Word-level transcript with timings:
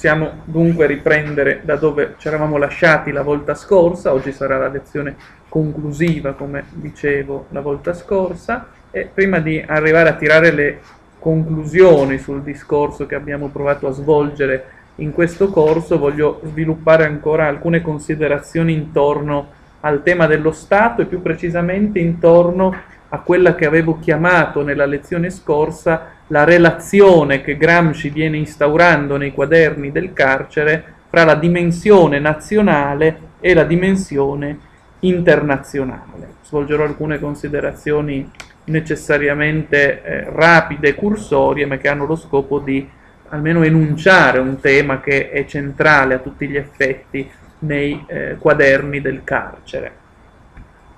Possiamo 0.00 0.40
dunque 0.44 0.86
riprendere 0.86 1.60
da 1.62 1.76
dove 1.76 2.14
ci 2.16 2.28
eravamo 2.28 2.56
lasciati 2.56 3.12
la 3.12 3.20
volta 3.20 3.54
scorsa, 3.54 4.14
oggi 4.14 4.32
sarà 4.32 4.56
la 4.56 4.68
lezione 4.68 5.14
conclusiva, 5.46 6.32
come 6.32 6.64
dicevo 6.70 7.48
la 7.50 7.60
volta 7.60 7.92
scorsa, 7.92 8.68
e 8.90 9.10
prima 9.12 9.40
di 9.40 9.62
arrivare 9.62 10.08
a 10.08 10.14
tirare 10.14 10.52
le 10.52 10.80
conclusioni 11.18 12.16
sul 12.16 12.40
discorso 12.40 13.04
che 13.04 13.14
abbiamo 13.14 13.48
provato 13.48 13.88
a 13.88 13.90
svolgere 13.90 14.64
in 14.94 15.12
questo 15.12 15.50
corso, 15.50 15.98
voglio 15.98 16.40
sviluppare 16.44 17.04
ancora 17.04 17.46
alcune 17.46 17.82
considerazioni 17.82 18.72
intorno 18.72 19.48
al 19.80 20.02
tema 20.02 20.26
dello 20.26 20.52
Stato 20.52 21.02
e 21.02 21.04
più 21.04 21.20
precisamente 21.20 21.98
intorno 21.98 22.74
a 23.10 23.18
quella 23.18 23.54
che 23.54 23.66
avevo 23.66 23.98
chiamato 23.98 24.62
nella 24.62 24.86
lezione 24.86 25.28
scorsa 25.28 26.12
la 26.30 26.44
relazione 26.44 27.42
che 27.42 27.56
Gramsci 27.56 28.08
viene 28.10 28.36
instaurando 28.36 29.16
nei 29.16 29.32
quaderni 29.32 29.90
del 29.90 30.12
carcere 30.12 30.82
fra 31.08 31.24
la 31.24 31.34
dimensione 31.34 32.20
nazionale 32.20 33.18
e 33.40 33.52
la 33.52 33.64
dimensione 33.64 34.58
internazionale. 35.00 36.34
Svolgerò 36.42 36.84
alcune 36.84 37.18
considerazioni 37.18 38.30
necessariamente 38.64 40.02
eh, 40.02 40.30
rapide 40.30 40.90
e 40.90 40.94
cursorie, 40.94 41.66
ma 41.66 41.78
che 41.78 41.88
hanno 41.88 42.06
lo 42.06 42.16
scopo 42.16 42.60
di 42.60 42.88
almeno 43.30 43.64
enunciare 43.64 44.38
un 44.38 44.60
tema 44.60 45.00
che 45.00 45.30
è 45.30 45.44
centrale 45.46 46.14
a 46.14 46.18
tutti 46.18 46.46
gli 46.46 46.56
effetti 46.56 47.28
nei 47.60 48.04
eh, 48.06 48.36
quaderni 48.38 49.00
del 49.00 49.22
carcere. 49.24 49.92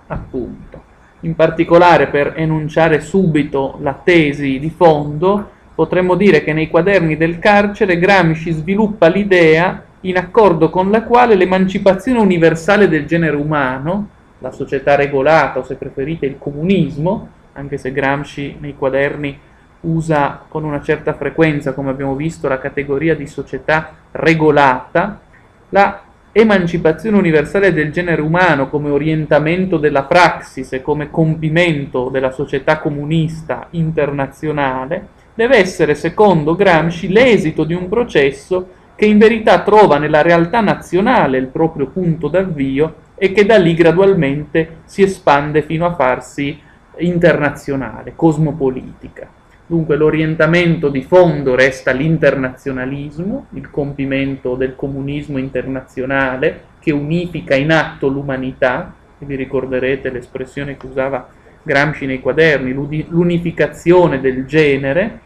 Appunto. 0.08 0.90
In 1.24 1.36
particolare, 1.36 2.08
per 2.08 2.34
enunciare 2.36 3.00
subito 3.00 3.78
la 3.80 3.98
tesi 4.02 4.58
di 4.58 4.70
fondo, 4.70 5.50
potremmo 5.74 6.16
dire 6.16 6.42
che 6.42 6.52
nei 6.52 6.68
quaderni 6.68 7.16
del 7.16 7.38
carcere 7.38 7.98
Gramsci 7.98 8.50
sviluppa 8.50 9.06
l'idea 9.06 9.84
in 10.00 10.16
accordo 10.16 10.68
con 10.68 10.90
la 10.90 11.04
quale 11.04 11.36
l'emancipazione 11.36 12.18
universale 12.18 12.88
del 12.88 13.06
genere 13.06 13.36
umano, 13.36 14.08
la 14.38 14.50
società 14.50 14.96
regolata 14.96 15.60
o 15.60 15.64
se 15.64 15.76
preferite 15.76 16.26
il 16.26 16.38
comunismo, 16.38 17.28
anche 17.52 17.78
se 17.78 17.92
Gramsci 17.92 18.56
nei 18.58 18.74
quaderni 18.76 19.38
usa 19.82 20.44
con 20.48 20.64
una 20.64 20.82
certa 20.82 21.12
frequenza, 21.14 21.72
come 21.72 21.90
abbiamo 21.90 22.16
visto, 22.16 22.48
la 22.48 22.58
categoria 22.58 23.14
di 23.14 23.28
società 23.28 23.92
regolata, 24.10 25.20
la 25.68 26.00
emancipazione 26.32 27.18
universale 27.18 27.74
del 27.74 27.92
genere 27.92 28.22
umano 28.22 28.70
come 28.70 28.88
orientamento 28.88 29.76
della 29.76 30.04
praxis 30.04 30.72
e 30.72 30.80
come 30.80 31.10
compimento 31.10 32.08
della 32.08 32.30
società 32.30 32.78
comunista 32.78 33.66
internazionale 33.70 35.08
deve 35.34 35.58
essere, 35.58 35.94
secondo 35.94 36.56
Gramsci, 36.56 37.08
l'esito 37.08 37.64
di 37.64 37.74
un 37.74 37.88
processo 37.88 38.68
che 38.94 39.04
in 39.04 39.18
verità 39.18 39.60
trova 39.60 39.98
nella 39.98 40.22
realtà 40.22 40.60
nazionale 40.60 41.36
il 41.36 41.48
proprio 41.48 41.86
punto 41.86 42.28
d'avvio 42.28 42.94
e 43.14 43.32
che 43.32 43.44
da 43.44 43.58
lì 43.58 43.74
gradualmente 43.74 44.78
si 44.84 45.02
espande 45.02 45.62
fino 45.62 45.84
a 45.84 45.94
farsi 45.94 46.58
internazionale, 46.98 48.14
cosmopolitica. 48.16 49.40
Dunque 49.72 49.96
l'orientamento 49.96 50.90
di 50.90 51.00
fondo 51.00 51.54
resta 51.54 51.92
l'internazionalismo, 51.92 53.46
il 53.54 53.70
compimento 53.70 54.54
del 54.54 54.76
comunismo 54.76 55.38
internazionale 55.38 56.64
che 56.78 56.92
unifica 56.92 57.54
in 57.54 57.72
atto 57.72 58.08
l'umanità, 58.08 58.92
e 59.18 59.24
vi 59.24 59.34
ricorderete 59.34 60.10
l'espressione 60.10 60.76
che 60.76 60.84
usava 60.84 61.26
Gramsci 61.62 62.04
nei 62.04 62.20
quaderni, 62.20 62.74
l'unificazione 63.08 64.20
del 64.20 64.44
genere 64.44 65.20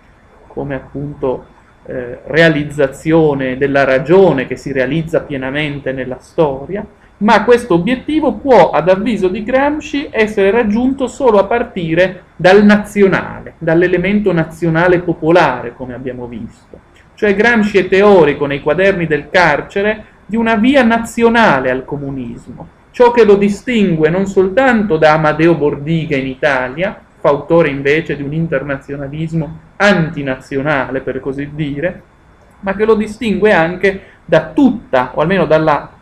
come 0.46 0.76
appunto 0.76 1.46
eh, 1.86 2.20
realizzazione 2.26 3.56
della 3.56 3.82
ragione 3.82 4.46
che 4.46 4.54
si 4.54 4.70
realizza 4.70 5.22
pienamente 5.22 5.90
nella 5.90 6.20
storia, 6.20 6.86
ma 7.18 7.44
questo 7.44 7.74
obiettivo 7.74 8.34
può, 8.34 8.70
ad 8.70 8.88
avviso 8.88 9.28
di 9.28 9.42
Gramsci, 9.42 10.08
essere 10.10 10.50
raggiunto 10.50 11.06
solo 11.06 11.38
a 11.38 11.44
partire 11.44 12.24
dal 12.36 12.64
nazionale, 12.64 13.54
dall'elemento 13.58 14.32
nazionale 14.32 15.00
popolare, 15.00 15.74
come 15.74 15.94
abbiamo 15.94 16.26
visto. 16.26 16.78
Cioè 17.14 17.34
Gramsci 17.34 17.78
è 17.78 17.88
teorico 17.88 18.44
nei 18.44 18.60
quaderni 18.60 19.06
del 19.06 19.30
carcere 19.30 20.04
di 20.26 20.36
una 20.36 20.56
via 20.56 20.82
nazionale 20.82 21.70
al 21.70 21.86
comunismo, 21.86 22.68
ciò 22.90 23.10
che 23.12 23.24
lo 23.24 23.36
distingue 23.36 24.10
non 24.10 24.26
soltanto 24.26 24.98
da 24.98 25.14
Amadeo 25.14 25.54
Bordiga 25.54 26.16
in 26.16 26.26
Italia, 26.26 27.00
fautore 27.18 27.70
invece 27.70 28.16
di 28.16 28.22
un 28.22 28.34
internazionalismo 28.34 29.58
antinazionale, 29.76 31.00
per 31.00 31.20
così 31.20 31.50
dire, 31.54 32.02
ma 32.60 32.74
che 32.74 32.84
lo 32.84 32.94
distingue 32.94 33.52
anche 33.52 34.02
da 34.24 34.50
tutta, 34.54 35.12
o 35.14 35.20
almeno 35.20 35.46
dalla 35.46 35.95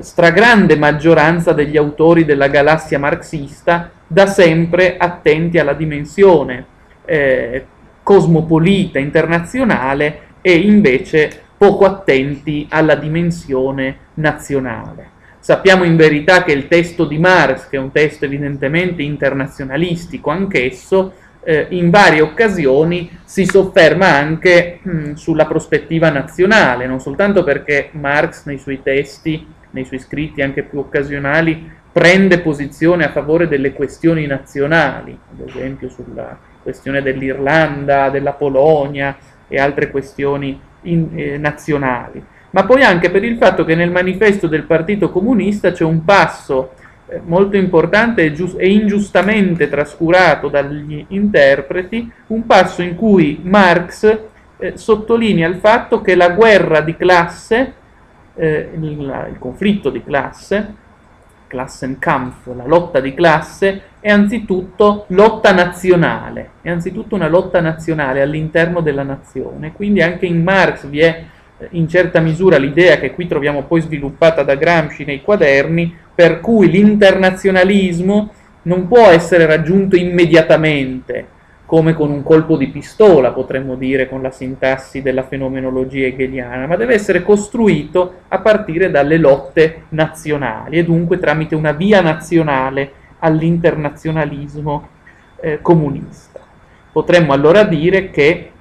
stragrande 0.00 0.76
maggioranza 0.76 1.52
degli 1.52 1.76
autori 1.76 2.24
della 2.24 2.48
galassia 2.48 2.98
marxista, 2.98 3.90
da 4.06 4.26
sempre 4.26 4.96
attenti 4.96 5.58
alla 5.58 5.74
dimensione 5.74 6.64
eh, 7.04 7.66
cosmopolita 8.02 8.98
internazionale 8.98 10.20
e 10.40 10.54
invece 10.54 11.42
poco 11.56 11.84
attenti 11.86 12.66
alla 12.68 12.94
dimensione 12.94 13.96
nazionale. 14.14 15.12
Sappiamo 15.38 15.84
in 15.84 15.96
verità 15.96 16.42
che 16.42 16.52
il 16.52 16.68
testo 16.68 17.04
di 17.04 17.18
Marx, 17.18 17.68
che 17.68 17.76
è 17.76 17.80
un 17.80 17.92
testo 17.92 18.24
evidentemente 18.24 19.02
internazionalistico 19.02 20.30
anch'esso, 20.30 21.12
eh, 21.42 21.66
in 21.70 21.90
varie 21.90 22.22
occasioni 22.22 23.10
si 23.24 23.44
sofferma 23.44 24.06
anche 24.06 24.80
mh, 24.80 25.12
sulla 25.12 25.46
prospettiva 25.46 26.08
nazionale, 26.08 26.86
non 26.86 27.00
soltanto 27.00 27.44
perché 27.44 27.90
Marx 27.92 28.46
nei 28.46 28.58
suoi 28.58 28.82
testi 28.82 29.46
nei 29.74 29.84
suoi 29.84 29.98
scritti 29.98 30.40
anche 30.40 30.62
più 30.62 30.78
occasionali, 30.78 31.70
prende 31.92 32.40
posizione 32.40 33.04
a 33.04 33.10
favore 33.10 33.46
delle 33.46 33.72
questioni 33.72 34.26
nazionali, 34.26 35.16
ad 35.32 35.48
esempio 35.48 35.88
sulla 35.88 36.36
questione 36.62 37.02
dell'Irlanda, 37.02 38.08
della 38.08 38.32
Polonia 38.32 39.16
e 39.46 39.60
altre 39.60 39.90
questioni 39.90 40.58
in, 40.82 41.08
eh, 41.14 41.36
nazionali, 41.38 42.24
ma 42.50 42.64
poi 42.64 42.82
anche 42.82 43.10
per 43.10 43.24
il 43.24 43.36
fatto 43.36 43.64
che 43.64 43.74
nel 43.74 43.90
manifesto 43.90 44.46
del 44.46 44.62
Partito 44.62 45.10
Comunista 45.10 45.72
c'è 45.72 45.84
un 45.84 46.04
passo 46.04 46.72
eh, 47.06 47.20
molto 47.24 47.56
importante 47.56 48.22
e, 48.22 48.32
giust- 48.32 48.58
e 48.58 48.68
ingiustamente 48.70 49.68
trascurato 49.68 50.48
dagli 50.48 51.04
interpreti, 51.08 52.10
un 52.28 52.46
passo 52.46 52.82
in 52.82 52.94
cui 52.94 53.40
Marx 53.42 54.18
eh, 54.58 54.72
sottolinea 54.76 55.48
il 55.48 55.56
fatto 55.56 56.00
che 56.00 56.14
la 56.14 56.30
guerra 56.30 56.80
di 56.80 56.96
classe 56.96 57.74
eh, 58.34 58.70
il, 58.74 59.26
il, 59.30 59.36
conflitto 59.38 59.90
di 59.90 60.02
classe, 60.02 60.82
Klassenkampf, 61.46 62.54
la 62.54 62.66
lotta 62.66 63.00
di 63.00 63.14
classe, 63.14 63.82
è 64.00 64.10
anzitutto 64.10 65.04
lotta 65.08 65.52
nazionale, 65.52 66.50
è 66.62 66.70
anzitutto 66.70 67.14
una 67.14 67.28
lotta 67.28 67.60
nazionale 67.60 68.22
all'interno 68.22 68.80
della 68.80 69.02
nazione. 69.02 69.72
Quindi 69.72 70.02
anche 70.02 70.26
in 70.26 70.42
Marx 70.42 70.86
vi 70.86 71.00
è 71.00 71.24
eh, 71.58 71.68
in 71.72 71.88
certa 71.88 72.20
misura 72.20 72.56
l'idea 72.56 72.98
che 72.98 73.12
qui 73.12 73.26
troviamo 73.26 73.62
poi 73.62 73.80
sviluppata 73.80 74.42
da 74.42 74.56
Gramsci 74.56 75.04
nei 75.04 75.22
quaderni, 75.22 75.94
per 76.14 76.40
cui 76.40 76.70
l'internazionalismo 76.70 78.32
non 78.62 78.88
può 78.88 79.08
essere 79.08 79.46
raggiunto 79.46 79.96
immediatamente, 79.96 81.26
come 81.74 81.94
con 81.94 82.08
un 82.12 82.22
colpo 82.22 82.56
di 82.56 82.68
pistola, 82.68 83.32
potremmo 83.32 83.74
dire, 83.74 84.08
con 84.08 84.22
la 84.22 84.30
sintassi 84.30 85.02
della 85.02 85.24
fenomenologia 85.24 86.06
hegeliana, 86.06 86.68
ma 86.68 86.76
deve 86.76 86.94
essere 86.94 87.24
costruito 87.24 88.20
a 88.28 88.38
partire 88.38 88.92
dalle 88.92 89.18
lotte 89.18 89.86
nazionali 89.88 90.78
e 90.78 90.84
dunque 90.84 91.18
tramite 91.18 91.56
una 91.56 91.72
via 91.72 92.00
nazionale 92.00 92.92
all'internazionalismo 93.18 94.88
eh, 95.40 95.58
comunista. 95.62 96.38
Potremmo 96.92 97.32
allora 97.32 97.64
dire 97.64 98.08
che 98.10 98.52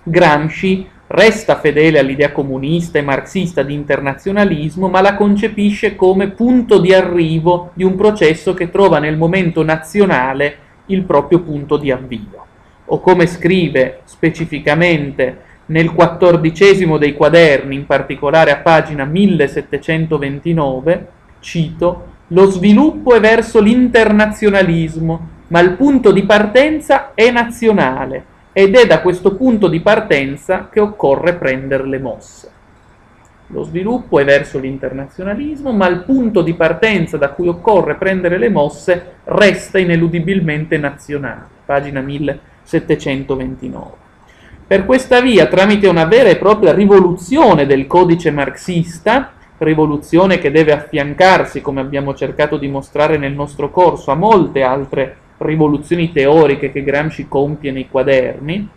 Gramsci 0.00 0.88
resta 1.08 1.56
fedele 1.56 1.98
all'idea 1.98 2.30
comunista 2.30 3.00
e 3.00 3.02
marxista 3.02 3.64
di 3.64 3.74
internazionalismo, 3.74 4.86
ma 4.86 5.00
la 5.00 5.16
concepisce 5.16 5.96
come 5.96 6.28
punto 6.28 6.78
di 6.78 6.94
arrivo 6.94 7.72
di 7.74 7.82
un 7.82 7.96
processo 7.96 8.54
che 8.54 8.70
trova 8.70 9.00
nel 9.00 9.16
momento 9.16 9.64
nazionale 9.64 10.68
il 10.92 11.02
proprio 11.02 11.40
punto 11.40 11.76
di 11.76 11.90
avvio. 11.90 12.46
O 12.86 13.00
come 13.00 13.26
scrive 13.26 14.00
specificamente 14.04 15.48
nel 15.66 15.92
quattordicesimo 15.92 16.96
dei 16.98 17.14
quaderni, 17.14 17.74
in 17.74 17.86
particolare 17.86 18.50
a 18.50 18.56
pagina 18.56 19.04
1729, 19.04 21.08
cito, 21.40 22.06
lo 22.28 22.50
sviluppo 22.50 23.14
è 23.14 23.20
verso 23.20 23.60
l'internazionalismo, 23.60 25.28
ma 25.48 25.60
il 25.60 25.72
punto 25.72 26.12
di 26.12 26.24
partenza 26.24 27.12
è 27.14 27.30
nazionale 27.30 28.24
ed 28.52 28.76
è 28.76 28.86
da 28.86 29.00
questo 29.00 29.34
punto 29.34 29.68
di 29.68 29.80
partenza 29.80 30.68
che 30.70 30.80
occorre 30.80 31.34
prendere 31.34 31.86
le 31.86 31.98
mosse. 31.98 32.50
Lo 33.52 33.64
sviluppo 33.64 34.20
è 34.20 34.24
verso 34.24 34.60
l'internazionalismo, 34.60 35.72
ma 35.72 35.88
il 35.88 36.04
punto 36.04 36.40
di 36.40 36.54
partenza 36.54 37.16
da 37.16 37.30
cui 37.30 37.48
occorre 37.48 37.96
prendere 37.96 38.38
le 38.38 38.48
mosse 38.48 39.14
resta 39.24 39.78
ineludibilmente 39.78 40.78
nazionale. 40.78 41.46
Pagina 41.64 42.00
1729. 42.00 43.90
Per 44.68 44.84
questa 44.84 45.20
via, 45.20 45.46
tramite 45.46 45.88
una 45.88 46.04
vera 46.04 46.28
e 46.28 46.36
propria 46.36 46.72
rivoluzione 46.72 47.66
del 47.66 47.88
codice 47.88 48.30
marxista, 48.30 49.32
rivoluzione 49.58 50.38
che 50.38 50.52
deve 50.52 50.70
affiancarsi, 50.70 51.60
come 51.60 51.80
abbiamo 51.80 52.14
cercato 52.14 52.56
di 52.56 52.68
mostrare 52.68 53.18
nel 53.18 53.32
nostro 53.32 53.70
corso, 53.70 54.12
a 54.12 54.14
molte 54.14 54.62
altre 54.62 55.16
rivoluzioni 55.38 56.12
teoriche 56.12 56.70
che 56.70 56.84
Gramsci 56.84 57.26
compie 57.26 57.72
nei 57.72 57.88
quaderni, 57.88 58.68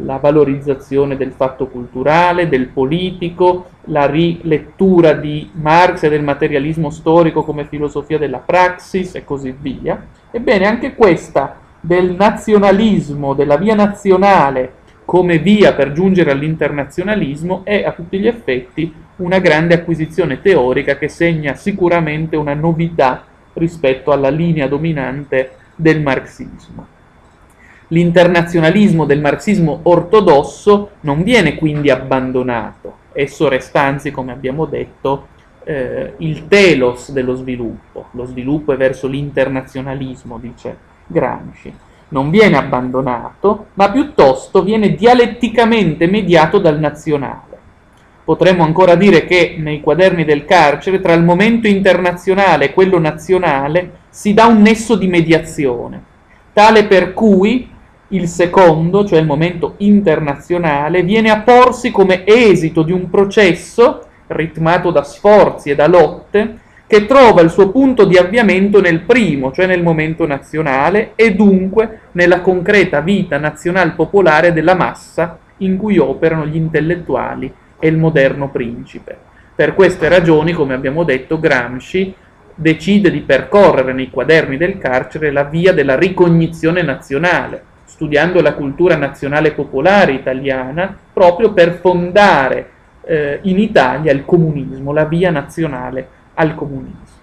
la 0.00 0.18
valorizzazione 0.18 1.16
del 1.16 1.32
fatto 1.32 1.68
culturale, 1.68 2.48
del 2.48 2.66
politico, 2.68 3.70
la 3.84 4.06
rilettura 4.06 5.12
di 5.12 5.50
Marx 5.54 6.02
e 6.02 6.08
del 6.08 6.22
materialismo 6.22 6.90
storico 6.90 7.42
come 7.42 7.66
filosofia 7.66 8.18
della 8.18 8.38
praxis 8.38 9.14
e 9.14 9.24
così 9.24 9.54
via. 9.58 10.00
Ebbene, 10.30 10.66
anche 10.66 10.94
questa 10.94 11.58
del 11.80 12.14
nazionalismo, 12.14 13.34
della 13.34 13.56
via 13.56 13.74
nazionale 13.74 14.84
come 15.06 15.38
via 15.38 15.72
per 15.72 15.92
giungere 15.92 16.32
all'internazionalismo 16.32 17.60
è 17.64 17.84
a 17.84 17.92
tutti 17.92 18.18
gli 18.18 18.26
effetti 18.26 18.92
una 19.16 19.38
grande 19.38 19.74
acquisizione 19.74 20.42
teorica 20.42 20.98
che 20.98 21.08
segna 21.08 21.54
sicuramente 21.54 22.36
una 22.36 22.54
novità 22.54 23.24
rispetto 23.54 24.10
alla 24.10 24.28
linea 24.28 24.66
dominante 24.66 25.52
del 25.76 26.02
marxismo. 26.02 26.94
L'internazionalismo 27.88 29.04
del 29.04 29.20
marxismo 29.20 29.80
ortodosso 29.84 30.90
non 31.02 31.22
viene 31.22 31.54
quindi 31.54 31.88
abbandonato, 31.88 32.94
esso 33.12 33.48
resta 33.48 33.82
anzi, 33.82 34.10
come 34.10 34.32
abbiamo 34.32 34.64
detto, 34.64 35.28
eh, 35.62 36.14
il 36.18 36.48
telos 36.48 37.12
dello 37.12 37.34
sviluppo. 37.34 38.06
Lo 38.12 38.24
sviluppo 38.24 38.72
è 38.72 38.76
verso 38.76 39.06
l'internazionalismo, 39.06 40.38
dice 40.38 40.76
Gramsci. 41.06 41.72
Non 42.08 42.30
viene 42.30 42.56
abbandonato, 42.56 43.66
ma 43.74 43.90
piuttosto 43.90 44.62
viene 44.62 44.94
dialetticamente 44.94 46.06
mediato 46.06 46.58
dal 46.58 46.78
nazionale. 46.78 47.54
Potremmo 48.24 48.64
ancora 48.64 48.96
dire 48.96 49.24
che 49.24 49.54
nei 49.58 49.80
quaderni 49.80 50.24
del 50.24 50.44
carcere 50.44 51.00
tra 51.00 51.12
il 51.12 51.22
momento 51.22 51.68
internazionale 51.68 52.66
e 52.66 52.72
quello 52.72 52.98
nazionale 52.98 53.98
si 54.08 54.34
dà 54.34 54.46
un 54.46 54.60
nesso 54.62 54.96
di 54.96 55.06
mediazione, 55.06 56.02
tale 56.52 56.86
per 56.86 57.12
cui 57.12 57.74
il 58.08 58.28
secondo, 58.28 59.04
cioè 59.04 59.18
il 59.18 59.26
momento 59.26 59.74
internazionale, 59.78 61.02
viene 61.02 61.30
a 61.30 61.40
porsi 61.40 61.90
come 61.90 62.24
esito 62.24 62.82
di 62.82 62.92
un 62.92 63.10
processo 63.10 64.04
ritmato 64.28 64.90
da 64.90 65.02
sforzi 65.02 65.70
e 65.70 65.74
da 65.74 65.86
lotte 65.86 66.58
che 66.86 67.04
trova 67.06 67.40
il 67.40 67.50
suo 67.50 67.70
punto 67.70 68.04
di 68.04 68.16
avviamento 68.16 68.80
nel 68.80 69.00
primo, 69.00 69.50
cioè 69.50 69.66
nel 69.66 69.82
momento 69.82 70.24
nazionale, 70.24 71.12
e 71.16 71.34
dunque 71.34 72.00
nella 72.12 72.40
concreta 72.40 73.00
vita 73.00 73.38
nazional 73.38 73.94
popolare 73.94 74.52
della 74.52 74.74
massa 74.74 75.38
in 75.58 75.76
cui 75.76 75.98
operano 75.98 76.46
gli 76.46 76.56
intellettuali 76.56 77.52
e 77.78 77.88
il 77.88 77.96
moderno 77.96 78.50
principe. 78.50 79.16
Per 79.54 79.74
queste 79.74 80.08
ragioni, 80.08 80.52
come 80.52 80.74
abbiamo 80.74 81.02
detto, 81.02 81.40
Gramsci 81.40 82.14
decide 82.54 83.10
di 83.10 83.20
percorrere 83.20 83.92
nei 83.92 84.10
quaderni 84.10 84.56
del 84.56 84.78
carcere 84.78 85.32
la 85.32 85.44
via 85.44 85.72
della 85.72 85.96
ricognizione 85.96 86.82
nazionale, 86.82 87.62
studiando 87.96 88.42
la 88.42 88.52
cultura 88.52 88.94
nazionale 88.94 89.52
popolare 89.52 90.12
italiana 90.12 90.94
proprio 91.14 91.54
per 91.54 91.78
fondare 91.80 92.68
eh, 93.06 93.38
in 93.44 93.58
Italia 93.58 94.12
il 94.12 94.26
comunismo, 94.26 94.92
la 94.92 95.06
via 95.06 95.30
nazionale 95.30 96.06
al 96.34 96.54
comunismo. 96.54 97.14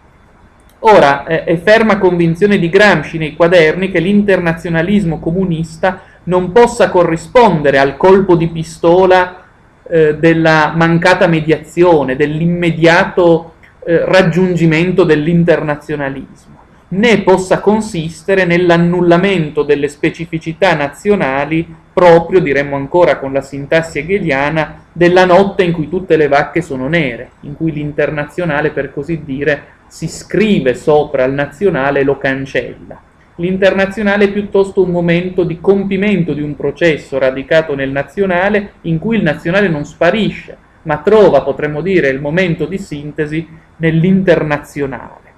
Ora, 0.79 1.25
eh, 1.25 1.43
è 1.43 1.57
ferma 1.57 1.99
convinzione 1.99 2.57
di 2.57 2.69
Gramsci 2.69 3.19
nei 3.19 3.35
quaderni 3.35 3.91
che 3.91 3.99
l'internazionalismo 3.99 5.19
comunista 5.19 6.01
non 6.23 6.51
possa 6.51 6.89
corrispondere 6.89 7.77
al 7.77 7.95
colpo 7.95 8.35
di 8.35 8.47
pistola 8.47 9.43
eh, 9.87 10.17
della 10.17 10.73
mancata 10.75 11.27
mediazione, 11.27 12.15
dell'immediato 12.15 13.53
eh, 13.85 14.05
raggiungimento 14.05 15.03
dell'internazionalismo 15.03 16.53
né 16.93 17.21
possa 17.21 17.59
consistere 17.59 18.45
nell'annullamento 18.45 19.63
delle 19.63 19.87
specificità 19.87 20.75
nazionali 20.75 21.81
proprio, 21.93 22.39
diremmo 22.39 22.75
ancora 22.75 23.17
con 23.17 23.31
la 23.33 23.41
sintassi 23.41 23.99
hegeliana, 23.99 24.85
della 24.91 25.25
notte 25.25 25.63
in 25.63 25.71
cui 25.71 25.89
tutte 25.89 26.17
le 26.17 26.27
vacche 26.27 26.61
sono 26.61 26.87
nere, 26.87 27.31
in 27.41 27.55
cui 27.55 27.71
l'internazionale, 27.71 28.71
per 28.71 28.93
così 28.93 29.21
dire, 29.23 29.63
si 29.87 30.07
scrive 30.07 30.73
sopra 30.73 31.23
il 31.23 31.33
nazionale 31.33 31.99
e 31.99 32.03
lo 32.03 32.17
cancella. 32.17 32.99
L'internazionale 33.37 34.25
è 34.25 34.31
piuttosto 34.31 34.83
un 34.83 34.91
momento 34.91 35.43
di 35.43 35.59
compimento 35.59 36.33
di 36.33 36.41
un 36.41 36.55
processo 36.55 37.17
radicato 37.17 37.73
nel 37.73 37.89
nazionale 37.89 38.73
in 38.81 38.99
cui 38.99 39.17
il 39.17 39.23
nazionale 39.23 39.67
non 39.67 39.85
sparisce, 39.85 40.57
ma 40.83 40.97
trova, 40.97 41.41
potremmo 41.41 41.81
dire, 41.81 42.09
il 42.09 42.21
momento 42.21 42.65
di 42.65 42.77
sintesi 42.77 43.47
nell'internazionale. 43.77 45.32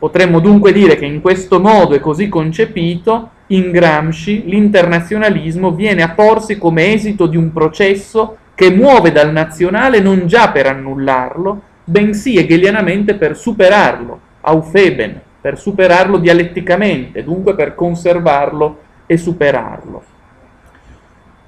Potremmo 0.00 0.40
dunque 0.40 0.72
dire 0.72 0.96
che 0.96 1.04
in 1.04 1.20
questo 1.20 1.60
modo 1.60 1.94
e 1.94 2.00
così 2.00 2.30
concepito, 2.30 3.32
in 3.48 3.70
Gramsci 3.70 4.44
l'internazionalismo 4.46 5.72
viene 5.72 6.02
a 6.02 6.08
porsi 6.08 6.56
come 6.56 6.94
esito 6.94 7.26
di 7.26 7.36
un 7.36 7.52
processo 7.52 8.38
che 8.54 8.70
muove 8.70 9.12
dal 9.12 9.30
nazionale 9.30 10.00
non 10.00 10.26
già 10.26 10.48
per 10.52 10.68
annullarlo, 10.68 11.60
bensì 11.84 12.38
hegelianamente 12.38 13.12
per 13.16 13.36
superarlo, 13.36 14.20
aufeben, 14.40 15.20
per 15.38 15.58
superarlo 15.58 16.16
dialetticamente, 16.16 17.22
dunque 17.22 17.54
per 17.54 17.74
conservarlo 17.74 18.78
e 19.04 19.18
superarlo. 19.18 20.02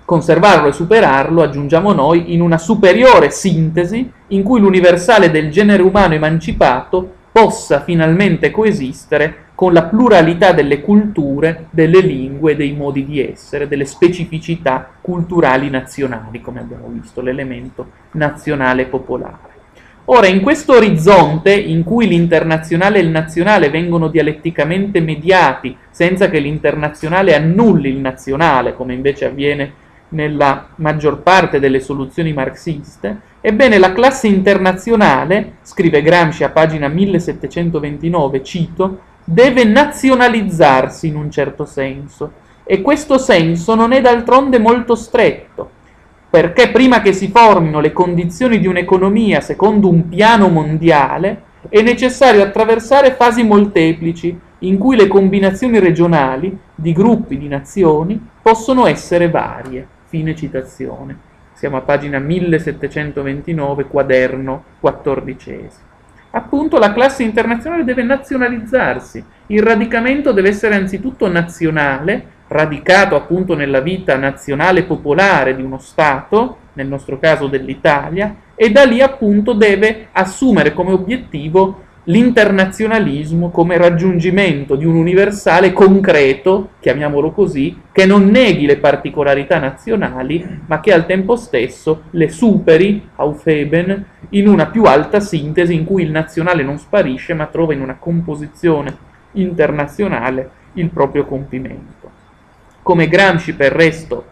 Conservarlo 0.04 0.68
e 0.68 0.72
superarlo, 0.72 1.40
aggiungiamo 1.40 1.94
noi, 1.94 2.34
in 2.34 2.42
una 2.42 2.58
superiore 2.58 3.30
sintesi 3.30 4.12
in 4.26 4.42
cui 4.42 4.60
l'universale 4.60 5.30
del 5.30 5.50
genere 5.50 5.82
umano 5.82 6.12
emancipato 6.12 7.20
possa 7.32 7.80
finalmente 7.80 8.50
coesistere 8.50 9.46
con 9.54 9.72
la 9.72 9.84
pluralità 9.84 10.52
delle 10.52 10.80
culture, 10.80 11.66
delle 11.70 12.00
lingue, 12.00 12.56
dei 12.56 12.72
modi 12.72 13.06
di 13.06 13.20
essere, 13.20 13.68
delle 13.68 13.86
specificità 13.86 14.88
culturali 15.00 15.70
nazionali, 15.70 16.40
come 16.40 16.60
abbiamo 16.60 16.88
visto, 16.88 17.20
l'elemento 17.20 17.90
nazionale 18.12 18.84
popolare. 18.84 19.50
Ora, 20.06 20.26
in 20.26 20.40
questo 20.40 20.74
orizzonte 20.74 21.54
in 21.54 21.84
cui 21.84 22.08
l'internazionale 22.08 22.98
e 22.98 23.02
il 23.02 23.08
nazionale 23.08 23.70
vengono 23.70 24.08
dialetticamente 24.08 25.00
mediati 25.00 25.76
senza 25.90 26.28
che 26.28 26.40
l'internazionale 26.40 27.36
annulli 27.36 27.88
il 27.88 27.98
nazionale, 27.98 28.74
come 28.74 28.94
invece 28.94 29.26
avviene 29.26 29.72
nella 30.12 30.68
maggior 30.76 31.18
parte 31.22 31.60
delle 31.60 31.80
soluzioni 31.80 32.32
marxiste, 32.32 33.20
ebbene 33.40 33.78
la 33.78 33.92
classe 33.92 34.28
internazionale, 34.28 35.54
scrive 35.62 36.02
Gramsci 36.02 36.44
a 36.44 36.50
pagina 36.50 36.88
1729, 36.88 38.42
cito, 38.42 38.98
deve 39.24 39.64
nazionalizzarsi 39.64 41.06
in 41.06 41.16
un 41.16 41.30
certo 41.30 41.64
senso, 41.64 42.32
e 42.64 42.80
questo 42.80 43.18
senso 43.18 43.74
non 43.74 43.92
è 43.92 44.00
d'altronde 44.00 44.58
molto 44.58 44.94
stretto, 44.94 45.70
perché 46.30 46.70
prima 46.70 47.02
che 47.02 47.12
si 47.12 47.28
formino 47.28 47.80
le 47.80 47.92
condizioni 47.92 48.58
di 48.58 48.66
un'economia 48.66 49.40
secondo 49.40 49.88
un 49.88 50.08
piano 50.08 50.48
mondiale, 50.48 51.50
è 51.68 51.82
necessario 51.82 52.42
attraversare 52.42 53.12
fasi 53.12 53.42
molteplici 53.44 54.38
in 54.60 54.78
cui 54.78 54.96
le 54.96 55.08
combinazioni 55.08 55.78
regionali 55.78 56.56
di 56.74 56.92
gruppi 56.92 57.38
di 57.38 57.48
nazioni 57.48 58.20
possono 58.40 58.86
essere 58.86 59.28
varie. 59.28 59.86
Fine 60.12 60.36
citazione. 60.36 61.16
Siamo 61.54 61.78
a 61.78 61.80
pagina 61.80 62.18
1729, 62.18 63.86
quaderno 63.86 64.62
quattordicesimo. 64.78 65.86
Appunto 66.32 66.76
la 66.76 66.92
classe 66.92 67.22
internazionale 67.22 67.82
deve 67.82 68.02
nazionalizzarsi, 68.02 69.24
il 69.46 69.62
radicamento 69.62 70.32
deve 70.32 70.50
essere 70.50 70.74
anzitutto 70.74 71.28
nazionale, 71.28 72.26
radicato 72.48 73.16
appunto 73.16 73.54
nella 73.54 73.80
vita 73.80 74.14
nazionale 74.16 74.82
popolare 74.82 75.56
di 75.56 75.62
uno 75.62 75.78
Stato, 75.78 76.58
nel 76.74 76.88
nostro 76.88 77.18
caso 77.18 77.46
dell'Italia, 77.46 78.36
e 78.54 78.70
da 78.70 78.84
lì 78.84 79.00
appunto 79.00 79.54
deve 79.54 80.08
assumere 80.12 80.74
come 80.74 80.92
obiettivo 80.92 81.84
l'internazionalismo 82.04 83.50
come 83.50 83.76
raggiungimento 83.76 84.74
di 84.74 84.84
un 84.84 84.96
universale 84.96 85.72
concreto, 85.72 86.70
chiamiamolo 86.80 87.30
così, 87.30 87.80
che 87.92 88.06
non 88.06 88.26
neghi 88.26 88.66
le 88.66 88.78
particolarità 88.78 89.58
nazionali, 89.58 90.62
ma 90.66 90.80
che 90.80 90.92
al 90.92 91.06
tempo 91.06 91.36
stesso 91.36 92.04
le 92.10 92.28
superi, 92.28 93.08
aufeben, 93.16 94.04
in 94.30 94.48
una 94.48 94.66
più 94.66 94.84
alta 94.84 95.20
sintesi 95.20 95.74
in 95.74 95.84
cui 95.84 96.02
il 96.02 96.10
nazionale 96.10 96.64
non 96.64 96.78
sparisce, 96.78 97.34
ma 97.34 97.46
trova 97.46 97.72
in 97.72 97.80
una 97.80 97.96
composizione 97.98 98.96
internazionale 99.32 100.50
il 100.74 100.88
proprio 100.88 101.24
compimento. 101.24 102.10
Come 102.82 103.06
Gramsci 103.06 103.54
per 103.54 103.72
resto, 103.72 104.24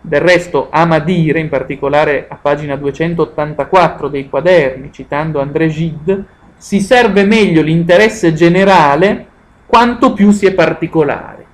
del 0.00 0.20
resto 0.20 0.68
ama 0.70 0.98
dire, 1.00 1.40
in 1.40 1.50
particolare 1.50 2.26
a 2.28 2.38
pagina 2.40 2.76
284 2.76 4.08
dei 4.08 4.28
quaderni, 4.30 4.92
citando 4.92 5.40
André 5.40 5.68
Gide, 5.68 6.24
si 6.58 6.80
serve 6.80 7.24
meglio 7.24 7.62
l'interesse 7.62 8.34
generale 8.34 9.26
quanto 9.64 10.12
più 10.12 10.32
si 10.32 10.44
è 10.44 10.52
particolare, 10.52 11.46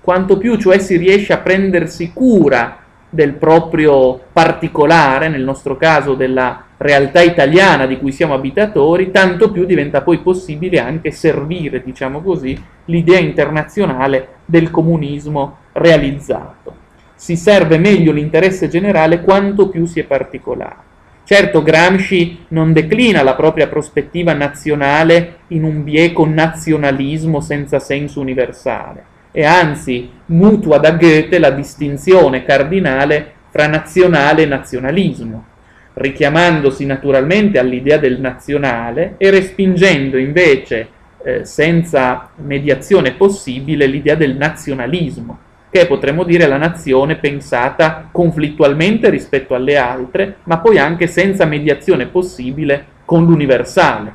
quanto 0.00 0.36
più 0.36 0.56
cioè 0.56 0.78
si 0.80 0.96
riesce 0.96 1.32
a 1.32 1.38
prendersi 1.38 2.12
cura 2.12 2.78
del 3.08 3.34
proprio 3.34 4.20
particolare, 4.32 5.28
nel 5.28 5.42
nostro 5.42 5.76
caso 5.76 6.14
della 6.14 6.64
realtà 6.76 7.22
italiana 7.22 7.86
di 7.86 7.98
cui 7.98 8.10
siamo 8.10 8.34
abitatori, 8.34 9.12
tanto 9.12 9.52
più 9.52 9.64
diventa 9.64 10.02
poi 10.02 10.18
possibile 10.18 10.80
anche 10.80 11.12
servire, 11.12 11.82
diciamo 11.82 12.20
così, 12.20 12.60
l'idea 12.86 13.18
internazionale 13.18 14.38
del 14.44 14.70
comunismo 14.70 15.58
realizzato. 15.72 16.86
Si 17.14 17.36
serve 17.36 17.78
meglio 17.78 18.10
l'interesse 18.10 18.68
generale 18.68 19.22
quanto 19.22 19.68
più 19.68 19.86
si 19.86 20.00
è 20.00 20.04
particolare. 20.04 20.87
Certo 21.28 21.62
Gramsci 21.62 22.46
non 22.48 22.72
declina 22.72 23.22
la 23.22 23.34
propria 23.34 23.68
prospettiva 23.68 24.32
nazionale 24.32 25.40
in 25.48 25.62
un 25.62 25.84
bieco 25.84 26.24
nazionalismo 26.26 27.42
senza 27.42 27.78
senso 27.80 28.20
universale. 28.20 29.04
E 29.30 29.44
anzi 29.44 30.08
mutua 30.24 30.78
da 30.78 30.92
Goethe 30.92 31.38
la 31.38 31.50
distinzione 31.50 32.44
cardinale 32.44 33.32
fra 33.50 33.66
nazionale 33.66 34.44
e 34.44 34.46
nazionalismo, 34.46 35.44
richiamandosi 35.92 36.86
naturalmente 36.86 37.58
all'idea 37.58 37.98
del 37.98 38.18
nazionale 38.20 39.16
e 39.18 39.28
respingendo 39.28 40.16
invece 40.16 40.88
eh, 41.22 41.44
senza 41.44 42.30
mediazione 42.36 43.12
possibile 43.12 43.84
l'idea 43.84 44.14
del 44.14 44.34
nazionalismo, 44.34 45.38
che 45.70 45.86
potremmo 45.86 46.24
dire 46.24 46.46
la 46.46 46.56
nazione 46.56 47.16
pensata 47.16 48.08
conflittualmente 48.10 49.10
rispetto 49.10 49.54
alle 49.54 49.76
altre, 49.76 50.36
ma 50.44 50.58
poi 50.58 50.78
anche 50.78 51.06
senza 51.06 51.44
mediazione 51.44 52.06
possibile 52.06 52.96
con 53.04 53.24
l'universale. 53.24 54.14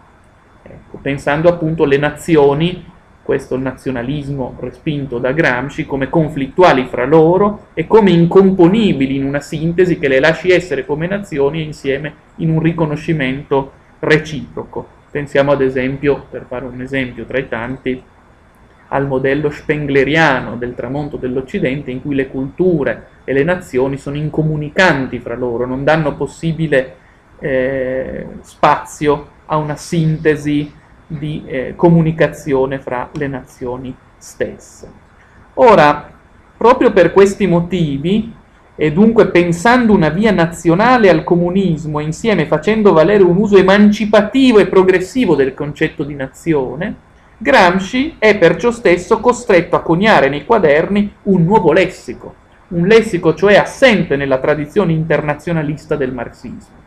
Ecco, 0.64 0.98
pensando 1.02 1.50
appunto 1.50 1.84
alle 1.84 1.98
nazioni, 1.98 2.92
questo 3.22 3.58
nazionalismo 3.58 4.58
respinto 4.60 5.18
da 5.18 5.32
Gramsci, 5.32 5.86
come 5.86 6.10
conflittuali 6.10 6.86
fra 6.86 7.06
loro 7.06 7.68
e 7.74 7.88
come 7.88 8.12
incomponibili 8.12 9.16
in 9.16 9.24
una 9.24 9.40
sintesi 9.40 9.98
che 9.98 10.08
le 10.08 10.20
lasci 10.20 10.50
essere 10.50 10.86
come 10.86 11.08
nazioni 11.08 11.60
e 11.60 11.64
insieme 11.64 12.14
in 12.38 12.50
un 12.50 12.62
riconoscimento 12.62 13.72
reciproco. 14.00 14.88
Pensiamo 15.10 15.52
ad 15.52 15.62
esempio, 15.62 16.26
per 16.30 16.46
fare 16.48 16.66
un 16.66 16.82
esempio 16.82 17.26
tra 17.26 17.38
i 17.38 17.48
tanti, 17.48 18.02
al 18.94 19.08
modello 19.08 19.50
spengleriano 19.50 20.56
del 20.56 20.76
tramonto 20.76 21.18
dell'Occidente 21.18 21.90
in 21.90 22.02
cui 22.02 22.14
le 22.14 22.28
culture 22.28 23.08
e 23.24 23.34
le 23.34 23.44
nazioni 23.44 23.98
sono 23.98 24.18
incomunicanti 24.18 25.18
fra 25.20 25.36
loro, 25.36 25.66
non 25.66 25.84
danno 25.84 26.16
possibile 26.16 26.96
eh, 27.40 28.26
spazio 28.42 29.28
a 29.48 29.58
una 29.58 29.76
sintesi 29.76 30.72
di 31.08 31.44
eh, 31.46 31.74
comunicazione 31.76 32.78
fra 32.78 33.10
le 33.14 33.28
nazioni 33.28 33.96
stesse. 34.16 34.92
Ora, 35.56 36.12
proprio 36.56 36.94
per 36.94 37.14
questi 37.14 37.48
motivi, 37.48 38.32
e 38.76 38.92
dunque 38.92 39.28
pensando 39.28 39.94
una 39.94 40.10
via 40.10 40.32
nazionale 40.32 41.10
al 41.10 41.24
comunismo 41.24 42.00
insieme 42.00 42.48
facendo 42.48 42.92
valere 42.92 43.24
un 43.24 43.38
uso 43.38 43.58
emancipativo 43.58 44.60
e 44.60 44.68
progressivo 44.68 45.36
del 45.36 45.54
concetto 45.56 46.04
di 46.04 46.16
nazione, 46.16 46.96
Gramsci 47.44 48.16
è 48.20 48.38
perciò 48.38 48.72
stesso 48.72 49.20
costretto 49.20 49.76
a 49.76 49.82
coniare 49.82 50.30
nei 50.30 50.46
quaderni 50.46 51.14
un 51.24 51.44
nuovo 51.44 51.74
lessico, 51.74 52.36
un 52.70 52.88
lessico 52.88 53.34
cioè 53.34 53.56
assente 53.56 54.16
nella 54.16 54.38
tradizione 54.38 54.94
internazionalista 54.94 55.98
del 55.98 56.14
marxismo. 56.14 56.82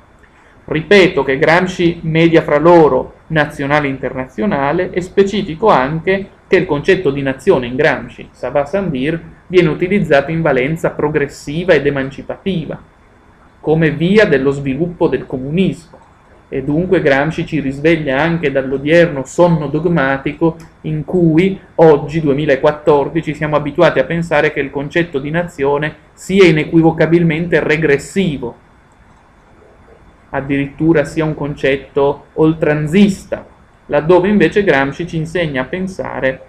Ripeto 0.64 1.22
che 1.24 1.36
Gramsci 1.36 2.00
media 2.04 2.40
fra 2.40 2.56
loro 2.56 3.16
nazionale 3.26 3.86
e 3.86 3.90
internazionale 3.90 4.90
e 4.92 5.02
specifico 5.02 5.68
anche 5.68 6.26
che 6.48 6.56
il 6.56 6.64
concetto 6.64 7.10
di 7.10 7.20
nazione 7.20 7.66
in 7.66 7.76
Gramsci, 7.76 8.30
ça 8.32 8.64
Sandir, 8.64 9.20
viene 9.48 9.68
utilizzato 9.68 10.30
in 10.30 10.40
valenza 10.40 10.88
progressiva 10.88 11.74
ed 11.74 11.86
emancipativa, 11.86 12.80
come 13.60 13.90
via 13.90 14.24
dello 14.24 14.52
sviluppo 14.52 15.06
del 15.06 15.26
comunismo, 15.26 15.98
e 16.48 16.62
dunque 16.62 17.02
Gramsci 17.02 17.44
ci 17.44 17.60
risveglia 17.60 18.20
anche 18.20 18.52
dall'odierno 18.52 19.24
sonno 19.24 19.66
dogmatico 19.66 20.56
in 20.82 21.04
cui 21.04 21.58
oggi, 21.76 22.20
2014, 22.20 23.34
siamo 23.34 23.56
abituati 23.56 23.98
a 23.98 24.04
pensare 24.04 24.52
che 24.52 24.60
il 24.60 24.70
concetto 24.70 25.18
di 25.18 25.30
nazione 25.30 25.94
sia 26.12 26.44
inequivocabilmente 26.44 27.58
regressivo, 27.60 28.54
addirittura 30.30 31.04
sia 31.04 31.24
un 31.24 31.34
concetto 31.34 32.26
oltranzista, 32.34 33.44
laddove 33.86 34.28
invece 34.28 34.62
Gramsci 34.62 35.08
ci 35.08 35.16
insegna 35.16 35.62
a 35.62 35.66
pensare 35.66 36.40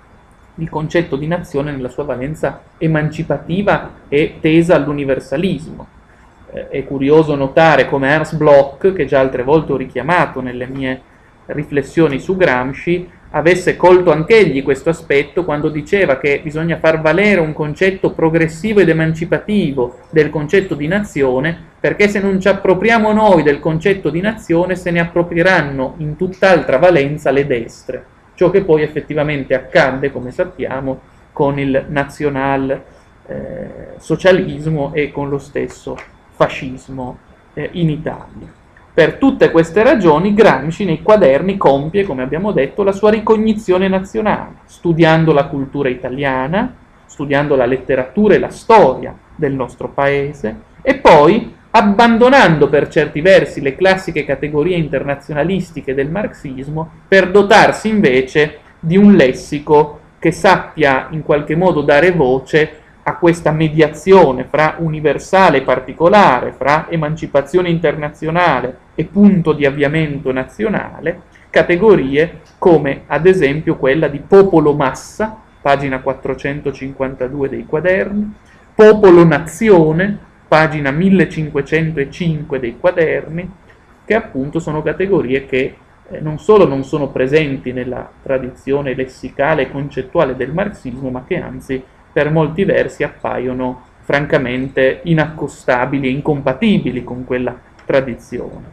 il 0.59 0.69
concetto 0.69 1.15
di 1.15 1.27
nazione 1.27 1.71
nella 1.71 1.89
sua 1.89 2.03
valenza 2.03 2.61
emancipativa 2.77 3.91
e 4.07 4.37
tesa 4.39 4.75
all'universalismo 4.75 5.95
eh, 6.51 6.69
è 6.69 6.85
curioso 6.85 7.35
notare 7.35 7.87
come 7.87 8.09
Ernst 8.09 8.35
Bloch, 8.37 8.93
che 8.93 9.05
già 9.05 9.19
altre 9.19 9.43
volte 9.43 9.73
ho 9.73 9.77
richiamato 9.77 10.41
nelle 10.41 10.67
mie 10.67 11.01
riflessioni 11.47 12.19
su 12.19 12.35
Gramsci, 12.35 13.09
avesse 13.31 13.75
colto 13.75 14.11
anch'egli 14.11 14.63
questo 14.63 14.89
aspetto 14.89 15.43
quando 15.43 15.69
diceva 15.69 16.17
che 16.17 16.39
bisogna 16.41 16.77
far 16.77 17.01
valere 17.01 17.41
un 17.41 17.53
concetto 17.53 18.11
progressivo 18.11 18.79
ed 18.79 18.89
emancipativo 18.89 19.99
del 20.09 20.29
concetto 20.29 20.75
di 20.75 20.87
nazione, 20.87 21.57
perché 21.79 22.07
se 22.07 22.19
non 22.19 22.39
ci 22.39 22.47
appropriamo 22.47 23.11
noi 23.11 23.43
del 23.43 23.59
concetto 23.59 24.09
di 24.09 24.21
nazione 24.21 24.75
se 24.75 24.91
ne 24.91 24.99
approprieranno 24.99 25.95
in 25.97 26.15
tutt'altra 26.15 26.77
valenza 26.77 27.31
le 27.31 27.45
destre, 27.45 28.05
ciò 28.35 28.49
che 28.49 28.63
poi 28.63 28.83
effettivamente 28.83 29.53
accadde, 29.53 30.11
come 30.11 30.31
sappiamo, 30.31 30.99
con 31.33 31.59
il 31.59 31.85
nazional 31.89 32.81
eh, 33.27 33.69
socialismo 33.97 34.91
e 34.93 35.11
con 35.11 35.29
lo 35.29 35.37
stesso 35.37 36.15
fascismo 36.37 37.17
eh, 37.53 37.69
in 37.73 37.89
Italia. 37.89 38.55
Per 38.93 39.15
tutte 39.15 39.51
queste 39.51 39.83
ragioni 39.83 40.33
Gramsci 40.33 40.85
nei 40.85 41.01
quaderni 41.01 41.57
compie, 41.57 42.03
come 42.03 42.23
abbiamo 42.23 42.51
detto, 42.51 42.83
la 42.83 42.91
sua 42.91 43.11
ricognizione 43.11 43.87
nazionale, 43.87 44.55
studiando 44.65 45.33
la 45.33 45.45
cultura 45.45 45.89
italiana, 45.89 46.73
studiando 47.05 47.55
la 47.55 47.65
letteratura 47.65 48.35
e 48.35 48.39
la 48.39 48.49
storia 48.49 49.15
del 49.35 49.53
nostro 49.53 49.89
paese 49.89 50.61
e 50.81 50.95
poi 50.95 51.53
abbandonando 51.71 52.69
per 52.69 52.87
certi 52.87 53.21
versi 53.21 53.61
le 53.61 53.75
classiche 53.75 54.25
categorie 54.25 54.77
internazionalistiche 54.77 55.93
del 55.93 56.09
marxismo 56.09 56.89
per 57.07 57.29
dotarsi 57.29 57.89
invece 57.89 58.59
di 58.79 58.97
un 58.97 59.13
lessico 59.13 59.99
che 60.19 60.31
sappia 60.31 61.07
in 61.11 61.23
qualche 61.23 61.55
modo 61.55 61.81
dare 61.81 62.11
voce 62.11 62.81
a 63.07 63.15
questa 63.15 63.51
mediazione 63.51 64.43
fra 64.43 64.75
universale 64.79 65.59
e 65.59 65.61
particolare, 65.61 66.51
fra 66.51 66.87
emancipazione 66.89 67.69
internazionale 67.69 68.79
e 68.95 69.05
punto 69.05 69.53
di 69.53 69.65
avviamento 69.65 70.33
nazionale, 70.33 71.21
categorie 71.49 72.41
come 72.57 73.03
ad 73.07 73.25
esempio 73.25 73.77
quella 73.77 74.09
di 74.09 74.19
popolo 74.19 74.73
massa, 74.73 75.37
pagina 75.61 76.01
452 76.01 77.47
dei 77.47 77.65
quaderni, 77.65 78.33
popolo 78.75 79.23
nazione, 79.23 80.19
pagina 80.45 80.91
1505 80.91 82.59
dei 82.59 82.77
quaderni, 82.77 83.49
che 84.03 84.15
appunto 84.15 84.59
sono 84.59 84.81
categorie 84.81 85.45
che 85.45 85.77
eh, 86.09 86.19
non 86.19 86.39
solo 86.39 86.67
non 86.67 86.83
sono 86.83 87.07
presenti 87.07 87.71
nella 87.71 88.09
tradizione 88.21 88.93
lessicale 88.95 89.61
e 89.63 89.71
concettuale 89.71 90.35
del 90.35 90.51
marxismo, 90.51 91.09
ma 91.09 91.23
che 91.25 91.39
anzi 91.39 91.81
per 92.17 92.31
molti 92.31 92.65
versi 92.65 93.03
appaiono 93.03 93.79
francamente 93.99 95.01
inaccostabili 95.03 96.07
e 96.07 96.09
incompatibili 96.09 97.03
con 97.03 97.25
quella 97.25 97.55
tradizione. 97.85 98.65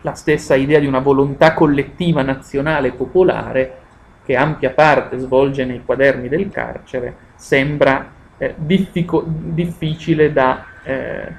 La 0.00 0.14
stessa 0.14 0.54
idea 0.54 0.78
di 0.78 0.86
una 0.86 1.00
volontà 1.00 1.52
collettiva 1.52 2.22
nazionale 2.22 2.92
popolare 2.92 3.76
che 4.24 4.34
ampia 4.34 4.70
parte 4.70 5.18
svolge 5.18 5.66
nei 5.66 5.82
quaderni 5.84 6.30
del 6.30 6.48
carcere 6.48 7.14
sembra 7.34 8.12
eh, 8.38 8.54
diffico- 8.56 9.26
difficile 9.26 10.32
da 10.32 10.64
eh, 10.82 11.32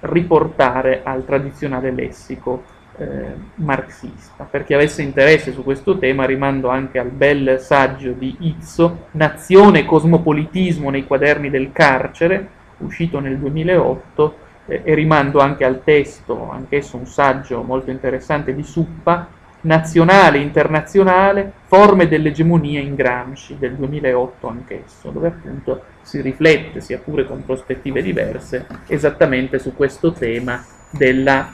riportare 0.00 1.02
al 1.04 1.24
tradizionale 1.24 1.92
lessico 1.92 2.64
eh, 2.98 3.34
marxista. 3.56 4.46
Per 4.50 4.64
chi 4.64 4.74
avesse 4.74 5.02
interesse 5.02 5.52
su 5.52 5.62
questo 5.62 5.98
tema 5.98 6.24
rimando 6.24 6.68
anche 6.68 6.98
al 6.98 7.10
bel 7.10 7.58
saggio 7.60 8.12
di 8.12 8.36
Izzo, 8.40 9.06
Nazione 9.12 9.80
e 9.80 9.84
cosmopolitismo 9.84 10.90
nei 10.90 11.06
quaderni 11.06 11.50
del 11.50 11.72
carcere, 11.72 12.48
uscito 12.78 13.20
nel 13.20 13.38
2008, 13.38 14.36
eh, 14.66 14.80
e 14.84 14.94
rimando 14.94 15.40
anche 15.40 15.64
al 15.64 15.82
testo, 15.84 16.50
anch'esso 16.50 16.96
un 16.96 17.06
saggio 17.06 17.62
molto 17.62 17.90
interessante 17.90 18.54
di 18.54 18.62
Suppa, 18.62 19.28
Nazionale 19.58 20.38
e 20.38 20.42
internazionale, 20.42 21.52
forme 21.64 22.06
dell'egemonia 22.06 22.80
in 22.80 22.94
Gramsci 22.94 23.56
del 23.58 23.74
2008 23.74 24.48
anch'esso, 24.48 25.10
dove 25.10 25.28
appunto 25.28 25.82
si 26.02 26.20
riflette, 26.20 26.80
sia 26.80 26.98
pure 26.98 27.26
con 27.26 27.44
prospettive 27.44 28.00
diverse, 28.00 28.64
esattamente 28.86 29.58
su 29.58 29.74
questo 29.74 30.12
tema 30.12 30.64
della 30.90 31.52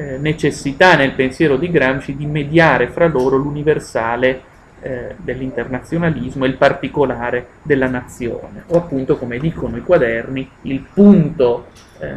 eh, 0.00 0.16
necessità 0.16 0.96
nel 0.96 1.12
pensiero 1.12 1.56
di 1.56 1.70
Gramsci 1.70 2.16
di 2.16 2.24
mediare 2.24 2.88
fra 2.88 3.06
loro 3.06 3.36
l'universale 3.36 4.48
eh, 4.80 5.14
dell'internazionalismo 5.18 6.46
e 6.46 6.48
il 6.48 6.56
particolare 6.56 7.46
della 7.62 7.88
nazione, 7.88 8.62
o 8.68 8.78
appunto, 8.78 9.18
come 9.18 9.38
dicono 9.38 9.76
i 9.76 9.82
quaderni, 9.82 10.48
il 10.62 10.80
punto, 10.94 11.66
eh, 11.98 12.08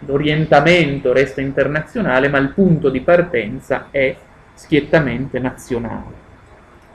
l'orientamento 0.00 1.14
resta 1.14 1.40
internazionale, 1.40 2.28
ma 2.28 2.36
il 2.36 2.50
punto 2.50 2.90
di 2.90 3.00
partenza 3.00 3.86
è 3.90 4.14
schiettamente 4.52 5.38
nazionale. 5.38 6.24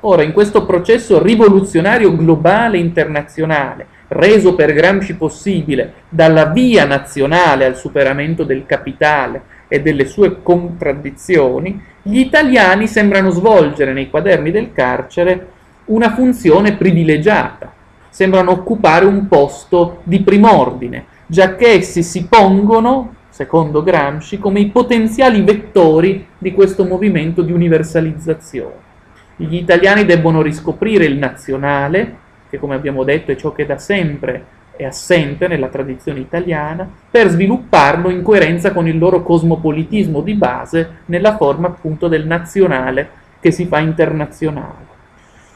Ora, 0.01 0.21
in 0.21 0.33
questo 0.33 0.65
processo 0.65 1.21
rivoluzionario 1.21 2.15
globale 2.15 2.77
internazionale, 2.77 3.87
reso 4.09 4.53
per 4.53 4.73
Gramsci 4.73 5.15
possibile 5.15 5.93
dalla 6.09 6.45
via 6.45 6.85
nazionale 6.85 7.65
al 7.65 7.75
superamento 7.75 8.43
del 8.43 8.65
capitale 8.67 9.59
e 9.73 9.81
delle 9.81 10.05
sue 10.05 10.41
contraddizioni, 10.43 11.81
gli 12.01 12.19
italiani 12.19 12.87
sembrano 12.87 13.29
svolgere 13.29 13.93
nei 13.93 14.09
quaderni 14.09 14.51
del 14.51 14.73
carcere 14.73 15.47
una 15.85 16.13
funzione 16.13 16.73
privilegiata, 16.73 17.71
sembrano 18.09 18.51
occupare 18.51 19.05
un 19.05 19.29
posto 19.29 20.01
di 20.03 20.19
prim'ordine, 20.19 21.05
giacché 21.25 21.67
essi 21.75 22.03
si 22.03 22.25
pongono, 22.25 23.15
secondo 23.29 23.81
Gramsci, 23.81 24.39
come 24.39 24.59
i 24.59 24.67
potenziali 24.67 25.41
vettori 25.41 26.27
di 26.37 26.51
questo 26.51 26.83
movimento 26.83 27.41
di 27.41 27.53
universalizzazione. 27.53 28.89
Gli 29.37 29.55
italiani 29.55 30.03
debbono 30.03 30.41
riscoprire 30.41 31.05
il 31.05 31.17
nazionale, 31.17 32.17
che 32.49 32.59
come 32.59 32.75
abbiamo 32.75 33.05
detto 33.05 33.31
è 33.31 33.37
ciò 33.37 33.53
che 33.53 33.65
da 33.65 33.77
sempre 33.77 34.59
è 34.83 34.85
assente 34.85 35.47
nella 35.47 35.67
tradizione 35.67 36.19
italiana, 36.19 36.89
per 37.09 37.29
svilupparlo 37.29 38.09
in 38.09 38.21
coerenza 38.21 38.71
con 38.71 38.87
il 38.87 38.97
loro 38.97 39.23
cosmopolitismo 39.23 40.21
di 40.21 40.33
base 40.33 41.01
nella 41.05 41.37
forma 41.37 41.67
appunto 41.67 42.07
del 42.07 42.25
nazionale 42.25 43.09
che 43.39 43.51
si 43.51 43.65
fa 43.65 43.79
internazionale. 43.79 44.89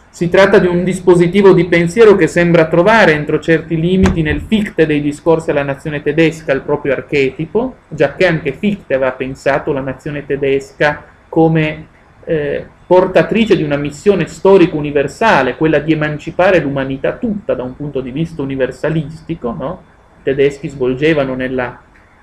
Si 0.10 0.30
tratta 0.30 0.60
di 0.60 0.68
un 0.68 0.86
dispositivo 0.86 1.52
di 1.52 1.66
pensiero 1.66 2.16
che 2.16 2.28
sembra 2.28 2.68
trovare 2.68 3.12
entro 3.12 3.40
certi 3.40 3.78
limiti 3.78 4.22
nel 4.22 4.40
Fichte 4.40 4.86
dei 4.86 5.02
discorsi 5.02 5.50
alla 5.50 5.64
nazione 5.64 6.02
tedesca 6.02 6.54
il 6.54 6.62
proprio 6.62 6.94
archetipo, 6.94 7.76
giacché 7.90 8.26
anche 8.26 8.54
Fichte 8.54 8.94
aveva 8.94 9.12
pensato 9.12 9.74
la 9.74 9.82
nazione 9.82 10.26
tedesca 10.26 11.04
come 11.28 11.88
eh, 12.24 12.66
portatrice 12.88 13.58
di 13.58 13.64
una 13.64 13.78
missione 13.78 14.28
storica 14.28 14.76
universale, 14.76 15.56
quella 15.56 15.80
di 15.80 15.92
emancipare 15.92 16.60
l'umanità 16.60 17.14
tutta 17.14 17.54
da 17.54 17.64
un 17.64 17.76
punto 17.76 18.02
di 18.02 18.12
vista 18.12 18.42
universalistico, 18.42 19.52
no? 19.52 19.82
i 20.20 20.24
tedeschi 20.24 20.68
svolgevano 20.68 21.34
nella, 21.34 21.82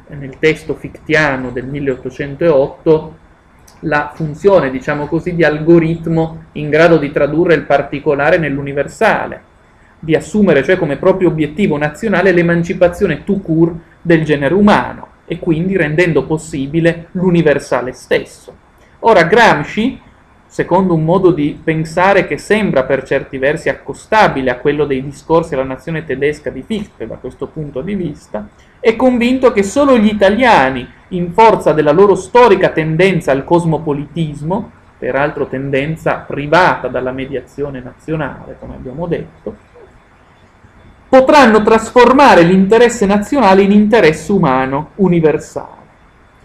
nel 0.08 0.38
testo 0.38 0.74
fictiano 0.74 1.50
del 1.50 1.66
1808 1.66 3.20
la 3.84 4.12
funzione, 4.14 4.70
diciamo 4.70 5.06
così, 5.06 5.34
di 5.34 5.42
algoritmo 5.42 6.44
in 6.52 6.70
grado 6.70 6.98
di 6.98 7.10
tradurre 7.10 7.54
il 7.54 7.62
particolare 7.62 8.38
nell'universale, 8.38 9.50
di 9.98 10.14
assumere 10.14 10.62
cioè 10.62 10.76
come 10.76 10.96
proprio 10.96 11.28
obiettivo 11.28 11.76
nazionale 11.76 12.32
l'emancipazione 12.32 13.24
tout 13.24 13.42
court 13.42 13.74
del 14.00 14.24
genere 14.24 14.54
umano 14.54 15.08
e 15.24 15.38
quindi 15.38 15.76
rendendo 15.76 16.24
possibile 16.24 17.08
l'universale 17.12 17.92
stesso. 17.92 18.54
Ora 19.00 19.24
Gramsci, 19.24 20.00
secondo 20.52 20.92
un 20.92 21.02
modo 21.02 21.30
di 21.30 21.58
pensare 21.64 22.26
che 22.26 22.36
sembra 22.36 22.84
per 22.84 23.04
certi 23.04 23.38
versi 23.38 23.70
accostabile 23.70 24.50
a 24.50 24.58
quello 24.58 24.84
dei 24.84 25.02
discorsi 25.02 25.54
alla 25.54 25.64
nazione 25.64 26.04
tedesca 26.04 26.50
di 26.50 26.62
Fichte 26.62 27.06
da 27.06 27.14
questo 27.14 27.46
punto 27.46 27.80
di 27.80 27.94
vista, 27.94 28.48
è 28.78 28.94
convinto 28.94 29.50
che 29.50 29.62
solo 29.62 29.96
gli 29.96 30.08
italiani, 30.08 30.86
in 31.08 31.32
forza 31.32 31.72
della 31.72 31.92
loro 31.92 32.14
storica 32.14 32.68
tendenza 32.68 33.32
al 33.32 33.44
cosmopolitismo, 33.44 34.70
peraltro 34.98 35.46
tendenza 35.46 36.16
privata 36.16 36.88
dalla 36.88 37.12
mediazione 37.12 37.80
nazionale, 37.80 38.56
come 38.60 38.74
abbiamo 38.74 39.06
detto, 39.06 39.56
potranno 41.08 41.62
trasformare 41.62 42.42
l'interesse 42.42 43.06
nazionale 43.06 43.62
in 43.62 43.72
interesse 43.72 44.30
umano 44.30 44.90
universale. 44.96 45.81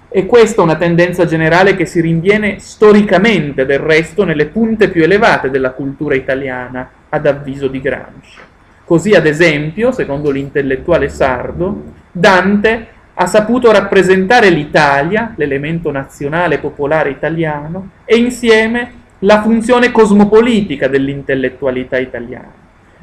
E 0.10 0.26
questa 0.26 0.62
è 0.62 0.64
una 0.64 0.78
tendenza 0.78 1.26
generale 1.26 1.76
che 1.76 1.86
si 1.86 2.00
rinviene 2.00 2.60
storicamente 2.60 3.66
del 3.66 3.80
resto 3.80 4.24
nelle 4.24 4.46
punte 4.46 4.90
più 4.90 5.04
elevate 5.04 5.50
della 5.50 5.72
cultura 5.72 6.16
italiana, 6.16 6.90
ad 7.10 7.26
avviso 7.26 7.68
di 7.68 7.82
Gramsci. 7.82 8.40
Così, 8.86 9.14
ad 9.14 9.26
esempio, 9.26 9.92
secondo 9.92 10.30
l'intellettuale 10.30 11.10
sardo, 11.10 11.84
Dante 12.12 12.88
ha 13.14 13.26
saputo 13.26 13.72
rappresentare 13.72 14.50
l'Italia, 14.50 15.34
l'elemento 15.36 15.92
nazionale 15.92 16.60
popolare 16.60 17.10
italiano, 17.10 17.90
e 18.06 18.16
insieme 18.16 18.92
la 19.20 19.42
funzione 19.42 19.92
cosmopolitica 19.92 20.88
dell'intellettualità 20.88 21.98
italiana. 21.98 22.54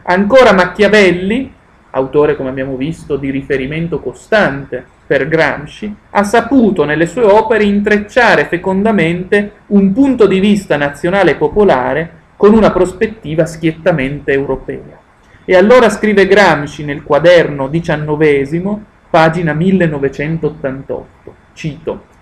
Ancora 0.05 0.53
Machiavelli, 0.53 1.53
autore 1.91 2.37
come 2.37 2.49
abbiamo 2.49 2.77
visto 2.77 3.17
di 3.17 3.31
riferimento 3.31 4.01
costante 4.01 4.87
per 5.07 5.29
Gramsci, 5.29 5.95
ha 6.11 6.25
saputo 6.25 6.85
nelle 6.85 7.07
sue 7.07 7.25
opere 7.25 7.65
intrecciare 7.65 8.47
fecondamente 8.47 9.53
un 9.67 9.93
punto 9.93 10.27
di 10.27 10.41
vista 10.41 10.77
nazionale 10.77 11.33
e 11.33 11.37
popolare 11.37 12.11
con 12.37 12.55
una 12.55 12.71
prospettiva 12.71 13.47
schiettamente 13.47 14.33
europea. 14.33 14.99
E 15.45 15.57
allora 15.57 15.91
scrive 15.91 16.27
Gramsci 16.27 16.85
nel 16.85 17.03
quaderno 17.03 17.69
diciannovesimo, 17.69 18.85
pagina 19.11 19.53
1988, 19.53 21.35
cito, 21.53 22.13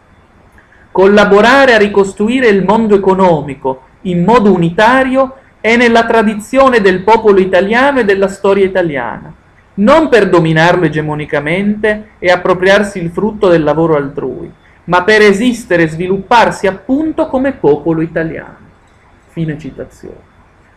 Collaborare 0.90 1.72
a 1.72 1.78
ricostruire 1.78 2.48
il 2.48 2.64
mondo 2.64 2.94
economico 2.94 3.84
in 4.02 4.24
modo 4.24 4.52
unitario 4.52 5.36
è 5.58 5.74
nella 5.76 6.04
tradizione 6.04 6.82
del 6.82 7.02
popolo 7.02 7.40
italiano 7.40 8.00
e 8.00 8.04
della 8.04 8.28
storia 8.28 8.66
italiana 8.66 9.32
non 9.74 10.08
per 10.08 10.28
dominarlo 10.28 10.84
egemonicamente 10.84 12.10
e 12.18 12.30
appropriarsi 12.30 12.98
il 12.98 13.10
frutto 13.10 13.48
del 13.48 13.62
lavoro 13.62 13.96
altrui, 13.96 14.50
ma 14.84 15.02
per 15.04 15.22
esistere 15.22 15.84
e 15.84 15.88
svilupparsi 15.88 16.66
appunto 16.66 17.26
come 17.26 17.52
popolo 17.52 18.00
italiano. 18.00 18.56
Fine 19.28 19.58
citazione. 19.58 20.30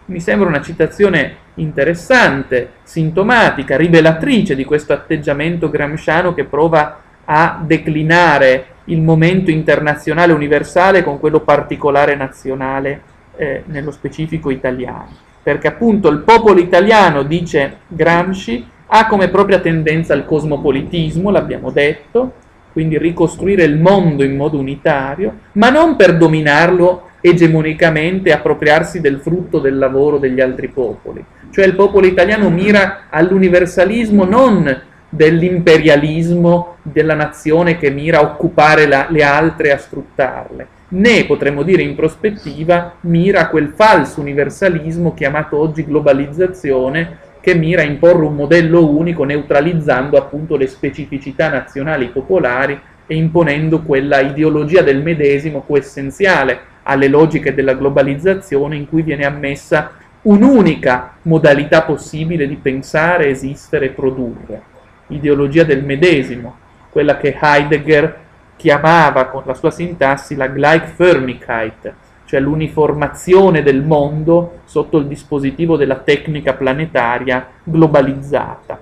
Mi 0.06 0.20
sembra 0.20 0.48
una 0.48 0.62
citazione 0.62 1.36
interessante, 1.56 2.74
sintomatica, 2.84 3.76
rivelatrice 3.76 4.56
di 4.56 4.64
questo 4.64 4.94
atteggiamento 4.94 5.70
gramsciano 5.70 6.34
che 6.34 6.44
prova 6.44 7.02
a 7.26 7.60
declinare 7.62 8.68
il 8.86 9.02
momento 9.02 9.50
internazionale 9.50 10.32
universale 10.32 11.04
con 11.04 11.20
quello 11.20 11.40
particolare 11.40 12.16
nazionale, 12.16 13.02
eh, 13.36 13.64
nello 13.66 13.92
specifico 13.92 14.52
italiano. 14.52 15.10
Perché 15.42 15.68
appunto 15.68 16.10
il 16.10 16.20
popolo 16.20 16.60
italiano, 16.60 17.24
dice 17.24 17.78
Gramsci, 17.88 18.74
ha 18.88 19.08
come 19.08 19.30
propria 19.30 19.60
tendenza 19.60 20.14
il 20.14 20.26
cosmopolitismo, 20.26 21.32
l'abbiamo 21.32 21.72
detto, 21.72 22.34
quindi 22.72 22.98
ricostruire 22.98 23.64
il 23.64 23.78
mondo 23.78 24.24
in 24.24 24.36
modo 24.36 24.58
unitario, 24.58 25.34
ma 25.54 25.70
non 25.70 25.96
per 25.96 26.18
dominarlo 26.18 27.10
egemonicamente 27.22 28.32
appropriarsi 28.32 29.02
del 29.02 29.20
frutto 29.20 29.60
del 29.60 29.78
lavoro 29.78 30.18
degli 30.18 30.42
altri 30.42 30.68
popoli. 30.68 31.24
Cioè 31.50 31.66
il 31.66 31.74
popolo 31.74 32.06
italiano 32.06 32.50
mira 32.50 33.06
all'universalismo 33.10 34.26
non 34.26 34.82
dell'imperialismo 35.10 36.76
della 36.82 37.16
nazione 37.16 37.78
che 37.78 37.90
mira 37.90 38.20
a 38.20 38.24
occupare 38.24 38.86
la, 38.88 39.08
le 39.10 39.24
altre 39.24 39.70
e 39.70 39.72
a 39.72 39.78
sfruttarle, 39.78 40.68
né 40.90 41.26
potremmo 41.26 41.64
dire 41.64 41.82
in 41.82 41.96
prospettiva 41.96 42.96
mira 43.02 43.42
a 43.42 43.50
quel 43.50 43.72
falso 43.76 44.20
universalismo 44.20 45.14
chiamato 45.14 45.58
oggi 45.58 45.86
globalizzazione 45.86 47.18
che 47.46 47.54
mira 47.54 47.84
a 47.84 47.86
imporre 47.86 48.26
un 48.26 48.34
modello 48.34 48.90
unico 48.90 49.24
neutralizzando 49.24 50.18
appunto 50.18 50.56
le 50.56 50.66
specificità 50.66 51.48
nazionali 51.48 52.08
popolari 52.08 52.76
e 53.06 53.16
imponendo 53.16 53.84
quella 53.84 54.20
ideologia 54.20 54.82
del 54.82 55.04
medesimo 55.04 55.62
coessenziale 55.62 56.60
alle 56.82 57.08
logiche 57.08 57.54
della 57.54 57.76
globalizzazione 57.76 58.76
in 58.78 58.90
cui 58.90 59.04
viene 59.04 59.28
ammessa 59.28 59.92
un'unica 60.24 61.18
modalità 61.22 61.84
possibile 61.84 62.48
di 62.48 62.56
pensare, 62.56 63.28
esistere 63.28 63.86
e 63.86 63.90
produrre. 63.90 64.62
Ideologia 65.10 65.64
del 65.64 65.84
medesimo, 65.84 66.58
quella 66.90 67.18
che 67.18 67.38
Heidegger 67.40 68.22
chiamava 68.56 69.28
con 69.28 69.44
la 69.46 69.54
sua 69.54 69.70
sintassi 69.70 70.34
la 70.34 70.48
Gleichförmigkeit, 70.48 71.94
cioè 72.36 72.42
l'uniformazione 72.42 73.64
del 73.64 73.82
mondo 73.82 74.60
sotto 74.66 74.98
il 74.98 75.08
dispositivo 75.08 75.78
della 75.78 75.96
tecnica 75.96 76.54
planetaria 76.54 77.48
globalizzata. 77.64 78.78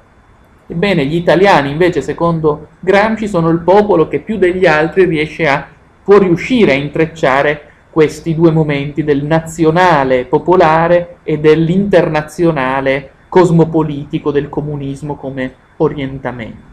Ebbene, 0.65 1.05
gli 1.05 1.15
italiani 1.15 1.69
invece, 1.69 2.01
secondo 2.01 2.69
Gramsci, 2.79 3.27
sono 3.27 3.49
il 3.49 3.59
popolo 3.59 4.07
che 4.07 4.21
più 4.21 4.37
degli 4.37 4.65
altri 4.65 5.05
riesce 5.05 5.47
a, 5.47 5.67
può 6.03 6.17
riuscire 6.17 6.71
a 6.71 6.75
intrecciare 6.75 7.69
questi 7.91 8.33
due 8.33 8.49
momenti 8.49 9.03
del 9.03 9.23
nazionale 9.23 10.25
popolare 10.25 11.17
e 11.21 11.37
dell'internazionale 11.37 13.11
cosmopolitico 13.29 14.31
del 14.31 14.49
comunismo 14.49 15.15
come 15.15 15.53
orientamento. 15.77 16.72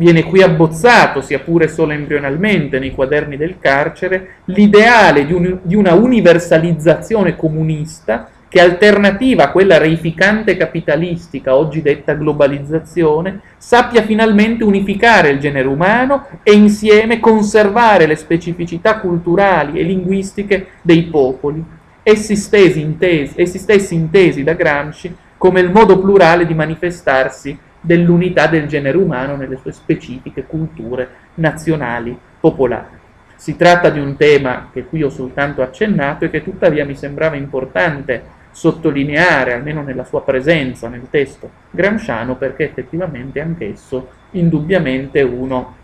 Viene 0.00 0.22
qui 0.22 0.40
abbozzato, 0.40 1.20
sia 1.20 1.40
pure 1.40 1.68
solo 1.68 1.92
embrionalmente, 1.92 2.78
nei 2.78 2.94
quaderni 2.94 3.36
del 3.36 3.58
carcere, 3.60 4.36
l'ideale 4.46 5.26
di, 5.26 5.34
un, 5.34 5.58
di 5.60 5.74
una 5.74 5.92
universalizzazione 5.92 7.36
comunista 7.36 8.30
che 8.48 8.62
alternativa 8.62 9.44
a 9.44 9.50
quella 9.50 9.76
reificante 9.76 10.56
capitalistica, 10.56 11.54
oggi 11.54 11.82
detta 11.82 12.14
globalizzazione, 12.14 13.42
sappia 13.58 14.00
finalmente 14.00 14.64
unificare 14.64 15.28
il 15.28 15.38
genere 15.38 15.68
umano 15.68 16.28
e 16.44 16.54
insieme 16.54 17.20
conservare 17.20 18.06
le 18.06 18.16
specificità 18.16 19.00
culturali 19.00 19.78
e 19.78 19.82
linguistiche 19.82 20.68
dei 20.80 21.02
popoli, 21.02 21.62
essi 22.02 22.36
stessi 22.36 22.80
intesi, 22.80 23.34
essi 23.36 23.58
stessi 23.58 23.94
intesi 23.94 24.42
da 24.44 24.54
Gramsci 24.54 25.14
come 25.36 25.60
il 25.60 25.70
modo 25.70 25.98
plurale 25.98 26.46
di 26.46 26.54
manifestarsi 26.54 27.68
dell'unità 27.80 28.46
del 28.46 28.66
genere 28.66 28.96
umano 28.96 29.36
nelle 29.36 29.56
sue 29.56 29.72
specifiche 29.72 30.44
culture 30.44 31.08
nazionali 31.34 32.16
popolari. 32.38 32.98
Si 33.36 33.56
tratta 33.56 33.88
di 33.88 33.98
un 33.98 34.16
tema 34.16 34.68
che 34.72 34.84
qui 34.84 35.02
ho 35.02 35.08
soltanto 35.08 35.62
accennato 35.62 36.24
e 36.24 36.30
che 36.30 36.44
tuttavia 36.44 36.84
mi 36.84 36.94
sembrava 36.94 37.36
importante 37.36 38.38
sottolineare, 38.50 39.54
almeno 39.54 39.82
nella 39.82 40.04
sua 40.04 40.22
presenza 40.22 40.88
nel 40.88 41.06
testo 41.08 41.50
gramsciano, 41.70 42.36
perché 42.36 42.64
effettivamente 42.64 43.40
anch'esso 43.40 44.08
indubbiamente 44.32 45.22
uno 45.22 45.76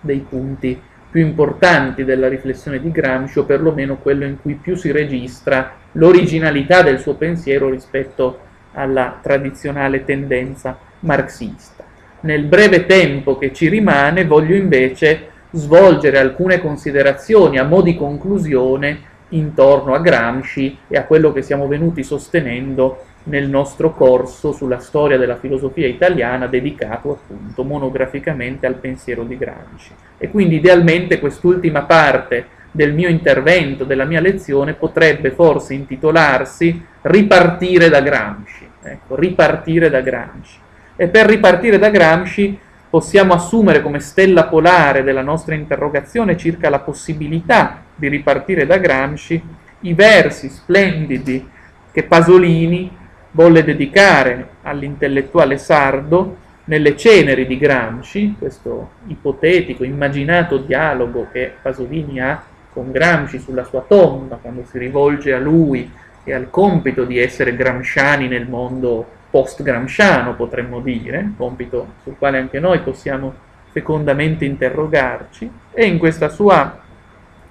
dei 0.00 0.24
punti 0.28 0.80
più 1.10 1.24
importanti 1.24 2.04
della 2.04 2.28
riflessione 2.28 2.80
di 2.80 2.90
Gramsci, 2.90 3.38
o 3.38 3.44
perlomeno 3.44 3.96
quello 3.96 4.24
in 4.24 4.40
cui 4.40 4.54
più 4.54 4.74
si 4.74 4.90
registra 4.90 5.76
l'originalità 5.92 6.82
del 6.82 6.98
suo 6.98 7.14
pensiero 7.14 7.70
rispetto 7.70 8.40
alla 8.72 9.18
tradizionale 9.22 10.04
tendenza 10.04 10.78
marxista. 11.00 11.84
Nel 12.20 12.44
breve 12.44 12.86
tempo 12.86 13.38
che 13.38 13.52
ci 13.52 13.68
rimane 13.68 14.24
voglio 14.24 14.54
invece 14.54 15.28
svolgere 15.50 16.18
alcune 16.18 16.60
considerazioni 16.60 17.58
a 17.58 17.64
mo' 17.64 17.80
di 17.80 17.96
conclusione 17.96 19.16
intorno 19.30 19.94
a 19.94 20.00
Gramsci 20.00 20.78
e 20.88 20.96
a 20.96 21.04
quello 21.04 21.32
che 21.32 21.42
siamo 21.42 21.66
venuti 21.68 22.02
sostenendo 22.02 23.04
nel 23.24 23.48
nostro 23.48 23.94
corso 23.94 24.52
sulla 24.52 24.78
storia 24.78 25.18
della 25.18 25.36
filosofia 25.36 25.86
italiana 25.86 26.46
dedicato 26.46 27.12
appunto 27.12 27.62
monograficamente 27.62 28.66
al 28.66 28.76
pensiero 28.76 29.22
di 29.24 29.36
Gramsci. 29.36 29.92
E 30.16 30.30
quindi 30.30 30.56
idealmente 30.56 31.18
quest'ultima 31.18 31.82
parte 31.82 32.56
del 32.70 32.92
mio 32.92 33.08
intervento, 33.08 33.84
della 33.84 34.04
mia 34.04 34.20
lezione, 34.20 34.74
potrebbe 34.74 35.30
forse 35.30 35.74
intitolarsi 35.74 36.84
Ripartire 37.02 37.88
da 37.88 38.00
Gramsci. 38.00 38.66
Ecco, 38.82 39.16
ripartire 39.16 39.90
da 39.90 40.00
Gramsci. 40.00 40.58
E 41.00 41.06
per 41.06 41.26
ripartire 41.26 41.78
da 41.78 41.90
Gramsci 41.90 42.58
possiamo 42.90 43.32
assumere 43.32 43.82
come 43.82 44.00
stella 44.00 44.46
polare 44.46 45.04
della 45.04 45.22
nostra 45.22 45.54
interrogazione 45.54 46.36
circa 46.36 46.68
la 46.68 46.80
possibilità 46.80 47.82
di 47.94 48.08
ripartire 48.08 48.66
da 48.66 48.78
Gramsci 48.78 49.40
i 49.82 49.94
versi 49.94 50.48
splendidi 50.48 51.48
che 51.92 52.02
Pasolini 52.02 52.90
volle 53.30 53.62
dedicare 53.62 54.48
all'intellettuale 54.62 55.56
sardo 55.56 56.36
nelle 56.64 56.96
ceneri 56.96 57.46
di 57.46 57.58
Gramsci, 57.58 58.34
questo 58.36 58.90
ipotetico, 59.06 59.84
immaginato 59.84 60.58
dialogo 60.58 61.28
che 61.30 61.52
Pasolini 61.62 62.20
ha 62.20 62.42
con 62.72 62.90
Gramsci 62.90 63.38
sulla 63.38 63.62
sua 63.62 63.84
tomba, 63.86 64.40
quando 64.42 64.64
si 64.68 64.78
rivolge 64.78 65.32
a 65.32 65.38
lui 65.38 65.88
e 66.24 66.34
al 66.34 66.50
compito 66.50 67.04
di 67.04 67.20
essere 67.20 67.54
gramsciani 67.54 68.26
nel 68.26 68.48
mondo 68.48 69.16
post-gramsciano, 69.30 70.34
potremmo 70.34 70.80
dire, 70.80 71.32
compito 71.36 71.94
sul 72.02 72.16
quale 72.18 72.38
anche 72.38 72.60
noi 72.60 72.80
possiamo 72.80 73.34
fecondamente 73.70 74.44
interrogarci, 74.44 75.50
e 75.72 75.86
in 75.86 75.98
questa 75.98 76.28
sua 76.28 76.80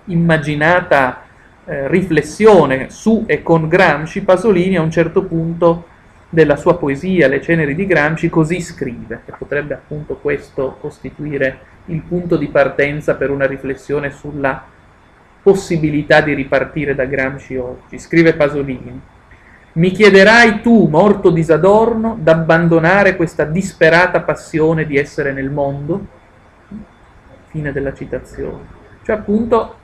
immaginata 0.05 1.23
eh, 1.65 1.87
riflessione 1.87 2.89
su 2.89 3.23
e 3.27 3.43
con 3.43 3.67
Gramsci, 3.67 4.23
Pasolini 4.23 4.77
a 4.77 4.81
un 4.81 4.91
certo 4.91 5.23
punto 5.23 5.85
della 6.29 6.55
sua 6.55 6.77
poesia, 6.77 7.27
Le 7.27 7.41
ceneri 7.41 7.75
di 7.75 7.85
Gramsci, 7.85 8.29
così 8.29 8.59
scrive, 8.61 9.21
e 9.25 9.33
potrebbe 9.37 9.73
appunto 9.73 10.15
questo 10.15 10.77
costituire 10.79 11.59
il 11.85 12.01
punto 12.01 12.35
di 12.35 12.47
partenza 12.47 13.15
per 13.15 13.29
una 13.29 13.45
riflessione 13.45 14.11
sulla 14.11 14.61
possibilità 15.41 16.19
di 16.19 16.33
ripartire 16.33 16.95
da 16.95 17.05
Gramsci 17.05 17.55
oggi. 17.55 17.97
Scrive 17.97 18.33
Pasolini, 18.33 18.99
mi 19.77 19.91
chiederai 19.91 20.61
tu, 20.61 20.87
morto 20.87 21.29
disadorno, 21.29 22.17
d'abbandonare 22.19 23.15
questa 23.15 23.43
disperata 23.43 24.21
passione 24.21 24.87
di 24.87 24.97
essere 24.97 25.31
nel 25.31 25.51
mondo? 25.51 26.05
Fine 27.49 27.71
della 27.71 27.93
citazione. 27.93 28.75
Cioè 29.03 29.17
appunto 29.17 29.75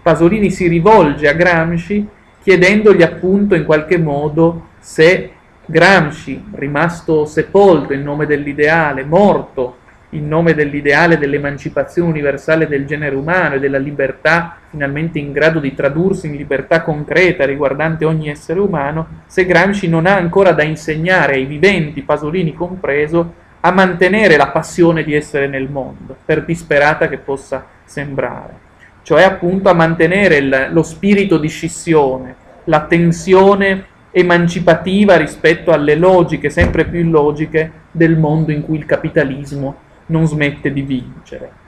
Pasolini 0.00 0.50
si 0.50 0.68
rivolge 0.68 1.28
a 1.28 1.32
Gramsci 1.32 2.08
chiedendogli 2.40 3.02
appunto 3.02 3.54
in 3.56 3.64
qualche 3.64 3.98
modo 3.98 4.68
se 4.78 5.32
Gramsci, 5.64 6.44
rimasto 6.52 7.24
sepolto 7.24 7.92
in 7.92 8.02
nome 8.02 8.26
dell'ideale, 8.26 9.04
morto 9.04 9.76
in 10.14 10.28
nome 10.28 10.54
dell'ideale 10.54 11.18
dell'emancipazione 11.18 12.10
universale 12.10 12.66
del 12.68 12.86
genere 12.86 13.14
umano 13.14 13.54
e 13.54 13.60
della 13.60 13.78
libertà 13.78 14.56
finalmente 14.68 15.18
in 15.18 15.32
grado 15.32 15.58
di 15.58 15.74
tradursi 15.74 16.26
in 16.26 16.36
libertà 16.36 16.82
concreta 16.82 17.44
riguardante 17.44 18.04
ogni 18.04 18.28
essere 18.28 18.58
umano, 18.58 19.06
se 19.26 19.44
Gramsci 19.44 19.88
non 19.88 20.06
ha 20.06 20.14
ancora 20.14 20.52
da 20.52 20.62
insegnare 20.62 21.34
ai 21.34 21.44
viventi, 21.44 22.02
Pasolini 22.02 22.54
compreso, 22.54 23.34
a 23.60 23.70
mantenere 23.70 24.36
la 24.36 24.48
passione 24.48 25.04
di 25.04 25.14
essere 25.14 25.46
nel 25.46 25.68
mondo, 25.68 26.16
per 26.24 26.44
disperata 26.44 27.08
che 27.08 27.18
possa 27.18 27.66
sembrare. 27.84 28.70
Cioè 29.02 29.22
appunto 29.22 29.68
a 29.68 29.74
mantenere 29.74 30.36
il, 30.36 30.68
lo 30.70 30.82
spirito 30.82 31.38
di 31.38 31.48
scissione, 31.48 32.34
la 32.64 32.80
tensione 32.82 33.86
emancipativa 34.10 35.16
rispetto 35.16 35.70
alle 35.70 35.96
logiche 35.96 36.50
sempre 36.50 36.84
più 36.84 37.00
illogiche 37.00 37.70
del 37.90 38.16
mondo 38.16 38.52
in 38.52 38.62
cui 38.62 38.76
il 38.76 38.86
capitalismo 38.86 39.90
non 40.12 40.26
smette 40.26 40.72
di 40.72 40.82
vincere. 40.82 41.60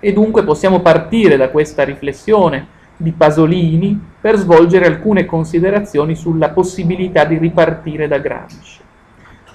E 0.00 0.12
dunque 0.12 0.44
possiamo 0.44 0.80
partire 0.80 1.36
da 1.36 1.50
questa 1.50 1.84
riflessione 1.84 2.80
di 2.96 3.12
Pasolini 3.12 4.00
per 4.20 4.36
svolgere 4.36 4.86
alcune 4.86 5.26
considerazioni 5.26 6.14
sulla 6.14 6.50
possibilità 6.50 7.24
di 7.24 7.36
ripartire 7.36 8.08
da 8.08 8.18
Gramsci. 8.18 8.80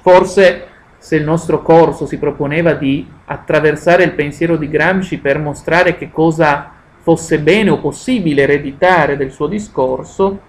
Forse 0.02 0.68
se 0.98 1.16
il 1.16 1.24
nostro 1.24 1.62
corso 1.62 2.06
si 2.06 2.18
proponeva 2.18 2.74
di 2.74 3.08
attraversare 3.26 4.04
il 4.04 4.14
pensiero 4.14 4.58
di 4.58 4.70
Gramsci 4.70 5.20
per 5.20 5.40
mostrare 5.40 5.96
che 5.96 6.12
cosa 6.12 6.72
fosse 7.00 7.40
bene 7.40 7.70
o 7.70 7.80
possibile 7.80 8.44
ereditare 8.44 9.16
del 9.16 9.32
suo 9.32 9.48
discorso, 9.48 10.40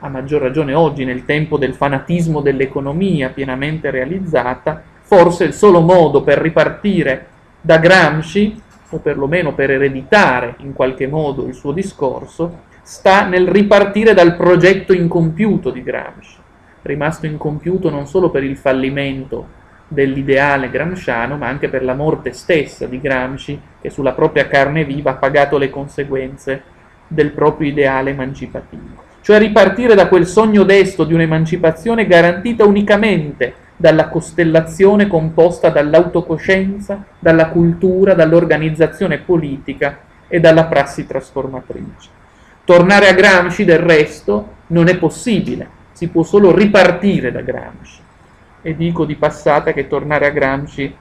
a 0.00 0.08
maggior 0.08 0.42
ragione 0.42 0.74
oggi 0.74 1.04
nel 1.04 1.24
tempo 1.24 1.56
del 1.56 1.74
fanatismo 1.74 2.40
dell'economia 2.40 3.30
pienamente 3.30 3.90
realizzata, 3.90 4.82
forse 5.06 5.44
il 5.44 5.52
solo 5.52 5.80
modo 5.80 6.22
per 6.22 6.38
ripartire 6.38 7.26
da 7.60 7.78
Gramsci, 7.78 8.60
o 8.90 8.98
perlomeno 8.98 9.54
per 9.54 9.70
ereditare 9.70 10.56
in 10.58 10.72
qualche 10.72 11.06
modo 11.06 11.46
il 11.46 11.54
suo 11.54 11.70
discorso, 11.70 12.64
sta 12.82 13.24
nel 13.24 13.46
ripartire 13.46 14.14
dal 14.14 14.34
progetto 14.34 14.92
incompiuto 14.92 15.70
di 15.70 15.82
Gramsci, 15.82 16.38
rimasto 16.82 17.26
incompiuto 17.26 17.88
non 17.88 18.08
solo 18.08 18.30
per 18.30 18.42
il 18.42 18.56
fallimento 18.56 19.54
dell'ideale 19.86 20.70
gramsciano, 20.70 21.36
ma 21.36 21.46
anche 21.46 21.68
per 21.68 21.84
la 21.84 21.94
morte 21.94 22.32
stessa 22.32 22.86
di 22.86 23.00
Gramsci, 23.00 23.60
che 23.80 23.90
sulla 23.90 24.12
propria 24.12 24.48
carne 24.48 24.84
viva 24.84 25.12
ha 25.12 25.14
pagato 25.14 25.56
le 25.56 25.70
conseguenze 25.70 26.62
del 27.06 27.30
proprio 27.30 27.68
ideale 27.68 28.10
emancipativo. 28.10 29.04
Cioè 29.20 29.38
ripartire 29.38 29.94
da 29.94 30.08
quel 30.08 30.26
sogno 30.26 30.64
desto 30.64 31.04
di 31.04 31.14
un'emancipazione 31.14 32.06
garantita 32.06 32.64
unicamente 32.64 33.54
dalla 33.76 34.08
costellazione 34.08 35.06
composta 35.06 35.68
dall'autocoscienza, 35.68 37.04
dalla 37.18 37.48
cultura, 37.48 38.14
dall'organizzazione 38.14 39.18
politica 39.18 39.98
e 40.28 40.40
dalla 40.40 40.64
prassi 40.64 41.06
trasformatrice. 41.06 42.10
Tornare 42.64 43.08
a 43.08 43.12
Gramsci, 43.12 43.64
del 43.64 43.78
resto, 43.78 44.54
non 44.68 44.88
è 44.88 44.96
possibile, 44.96 45.68
si 45.92 46.08
può 46.08 46.22
solo 46.22 46.54
ripartire 46.54 47.30
da 47.30 47.42
Gramsci 47.42 48.00
e 48.62 48.74
dico 48.74 49.04
di 49.04 49.14
passata 49.14 49.72
che 49.72 49.86
Tornare 49.86 50.26
a 50.26 50.30
Gramsci 50.30 50.92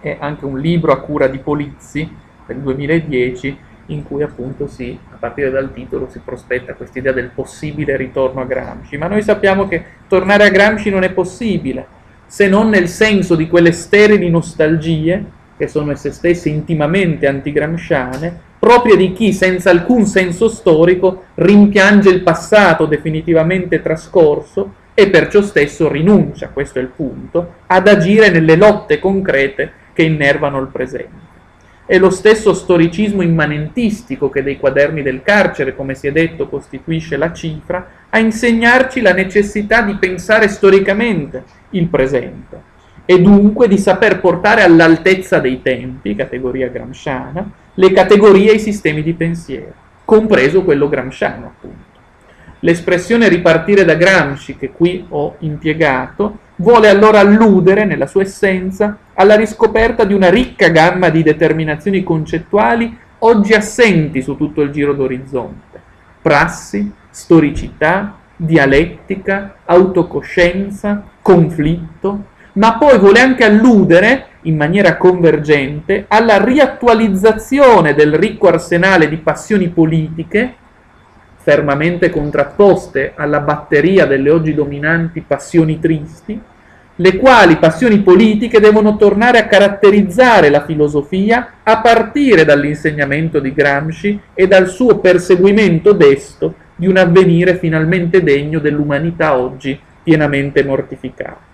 è 0.00 0.16
anche 0.18 0.44
un 0.44 0.58
libro 0.58 0.92
a 0.92 1.00
cura 1.00 1.28
di 1.28 1.38
Polizzi 1.38 2.10
del 2.46 2.58
2010 2.58 3.58
in 3.90 4.02
cui 4.02 4.22
appunto 4.22 4.66
si, 4.66 4.98
a 5.12 5.16
partire 5.16 5.50
dal 5.50 5.72
titolo, 5.72 6.08
si 6.08 6.20
prospetta 6.24 6.74
questa 6.74 6.98
idea 6.98 7.12
del 7.12 7.30
possibile 7.34 7.96
ritorno 7.96 8.40
a 8.40 8.44
Gramsci, 8.44 8.96
ma 8.96 9.06
noi 9.06 9.22
sappiamo 9.22 9.68
che 9.68 9.84
tornare 10.08 10.44
a 10.44 10.50
Gramsci 10.50 10.90
non 10.90 11.02
è 11.02 11.10
possibile, 11.10 11.86
se 12.26 12.48
non 12.48 12.68
nel 12.68 12.88
senso 12.88 13.34
di 13.34 13.48
quelle 13.48 13.72
sterili 13.72 14.30
nostalgie, 14.30 15.38
che 15.56 15.68
sono 15.68 15.92
esse 15.92 16.10
stesse 16.10 16.48
intimamente 16.48 17.26
antigramsciane, 17.26 18.48
proprie 18.58 18.96
di 18.96 19.12
chi 19.12 19.32
senza 19.32 19.70
alcun 19.70 20.06
senso 20.06 20.48
storico 20.48 21.24
rimpiange 21.34 22.10
il 22.10 22.22
passato 22.22 22.86
definitivamente 22.86 23.82
trascorso 23.82 24.74
e 24.94 25.08
per 25.08 25.28
ciò 25.28 25.42
stesso 25.42 25.88
rinuncia, 25.88 26.48
questo 26.48 26.78
è 26.78 26.82
il 26.82 26.88
punto, 26.88 27.54
ad 27.66 27.88
agire 27.88 28.30
nelle 28.30 28.56
lotte 28.56 28.98
concrete 28.98 29.72
che 29.92 30.02
innervano 30.02 30.60
il 30.60 30.68
presente. 30.68 31.29
È 31.90 31.98
lo 31.98 32.10
stesso 32.10 32.54
storicismo 32.54 33.20
immanentistico 33.20 34.30
che 34.30 34.44
dei 34.44 34.58
quaderni 34.58 35.02
del 35.02 35.22
carcere, 35.24 35.74
come 35.74 35.96
si 35.96 36.06
è 36.06 36.12
detto, 36.12 36.48
costituisce 36.48 37.16
la 37.16 37.32
cifra, 37.32 37.84
a 38.10 38.20
insegnarci 38.20 39.00
la 39.00 39.12
necessità 39.12 39.82
di 39.82 39.96
pensare 39.96 40.46
storicamente 40.46 41.42
il 41.70 41.88
presente 41.88 42.62
e 43.04 43.20
dunque 43.20 43.66
di 43.66 43.76
saper 43.76 44.20
portare 44.20 44.62
all'altezza 44.62 45.40
dei 45.40 45.62
tempi, 45.62 46.14
categoria 46.14 46.68
gramsciana, 46.68 47.50
le 47.74 47.92
categorie 47.92 48.52
e 48.52 48.54
i 48.54 48.60
sistemi 48.60 49.02
di 49.02 49.14
pensiero, 49.14 49.72
compreso 50.04 50.62
quello 50.62 50.88
gramsciano 50.88 51.46
appunto. 51.46 51.98
L'espressione 52.60 53.26
ripartire 53.28 53.84
da 53.84 53.94
Gramsci 53.94 54.56
che 54.56 54.70
qui 54.70 55.06
ho 55.08 55.34
impiegato 55.40 56.38
vuole 56.56 56.88
allora 56.88 57.18
alludere, 57.18 57.84
nella 57.84 58.06
sua 58.06 58.22
essenza, 58.22 58.96
alla 59.20 59.36
riscoperta 59.36 60.04
di 60.04 60.14
una 60.14 60.30
ricca 60.30 60.68
gamma 60.68 61.10
di 61.10 61.22
determinazioni 61.22 62.02
concettuali 62.02 62.96
oggi 63.18 63.52
assenti 63.52 64.22
su 64.22 64.34
tutto 64.34 64.62
il 64.62 64.70
giro 64.70 64.94
d'orizzonte. 64.94 65.78
Prassi, 66.22 66.90
storicità, 67.10 68.16
dialettica, 68.34 69.56
autocoscienza, 69.66 71.04
conflitto, 71.20 72.24
ma 72.54 72.78
poi 72.78 72.98
vuole 72.98 73.20
anche 73.20 73.44
alludere, 73.44 74.26
in 74.42 74.56
maniera 74.56 74.96
convergente, 74.96 76.06
alla 76.08 76.42
riattualizzazione 76.42 77.92
del 77.92 78.14
ricco 78.14 78.48
arsenale 78.48 79.06
di 79.06 79.18
passioni 79.18 79.68
politiche, 79.68 80.54
fermamente 81.36 82.08
contrapposte 82.08 83.12
alla 83.16 83.40
batteria 83.40 84.06
delle 84.06 84.30
oggi 84.30 84.54
dominanti 84.54 85.20
passioni 85.20 85.78
tristi, 85.78 86.40
le 87.00 87.16
quali 87.16 87.56
passioni 87.56 88.00
politiche 88.00 88.60
devono 88.60 88.96
tornare 88.96 89.38
a 89.38 89.46
caratterizzare 89.46 90.50
la 90.50 90.64
filosofia 90.66 91.54
a 91.62 91.80
partire 91.80 92.44
dall'insegnamento 92.44 93.40
di 93.40 93.54
Gramsci 93.54 94.20
e 94.34 94.46
dal 94.46 94.68
suo 94.68 94.98
perseguimento 94.98 95.92
desto 95.92 96.54
di 96.76 96.86
un 96.86 96.98
avvenire 96.98 97.56
finalmente 97.56 98.22
degno 98.22 98.58
dell'umanità 98.58 99.36
oggi 99.38 99.78
pienamente 100.02 100.62
mortificata. 100.62 101.48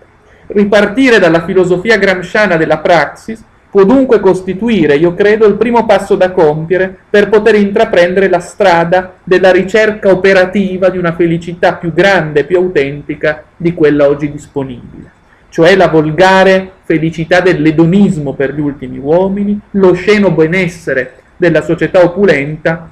Ripartire 0.47 1.17
dalla 1.17 1.45
filosofia 1.45 1.97
gramsciana 1.97 2.57
della 2.57 2.79
praxis 2.79 3.41
può 3.69 3.83
dunque 3.85 4.19
costituire, 4.19 4.95
io 4.95 5.13
credo, 5.13 5.45
il 5.45 5.55
primo 5.55 5.85
passo 5.85 6.15
da 6.15 6.31
compiere 6.31 6.93
per 7.09 7.29
poter 7.29 7.55
intraprendere 7.55 8.27
la 8.27 8.39
strada 8.39 9.15
della 9.23 9.51
ricerca 9.51 10.09
operativa 10.09 10.89
di 10.89 10.97
una 10.97 11.13
felicità 11.13 11.75
più 11.75 11.93
grande, 11.93 12.43
più 12.43 12.57
autentica 12.57 13.43
di 13.55 13.73
quella 13.73 14.07
oggi 14.07 14.31
disponibile, 14.31 15.11
cioè 15.57 15.75
la 15.75 15.87
volgare 15.87 16.73
felicità 16.83 17.41
dell'edonismo 17.41 18.33
per 18.33 18.53
gli 18.53 18.59
ultimi 18.59 18.99
uomini, 18.99 19.59
lo 19.71 19.93
sceno 19.93 20.29
benessere 20.29 21.13
della 21.35 21.63
società 21.63 22.03
opulenta 22.03 22.87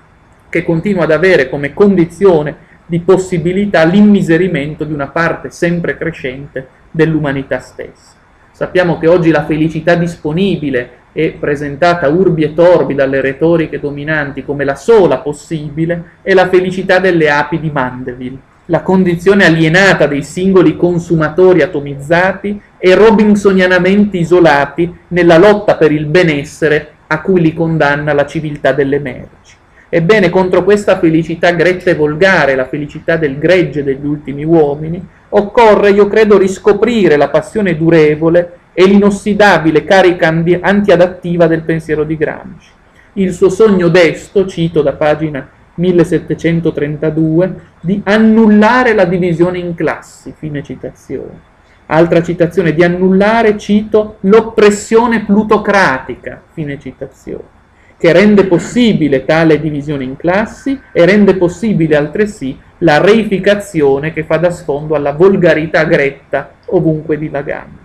che 0.49 0.63
continua 0.63 1.03
ad 1.03 1.11
avere 1.11 1.47
come 1.47 1.75
condizione 1.75 2.55
di 2.87 3.01
possibilità 3.01 3.83
l'immiserimento 3.83 4.83
di 4.83 4.93
una 4.93 5.09
parte 5.09 5.51
sempre 5.51 5.95
crescente 5.95 6.67
dell'umanità 6.89 7.59
stessa. 7.59 8.13
Sappiamo 8.49 8.97
che 8.97 9.09
oggi 9.09 9.29
la 9.29 9.45
felicità 9.45 9.93
disponibile 9.93 10.89
è 11.11 11.33
presentata 11.33 12.07
urbi 12.07 12.41
e 12.45 12.55
torbi 12.55 12.95
dalle 12.95 13.21
retoriche 13.21 13.79
dominanti 13.79 14.43
come 14.43 14.63
la 14.63 14.75
sola 14.75 15.19
possibile 15.19 16.13
è 16.23 16.33
la 16.33 16.49
felicità 16.49 16.97
delle 16.97 17.29
api 17.29 17.59
di 17.59 17.69
Mandeville, 17.69 18.39
la 18.67 18.81
condizione 18.81 19.45
alienata 19.45 20.07
dei 20.07 20.23
singoli 20.23 20.75
consumatori 20.75 21.61
atomizzati 21.61 22.59
e 22.77 22.95
robinsonianamente 22.95 24.17
isolati 24.17 24.91
nella 25.09 25.37
lotta 25.37 25.75
per 25.75 25.91
il 25.91 26.05
benessere 26.05 26.93
a 27.07 27.21
cui 27.21 27.41
li 27.41 27.53
condanna 27.53 28.13
la 28.13 28.25
civiltà 28.25 28.71
delle 28.71 28.99
merci. 28.99 29.55
Ebbene, 29.87 30.29
contro 30.29 30.63
questa 30.63 30.97
felicità 30.97 31.51
gretta 31.51 31.91
e 31.91 31.95
volgare, 31.95 32.55
la 32.55 32.65
felicità 32.65 33.17
del 33.17 33.37
gregge 33.37 33.83
degli 33.83 34.05
ultimi 34.05 34.43
uomini, 34.43 35.01
occorre, 35.29 35.91
io 35.91 36.07
credo, 36.07 36.37
riscoprire 36.37 37.17
la 37.17 37.29
passione 37.29 37.77
durevole 37.77 38.57
e 38.73 38.85
l'inossidabile 38.85 39.83
carica 39.85 40.27
antiadattiva 40.61 41.47
del 41.47 41.61
pensiero 41.61 42.03
di 42.03 42.17
Gramsci. 42.17 42.69
Il 43.13 43.31
suo 43.31 43.49
sogno 43.49 43.87
desto, 43.87 44.45
cito 44.47 44.81
da 44.81 44.93
pagina 44.93 45.47
1732, 45.75 47.55
di 47.81 48.01
annullare 48.03 48.93
la 48.93 49.05
divisione 49.05 49.59
in 49.59 49.75
classi, 49.75 50.33
fine 50.35 50.63
citazione. 50.63 51.53
Altra 51.87 52.23
citazione, 52.23 52.73
di 52.73 52.83
annullare, 52.83 53.57
cito, 53.57 54.17
l'oppressione 54.21 55.23
plutocratica, 55.23 56.41
fine 56.53 56.79
citazione, 56.79 57.43
che 57.97 58.11
rende 58.11 58.45
possibile 58.45 59.23
tale 59.23 59.59
divisione 59.59 60.03
in 60.03 60.17
classi 60.17 60.79
e 60.91 61.05
rende 61.05 61.35
possibile 61.35 61.95
altresì 61.95 62.57
la 62.79 62.99
reificazione 62.99 64.11
che 64.11 64.23
fa 64.23 64.37
da 64.37 64.49
sfondo 64.49 64.95
alla 64.95 65.13
volgarità 65.13 65.83
gretta 65.83 66.51
ovunque 66.67 67.17
divagante. 67.17 67.83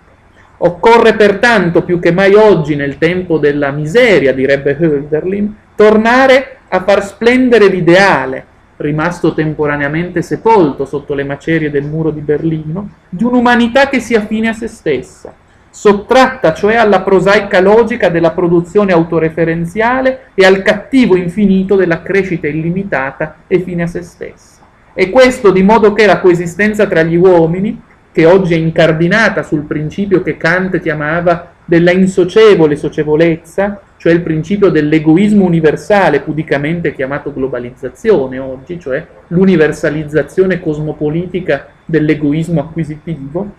Occorre 0.62 1.14
pertanto 1.14 1.82
più 1.84 1.98
che 1.98 2.12
mai 2.12 2.34
oggi, 2.34 2.76
nel 2.76 2.98
tempo 2.98 3.38
della 3.38 3.70
miseria, 3.70 4.34
direbbe 4.34 4.76
Hölderlin, 4.78 5.54
tornare 5.74 6.59
a 6.72 6.82
far 6.84 7.04
splendere 7.04 7.66
l'ideale, 7.66 8.44
rimasto 8.76 9.34
temporaneamente 9.34 10.22
sepolto 10.22 10.84
sotto 10.84 11.14
le 11.14 11.24
macerie 11.24 11.70
del 11.70 11.84
muro 11.84 12.10
di 12.10 12.20
Berlino, 12.20 12.90
di 13.08 13.24
un'umanità 13.24 13.88
che 13.88 13.98
sia 13.98 14.24
fine 14.24 14.48
a 14.48 14.52
se 14.52 14.68
stessa, 14.68 15.34
sottratta 15.68 16.54
cioè 16.54 16.76
alla 16.76 17.02
prosaica 17.02 17.60
logica 17.60 18.08
della 18.08 18.30
produzione 18.30 18.92
autoreferenziale 18.92 20.28
e 20.34 20.46
al 20.46 20.62
cattivo 20.62 21.16
infinito 21.16 21.74
della 21.74 22.02
crescita 22.02 22.46
illimitata 22.46 23.38
e 23.48 23.60
fine 23.60 23.82
a 23.82 23.86
se 23.88 24.02
stessa. 24.02 24.60
E 24.94 25.10
questo 25.10 25.50
di 25.50 25.64
modo 25.64 25.92
che 25.92 26.06
la 26.06 26.20
coesistenza 26.20 26.86
tra 26.86 27.02
gli 27.02 27.16
uomini, 27.16 27.82
che 28.12 28.26
oggi 28.26 28.54
è 28.54 28.56
incardinata 28.56 29.42
sul 29.42 29.62
principio 29.62 30.22
che 30.22 30.36
Kant 30.36 30.80
chiamava 30.80 31.52
della 31.64 31.90
insocievole 31.90 32.76
socievolezza, 32.76 33.80
cioè 34.00 34.14
il 34.14 34.22
principio 34.22 34.70
dell'egoismo 34.70 35.44
universale, 35.44 36.20
pudicamente 36.20 36.94
chiamato 36.94 37.34
globalizzazione 37.34 38.38
oggi, 38.38 38.80
cioè 38.80 39.06
l'universalizzazione 39.26 40.58
cosmopolitica 40.58 41.66
dell'egoismo 41.84 42.62
acquisitivo, 42.62 43.50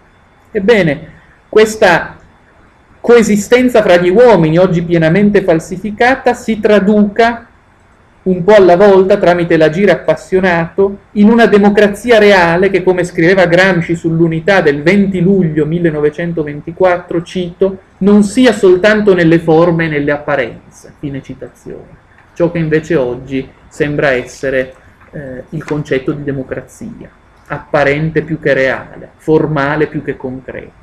ebbene, 0.50 1.08
questa 1.48 2.18
coesistenza 3.00 3.84
fra 3.84 3.98
gli 3.98 4.10
uomini, 4.10 4.58
oggi 4.58 4.82
pienamente 4.82 5.44
falsificata, 5.44 6.34
si 6.34 6.60
traduca 6.60 7.48
un 8.24 8.44
po' 8.44 8.54
alla 8.54 8.76
volta, 8.76 9.18
tramite 9.18 9.58
l'agire 9.58 9.92
appassionato, 9.92 10.98
in 11.14 11.30
una 11.30 11.48
democrazia 11.48 12.20
reale 12.20 12.70
che, 12.70 12.84
come 12.84 13.04
scriveva 13.04 13.48
Gramsci 13.48 13.96
sull'unità 13.96 14.62
del 14.62 14.84
20 14.84 15.20
luglio 15.22 15.66
1924, 15.66 17.24
cito, 17.24 17.78
non 18.00 18.24
sia 18.24 18.54
soltanto 18.54 19.16
nelle 19.16 19.40
forme 19.40 19.86
e 19.86 19.90
nelle 19.90 20.12
apparenze, 20.12 20.94
fine 21.00 21.24
citazione, 21.24 21.98
ciò 22.34 22.52
che 22.52 22.60
invece 22.60 22.96
oggi 22.96 23.48
sembra 23.68 24.12
essere 24.12 24.74
eh, 25.12 25.44
il 25.50 25.64
concetto 25.64 26.12
di 26.12 26.24
democrazia, 26.24 27.10
apparente 27.48 28.22
più 28.22 28.40
che 28.40 28.54
reale, 28.54 29.10
formale 29.18 29.88
più 29.88 30.04
che 30.04 30.16
concreto. 30.16 30.80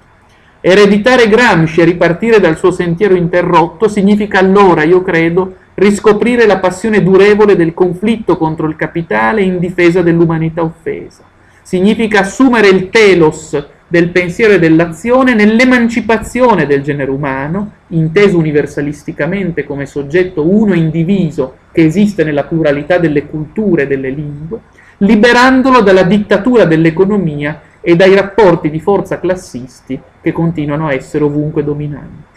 Ereditare 0.61 1.29
Gramsci 1.29 1.83
e 1.83 1.85
ripartire 1.85 2.41
dal 2.41 2.57
suo 2.57 2.73
sentiero 2.73 3.15
interrotto 3.15 3.87
significa 3.87 4.41
allora, 4.41 4.83
io 4.83 5.03
credo, 5.03 5.55
riscoprire 5.79 6.45
la 6.47 6.59
passione 6.59 7.03
durevole 7.03 7.55
del 7.55 7.73
conflitto 7.73 8.37
contro 8.37 8.67
il 8.67 8.75
capitale 8.75 9.43
in 9.43 9.59
difesa 9.59 10.03
dell'umanità 10.03 10.63
offesa. 10.63 11.23
Significa 11.63 12.21
assumere 12.21 12.69
il 12.69 12.91
telos 12.91 13.65
del 13.87 14.11
pensiero 14.11 14.55
e 14.55 14.59
dell'azione 14.59 15.35
nell'emancipazione 15.35 16.67
del 16.67 16.83
genere 16.83 17.11
umano, 17.11 17.73
inteso 17.89 18.37
universalisticamente 18.37 19.65
come 19.65 19.87
soggetto 19.87 20.47
uno 20.47 20.75
e 20.75 20.79
indiviso 20.79 21.55
che 21.71 21.85
esiste 21.85 22.25
nella 22.25 22.45
pluralità 22.45 22.99
delle 22.99 23.27
culture 23.27 23.85
e 23.85 23.87
delle 23.87 24.11
lingue, 24.11 24.61
liberandolo 24.99 25.81
dalla 25.81 26.03
dittatura 26.03 26.65
dell'economia 26.65 27.61
e 27.81 27.95
dai 27.95 28.15
rapporti 28.15 28.69
di 28.69 28.81
forza 28.81 29.21
classisti 29.21 29.99
che 30.21 30.33
continuano 30.33 30.89
a 30.89 30.93
essere 30.93 31.23
ovunque 31.23 31.63
dominanti. 31.63 32.28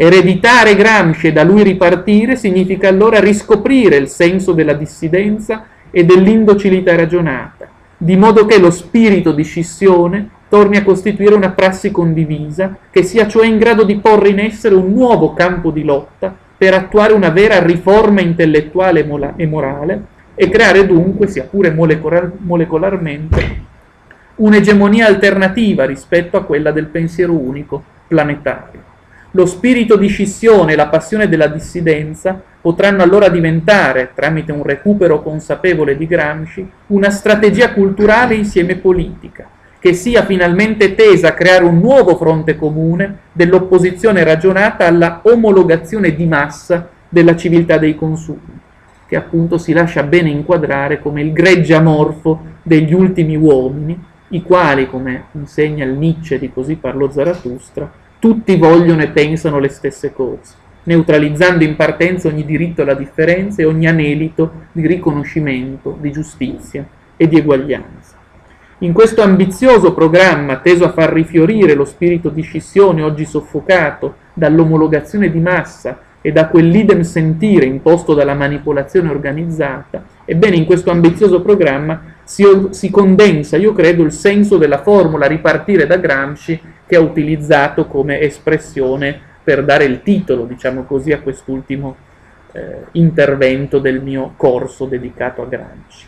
Ereditare 0.00 0.76
Gramsci 0.76 1.26
e 1.26 1.32
da 1.32 1.42
lui 1.42 1.64
ripartire 1.64 2.36
significa 2.36 2.86
allora 2.86 3.18
riscoprire 3.18 3.96
il 3.96 4.06
senso 4.06 4.52
della 4.52 4.74
dissidenza 4.74 5.66
e 5.90 6.04
dell'indocilità 6.04 6.94
ragionata, 6.94 7.66
di 7.96 8.16
modo 8.16 8.46
che 8.46 8.60
lo 8.60 8.70
spirito 8.70 9.32
di 9.32 9.42
scissione 9.42 10.28
torni 10.48 10.76
a 10.76 10.84
costituire 10.84 11.34
una 11.34 11.50
prassi 11.50 11.90
condivisa, 11.90 12.76
che 12.92 13.02
sia 13.02 13.26
cioè 13.26 13.48
in 13.48 13.58
grado 13.58 13.82
di 13.82 13.98
porre 13.98 14.28
in 14.28 14.38
essere 14.38 14.76
un 14.76 14.92
nuovo 14.92 15.34
campo 15.34 15.72
di 15.72 15.82
lotta 15.82 16.32
per 16.56 16.74
attuare 16.74 17.12
una 17.12 17.30
vera 17.30 17.60
riforma 17.60 18.20
intellettuale 18.20 19.04
e 19.34 19.46
morale 19.48 20.02
e 20.36 20.48
creare 20.48 20.86
dunque, 20.86 21.26
sia 21.26 21.42
pure 21.42 21.72
molecolar- 21.72 22.34
molecolarmente, 22.38 23.62
un'egemonia 24.36 25.08
alternativa 25.08 25.84
rispetto 25.84 26.36
a 26.36 26.44
quella 26.44 26.70
del 26.70 26.86
pensiero 26.86 27.32
unico 27.32 27.82
planetario. 28.06 28.87
Lo 29.32 29.44
spirito 29.44 29.96
di 29.96 30.08
scissione 30.08 30.72
e 30.72 30.76
la 30.76 30.88
passione 30.88 31.28
della 31.28 31.48
dissidenza 31.48 32.40
potranno 32.62 33.02
allora 33.02 33.28
diventare, 33.28 34.12
tramite 34.14 34.52
un 34.52 34.62
recupero 34.62 35.22
consapevole 35.22 35.98
di 35.98 36.06
Gramsci, 36.06 36.66
una 36.86 37.10
strategia 37.10 37.74
culturale 37.74 38.34
insieme 38.34 38.76
politica, 38.76 39.46
che 39.78 39.92
sia 39.92 40.24
finalmente 40.24 40.94
tesa 40.94 41.28
a 41.28 41.32
creare 41.32 41.64
un 41.64 41.78
nuovo 41.78 42.16
fronte 42.16 42.56
comune 42.56 43.18
dell'opposizione 43.32 44.24
ragionata 44.24 44.86
alla 44.86 45.20
omologazione 45.22 46.14
di 46.14 46.24
massa 46.24 46.88
della 47.06 47.36
civiltà 47.36 47.76
dei 47.76 47.94
consumi, 47.94 48.58
che 49.06 49.16
appunto 49.16 49.58
si 49.58 49.74
lascia 49.74 50.04
bene 50.04 50.30
inquadrare 50.30 51.00
come 51.00 51.20
il 51.20 51.32
gregge 51.32 51.74
amorfo 51.74 52.40
degli 52.62 52.94
ultimi 52.94 53.36
uomini, 53.36 54.06
i 54.28 54.42
quali, 54.42 54.88
come 54.88 55.24
insegna 55.32 55.84
il 55.84 55.92
Nietzsche 55.92 56.38
di 56.38 56.50
Così 56.50 56.76
parlò 56.76 57.10
Zarathustra, 57.10 58.06
tutti 58.18 58.56
vogliono 58.56 59.02
e 59.02 59.08
pensano 59.08 59.58
le 59.58 59.68
stesse 59.68 60.12
cose, 60.12 60.54
neutralizzando 60.84 61.64
in 61.64 61.76
partenza 61.76 62.28
ogni 62.28 62.44
diritto 62.44 62.82
alla 62.82 62.94
differenza 62.94 63.62
e 63.62 63.64
ogni 63.64 63.86
anelito 63.86 64.52
di 64.72 64.86
riconoscimento, 64.86 65.96
di 66.00 66.10
giustizia 66.10 66.84
e 67.16 67.28
di 67.28 67.38
eguaglianza. 67.38 68.16
In 68.78 68.92
questo 68.92 69.22
ambizioso 69.22 69.92
programma 69.92 70.58
teso 70.58 70.84
a 70.84 70.92
far 70.92 71.12
rifiorire 71.12 71.74
lo 71.74 71.84
spirito 71.84 72.28
di 72.28 72.42
scissione 72.42 73.02
oggi 73.02 73.24
soffocato 73.24 74.14
dall'omologazione 74.34 75.30
di 75.30 75.40
massa 75.40 75.98
e 76.20 76.32
da 76.32 76.46
quell'idem 76.46 77.00
sentire 77.00 77.64
imposto 77.64 78.14
dalla 78.14 78.34
manipolazione 78.34 79.10
organizzata, 79.10 80.04
ebbene 80.24 80.56
in 80.56 80.64
questo 80.64 80.90
ambizioso 80.90 81.40
programma 81.40 82.16
si, 82.22 82.44
si, 82.70 82.90
condensa, 82.90 83.56
io 83.56 83.72
credo, 83.72 84.02
il 84.02 84.12
senso 84.12 84.58
della 84.58 84.82
formula 84.82 85.26
ripartire 85.26 85.86
da 85.86 85.96
Gramsci 85.96 86.60
che 86.88 86.96
ha 86.96 87.00
utilizzato 87.00 87.86
come 87.86 88.20
espressione 88.20 89.20
per 89.44 89.64
dare 89.64 89.84
il 89.84 90.02
titolo, 90.02 90.44
diciamo 90.44 90.84
così, 90.84 91.12
a 91.12 91.20
quest'ultimo 91.20 91.94
eh, 92.52 92.86
intervento 92.92 93.78
del 93.78 94.00
mio 94.00 94.32
corso 94.36 94.86
dedicato 94.86 95.42
a 95.42 95.46
Gramsci. 95.46 96.06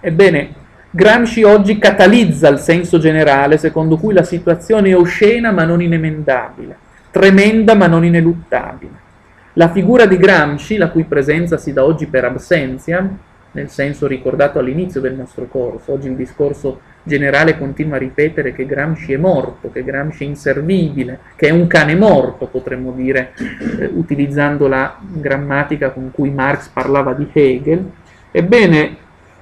Ebbene, 0.00 0.54
Gramsci 0.90 1.42
oggi 1.42 1.78
catalizza 1.78 2.48
il 2.48 2.58
senso 2.58 2.98
generale 2.98 3.58
secondo 3.58 3.96
cui 3.96 4.14
la 4.14 4.22
situazione 4.22 4.90
è 4.90 4.96
oscena 4.96 5.50
ma 5.50 5.64
non 5.64 5.82
inemendabile, 5.82 6.76
tremenda 7.10 7.74
ma 7.74 7.86
non 7.86 8.04
ineluttabile. 8.04 9.04
La 9.54 9.70
figura 9.70 10.06
di 10.06 10.16
Gramsci, 10.16 10.76
la 10.76 10.90
cui 10.90 11.04
presenza 11.04 11.56
si 11.56 11.72
dà 11.72 11.84
oggi 11.84 12.06
per 12.06 12.24
absenza, 12.24 13.08
nel 13.52 13.68
senso 13.70 14.06
ricordato 14.06 14.58
all'inizio 14.58 15.00
del 15.00 15.14
nostro 15.14 15.46
corso, 15.46 15.92
oggi 15.92 16.08
il 16.08 16.14
discorso 16.14 16.80
generale 17.06 17.56
continua 17.56 17.96
a 17.96 18.00
ripetere 18.00 18.52
che 18.52 18.66
Gramsci 18.66 19.12
è 19.12 19.16
morto, 19.16 19.70
che 19.70 19.84
Gramsci 19.84 20.24
è 20.24 20.26
inservibile, 20.26 21.20
che 21.36 21.48
è 21.48 21.50
un 21.50 21.68
cane 21.68 21.94
morto, 21.94 22.46
potremmo 22.46 22.90
dire, 22.92 23.32
eh, 23.78 23.88
utilizzando 23.94 24.66
la 24.66 24.98
grammatica 25.00 25.90
con 25.90 26.10
cui 26.12 26.30
Marx 26.30 26.68
parlava 26.68 27.12
di 27.14 27.28
Hegel. 27.32 27.90
Ebbene, 28.32 28.96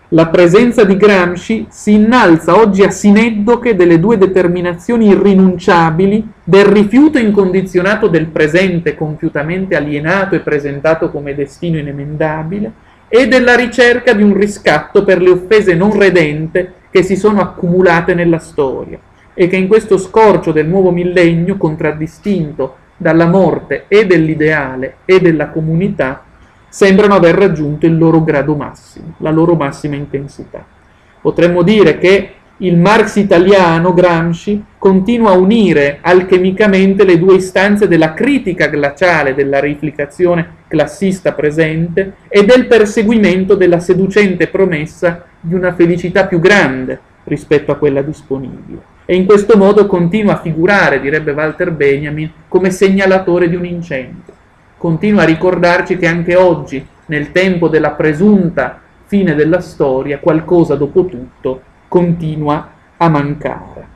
la 0.08 0.26
presenza 0.26 0.84
di 0.84 0.98
Gramsci 0.98 1.66
si 1.70 1.94
innalza 1.94 2.56
oggi 2.56 2.82
a 2.82 2.90
sineddoche 2.90 3.74
delle 3.74 3.98
due 3.98 4.18
determinazioni 4.18 5.08
irrinunciabili 5.08 6.28
del 6.44 6.66
rifiuto 6.66 7.18
incondizionato 7.18 8.08
del 8.08 8.26
presente 8.26 8.94
compiutamente 8.94 9.74
alienato 9.74 10.34
e 10.34 10.40
presentato 10.40 11.10
come 11.10 11.34
destino 11.34 11.78
inemendabile 11.78 12.70
e 13.08 13.26
della 13.26 13.56
ricerca 13.56 14.12
di 14.12 14.22
un 14.22 14.34
riscatto 14.34 15.02
per 15.04 15.22
le 15.22 15.30
offese 15.30 15.74
non 15.74 15.96
redente 15.96 16.72
che 16.94 17.02
si 17.02 17.16
sono 17.16 17.40
accumulate 17.40 18.14
nella 18.14 18.38
storia 18.38 18.96
e 19.34 19.48
che 19.48 19.56
in 19.56 19.66
questo 19.66 19.98
scorcio 19.98 20.52
del 20.52 20.68
nuovo 20.68 20.92
millennio, 20.92 21.56
contraddistinto 21.56 22.76
dalla 22.96 23.26
morte 23.26 23.86
e 23.88 24.06
dell'ideale 24.06 24.98
e 25.04 25.20
della 25.20 25.48
comunità, 25.48 26.22
sembrano 26.68 27.14
aver 27.14 27.34
raggiunto 27.34 27.86
il 27.86 27.98
loro 27.98 28.22
grado 28.22 28.54
massimo, 28.54 29.14
la 29.16 29.32
loro 29.32 29.56
massima 29.56 29.96
intensità. 29.96 30.64
Potremmo 31.20 31.62
dire 31.62 31.98
che 31.98 32.34
il 32.58 32.78
Marx 32.78 33.16
italiano, 33.16 33.92
Gramsci, 33.92 34.62
continua 34.78 35.30
a 35.30 35.36
unire 35.36 35.98
alchemicamente 36.00 37.04
le 37.04 37.18
due 37.18 37.34
istanze 37.34 37.88
della 37.88 38.14
critica 38.14 38.68
glaciale 38.68 39.34
della 39.34 39.58
reificazione 39.58 40.62
classista 40.68 41.32
presente 41.32 42.14
e 42.28 42.44
del 42.44 42.66
perseguimento 42.66 43.56
della 43.56 43.80
seducente 43.80 44.46
promessa 44.46 45.24
di 45.40 45.54
una 45.54 45.74
felicità 45.74 46.26
più 46.26 46.38
grande 46.38 47.00
rispetto 47.24 47.72
a 47.72 47.76
quella 47.76 48.02
disponibile. 48.02 48.92
E 49.04 49.16
in 49.16 49.26
questo 49.26 49.56
modo 49.56 49.86
continua 49.86 50.34
a 50.34 50.40
figurare, 50.40 51.00
direbbe 51.00 51.32
Walter 51.32 51.72
Benjamin, 51.72 52.30
come 52.46 52.70
segnalatore 52.70 53.48
di 53.48 53.56
un 53.56 53.64
incendio. 53.64 54.32
Continua 54.78 55.22
a 55.22 55.26
ricordarci 55.26 55.96
che 55.96 56.06
anche 56.06 56.36
oggi, 56.36 56.86
nel 57.06 57.32
tempo 57.32 57.68
della 57.68 57.90
presunta 57.90 58.80
fine 59.06 59.34
della 59.34 59.60
storia, 59.60 60.18
qualcosa 60.18 60.76
dopo 60.76 61.04
tutto 61.06 61.72
continua 61.94 62.70
a 62.96 63.08
mancare. 63.08 63.86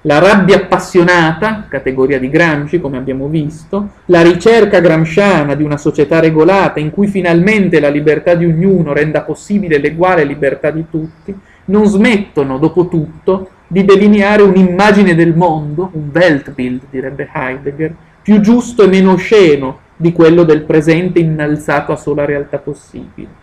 La 0.00 0.18
rabbia 0.18 0.56
appassionata, 0.56 1.66
categoria 1.68 2.18
di 2.18 2.28
Gramsci 2.28 2.80
come 2.80 2.96
abbiamo 2.96 3.28
visto, 3.28 3.90
la 4.06 4.20
ricerca 4.20 4.80
gramsciana 4.80 5.54
di 5.54 5.62
una 5.62 5.76
società 5.76 6.18
regolata 6.18 6.80
in 6.80 6.90
cui 6.90 7.06
finalmente 7.06 7.78
la 7.78 7.88
libertà 7.88 8.34
di 8.34 8.46
ognuno 8.46 8.92
renda 8.92 9.22
possibile 9.22 9.78
l'eguale 9.78 10.24
libertà 10.24 10.72
di 10.72 10.86
tutti, 10.90 11.32
non 11.66 11.86
smettono, 11.86 12.58
dopo 12.58 12.88
tutto, 12.88 13.50
di 13.68 13.84
delineare 13.84 14.42
un'immagine 14.42 15.14
del 15.14 15.36
mondo, 15.36 15.88
un 15.92 16.10
Weltbild, 16.12 16.80
direbbe 16.90 17.30
Heidegger, 17.32 17.94
più 18.20 18.40
giusto 18.40 18.82
e 18.82 18.88
meno 18.88 19.12
osceno 19.12 19.78
di 19.96 20.10
quello 20.10 20.42
del 20.42 20.62
presente 20.62 21.20
innalzato 21.20 21.92
a 21.92 21.96
sola 21.96 22.24
realtà 22.24 22.58
possibile 22.58 23.41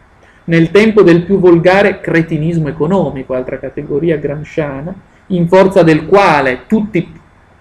nel 0.49 0.71
tempo 0.71 1.03
del 1.03 1.21
più 1.21 1.37
volgare 1.37 1.99
cretinismo 2.01 2.69
economico, 2.69 3.35
altra 3.35 3.59
categoria 3.59 4.17
gramsciana, 4.17 4.91
in 5.27 5.47
forza 5.47 5.83
del 5.83 6.07
quale 6.07 6.61
tutti, 6.65 7.13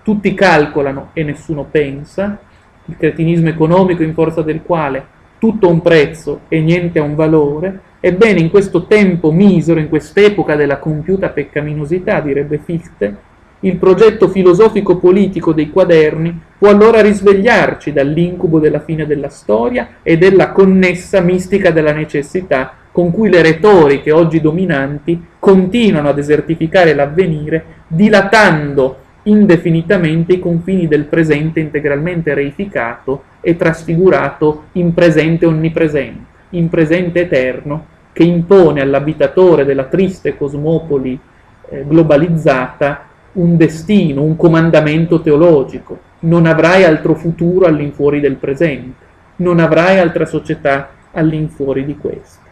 tutti 0.02 0.32
calcolano 0.32 1.10
e 1.12 1.22
nessuno 1.22 1.66
pensa, 1.70 2.38
il 2.86 2.96
cretinismo 2.96 3.50
economico 3.50 4.02
in 4.02 4.14
forza 4.14 4.40
del 4.40 4.62
quale 4.62 5.04
tutto 5.38 5.68
ha 5.68 5.70
un 5.70 5.82
prezzo 5.82 6.40
e 6.48 6.60
niente 6.62 6.98
ha 6.98 7.02
un 7.02 7.14
valore, 7.14 7.80
ebbene 8.00 8.40
in 8.40 8.48
questo 8.48 8.86
tempo 8.86 9.30
misero, 9.32 9.80
in 9.80 9.90
quest'epoca 9.90 10.56
della 10.56 10.78
compiuta 10.78 11.28
peccaminosità, 11.28 12.20
direbbe 12.20 12.56
Fichte, 12.56 13.16
il 13.60 13.76
progetto 13.76 14.28
filosofico-politico 14.28 15.52
dei 15.52 15.70
quaderni 15.70 16.38
può 16.58 16.68
allora 16.68 17.00
risvegliarci 17.00 17.92
dall'incubo 17.92 18.60
della 18.60 18.80
fine 18.80 19.06
della 19.06 19.28
storia 19.28 19.88
e 20.02 20.16
della 20.16 20.52
connessa 20.52 21.20
mistica 21.20 21.70
della 21.70 21.92
necessità 21.92 22.74
con 22.92 23.10
cui 23.10 23.28
le 23.28 23.42
retoriche 23.42 24.12
oggi 24.12 24.40
dominanti 24.40 25.22
continuano 25.38 26.08
a 26.08 26.12
desertificare 26.12 26.94
l'avvenire, 26.94 27.64
dilatando 27.86 28.96
indefinitamente 29.24 30.34
i 30.34 30.38
confini 30.38 30.88
del 30.88 31.04
presente 31.04 31.60
integralmente 31.60 32.34
reificato 32.34 33.24
e 33.40 33.56
trasfigurato 33.56 34.64
in 34.72 34.94
presente 34.94 35.46
onnipresente, 35.46 36.24
in 36.50 36.68
presente 36.68 37.20
eterno, 37.20 37.86
che 38.12 38.24
impone 38.24 38.80
all'abitatore 38.80 39.64
della 39.64 39.84
triste 39.84 40.36
cosmopoli 40.36 41.16
eh, 41.68 41.84
globalizzata 41.86 43.07
un 43.32 43.56
destino, 43.56 44.22
un 44.22 44.36
comandamento 44.36 45.20
teologico. 45.20 45.98
Non 46.20 46.46
avrai 46.46 46.84
altro 46.84 47.14
futuro 47.14 47.66
all'infuori 47.66 48.20
del 48.20 48.36
presente, 48.36 49.06
non 49.36 49.60
avrai 49.60 49.98
altra 49.98 50.26
società 50.26 50.90
all'infuori 51.12 51.84
di 51.84 51.96
questo. 51.96 52.46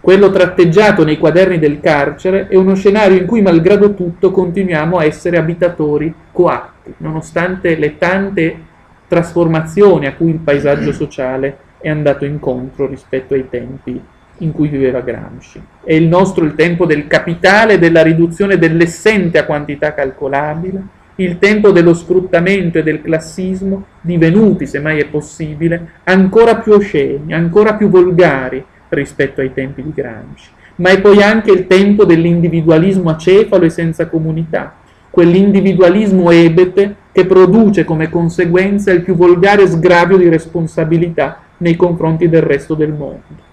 Quello 0.00 0.30
tratteggiato 0.30 1.04
nei 1.04 1.18
quaderni 1.18 1.58
del 1.58 1.80
carcere 1.80 2.48
è 2.48 2.56
uno 2.56 2.74
scenario 2.74 3.18
in 3.18 3.26
cui, 3.26 3.42
malgrado 3.42 3.94
tutto, 3.94 4.30
continuiamo 4.30 4.98
a 4.98 5.04
essere 5.04 5.36
abitatori 5.36 6.12
coatti, 6.32 6.94
nonostante 6.98 7.76
le 7.76 7.98
tante 7.98 8.60
trasformazioni 9.08 10.06
a 10.06 10.14
cui 10.14 10.30
il 10.30 10.38
paesaggio 10.38 10.92
sociale 10.92 11.58
è 11.78 11.88
andato 11.88 12.24
incontro 12.24 12.86
rispetto 12.86 13.34
ai 13.34 13.48
tempi 13.48 14.00
in 14.38 14.52
cui 14.52 14.68
viveva 14.68 15.00
Gramsci. 15.00 15.62
È 15.82 15.92
il 15.92 16.06
nostro 16.06 16.44
il 16.44 16.54
tempo 16.54 16.84
del 16.84 17.06
capitale 17.06 17.78
della 17.78 18.02
riduzione 18.02 18.58
dell'essente 18.58 19.38
a 19.38 19.44
quantità 19.44 19.94
calcolabile, 19.94 20.94
il 21.16 21.38
tempo 21.38 21.70
dello 21.70 21.94
sfruttamento 21.94 22.78
e 22.78 22.82
del 22.82 23.00
classismo, 23.00 23.86
divenuti, 24.02 24.66
se 24.66 24.80
mai 24.80 25.00
è 25.00 25.06
possibile, 25.06 25.92
ancora 26.04 26.56
più 26.56 26.72
osceni, 26.72 27.32
ancora 27.32 27.74
più 27.74 27.88
volgari 27.88 28.62
rispetto 28.90 29.40
ai 29.40 29.54
tempi 29.54 29.82
di 29.82 29.92
Gramsci. 29.94 30.50
Ma 30.76 30.90
è 30.90 31.00
poi 31.00 31.22
anche 31.22 31.50
il 31.52 31.66
tempo 31.66 32.04
dell'individualismo 32.04 33.08
acefalo 33.08 33.64
e 33.64 33.70
senza 33.70 34.08
comunità, 34.08 34.74
quell'individualismo 35.08 36.30
ebete 36.30 36.94
che 37.12 37.24
produce 37.24 37.84
come 37.84 38.10
conseguenza 38.10 38.92
il 38.92 39.00
più 39.00 39.14
volgare 39.14 39.66
sgravio 39.66 40.18
di 40.18 40.28
responsabilità 40.28 41.40
nei 41.58 41.76
confronti 41.76 42.28
del 42.28 42.42
resto 42.42 42.74
del 42.74 42.92
mondo 42.92 43.45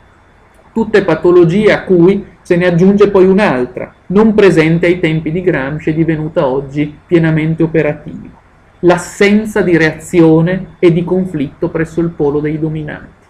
tutte 0.74 1.04
patologie 1.04 1.72
a 1.72 1.84
cui 1.84 2.26
se 2.42 2.56
ne 2.58 2.66
aggiunge 2.66 3.10
poi 3.10 3.26
un'altra, 3.26 3.94
non 4.08 4.34
presente 4.34 4.88
ai 4.88 5.00
tempi 5.00 5.32
di 5.32 5.42
Gramsci 5.42 5.92
e 5.92 5.94
divenuta 5.94 6.46
oggi 6.46 6.94
pienamente 7.06 7.64
operativa. 7.64 8.42
l'assenza 8.86 9.62
di 9.62 9.78
reazione 9.78 10.76
e 10.80 10.92
di 10.92 11.04
conflitto 11.04 11.70
presso 11.70 12.02
il 12.02 12.10
polo 12.10 12.40
dei 12.40 12.60
dominanti. 12.60 13.22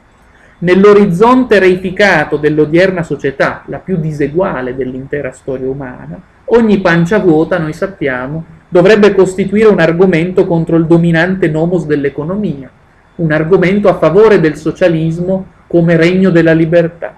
Nell'orizzonte 0.60 1.60
reificato 1.60 2.38
dell'odierna 2.38 3.04
società, 3.04 3.64
la 3.68 3.80
più 3.80 3.98
diseguale 3.98 4.76
dell'intera 4.76 5.32
storia 5.32 5.70
umana, 5.70 6.20
ogni 6.46 6.80
pancia 6.80 7.20
vuota, 7.20 7.58
noi 7.58 7.74
sappiamo, 7.74 8.46
dovrebbe 8.70 9.14
costituire 9.14 9.68
un 9.68 9.80
argomento 9.80 10.48
contro 10.48 10.78
il 10.78 10.86
dominante 10.86 11.48
nomos 11.50 11.86
dell'economia, 11.86 12.70
un 13.16 13.32
argomento 13.32 13.90
a 13.90 13.96
favore 13.96 14.40
del 14.40 14.56
socialismo 14.56 15.46
come 15.68 15.98
regno 15.98 16.30
della 16.30 16.54
libertà. 16.54 17.14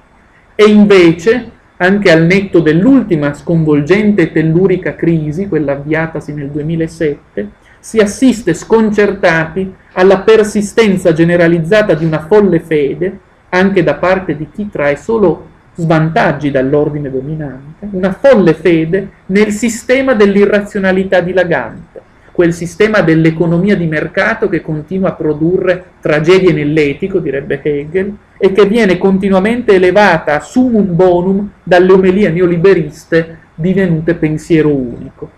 E 0.55 0.63
invece, 0.65 1.51
anche 1.77 2.11
al 2.11 2.23
netto 2.23 2.61
dell'ultima 2.61 3.33
sconvolgente 3.33 4.23
e 4.23 4.31
tellurica 4.31 4.95
crisi, 4.95 5.47
quella 5.49 5.73
avviatasi 5.73 6.33
nel 6.33 6.49
2007, 6.49 7.49
si 7.79 7.99
assiste 7.99 8.53
sconcertati 8.53 9.73
alla 9.93 10.19
persistenza 10.19 11.13
generalizzata 11.13 11.93
di 11.93 12.05
una 12.05 12.25
folle 12.25 12.59
fede, 12.59 13.19
anche 13.49 13.83
da 13.83 13.95
parte 13.95 14.35
di 14.35 14.47
chi 14.51 14.69
trae 14.69 14.95
solo 14.95 15.53
svantaggi 15.75 16.51
dall'ordine 16.51 17.11
dominante, 17.11 17.87
una 17.91 18.13
folle 18.13 18.53
fede 18.53 19.09
nel 19.27 19.51
sistema 19.51 20.13
dell'irrazionalità 20.13 21.19
dilagante, 21.19 22.01
quel 22.35 22.53
sistema 22.53 22.99
dell'economia 22.99 23.77
di 23.77 23.87
mercato 23.87 24.49
che 24.49 24.61
continua 24.61 25.09
a 25.09 25.13
produrre 25.13 25.83
tragedie 26.01 26.51
nell'etico, 26.51 27.19
direbbe 27.19 27.61
Hegel, 27.63 28.13
e 28.37 28.51
che 28.51 28.65
viene 28.65 28.97
continuamente 28.97 29.75
elevata 29.75 30.35
a 30.35 30.41
sumum 30.41 30.93
bonum 30.93 31.49
dalle 31.63 31.93
omelie 31.93 32.29
neoliberiste 32.29 33.37
divenute 33.55 34.15
pensiero 34.15 34.67
unico. 34.67 35.31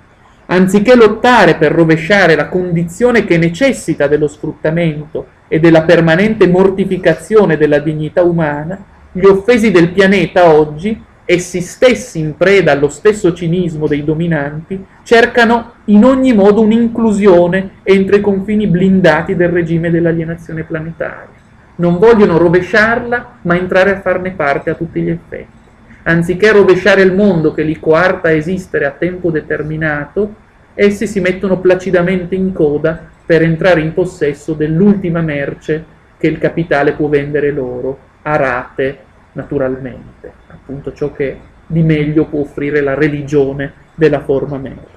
Anziché 0.48 0.96
lottare 0.96 1.56
per 1.56 1.72
rovesciare 1.72 2.34
la 2.34 2.48
condizione 2.48 3.26
che 3.26 3.38
necessita 3.38 4.08
dello 4.08 4.28
sfruttamento 4.28 5.28
e 5.48 5.60
della 5.60 5.84
permanente 5.84 6.48
mortificazione 6.48 7.58
della 7.58 7.78
dignità 7.78 8.24
umana, 8.24 8.84
gli 9.12 9.26
offesi 9.26 9.70
del 9.70 9.90
pianeta 9.92 10.52
oggi, 10.52 11.00
essi 11.30 11.60
stessi 11.60 12.20
in 12.20 12.38
preda 12.38 12.72
allo 12.72 12.88
stesso 12.88 13.34
cinismo 13.34 13.86
dei 13.86 14.06
dominanti, 14.06 14.82
cercano 15.04 15.74
in 15.86 16.06
ogni 16.06 16.34
modo 16.34 16.62
un'inclusione 16.62 17.72
entro 17.84 18.16
i 18.16 18.22
confini 18.22 18.66
blindati 18.66 19.36
del 19.36 19.50
regime 19.50 19.92
dell'alienazione 19.92 20.64
planetaria. 20.64 21.36
Non 21.76 21.98
vogliono 21.98 22.38
rovesciarla, 22.38 23.40
ma 23.42 23.58
entrare 23.58 23.92
a 23.92 24.00
farne 24.00 24.32
parte 24.32 24.70
a 24.70 24.76
tutti 24.76 25.02
gli 25.02 25.10
effetti. 25.10 25.56
Anziché 26.04 26.54
rovesciare 26.54 27.02
il 27.02 27.14
mondo 27.14 27.54
che 27.54 27.64
li 27.64 27.78
coarta 27.78 28.30
a 28.30 28.32
esistere 28.32 28.86
a 28.86 28.92
tempo 28.92 29.30
determinato, 29.30 30.34
essi 30.76 31.08
si 31.08 31.20
mettono 31.20 31.60
placidamente 31.60 32.36
in 32.36 32.54
coda 32.54 33.06
per 33.26 33.42
entrare 33.42 33.82
in 33.82 33.94
possesso 33.94 34.54
dell'ultima 34.54 35.20
merce 35.20 35.84
che 36.18 36.28
il 36.28 36.38
capitale 36.38 36.94
può 36.94 37.10
vendere 37.10 37.52
loro, 37.52 37.98
a 38.22 38.38
rate 38.38 39.00
naturalmente, 39.38 40.34
appunto 40.48 40.92
ciò 40.94 41.12
che 41.14 41.40
di 41.68 41.84
meglio 41.84 42.26
può 42.26 42.42
offrire 42.42 42.82
la 42.82 42.96
religione 42.96 43.72
della 43.94 44.22
forma 44.22 44.58
merce. 44.58 44.96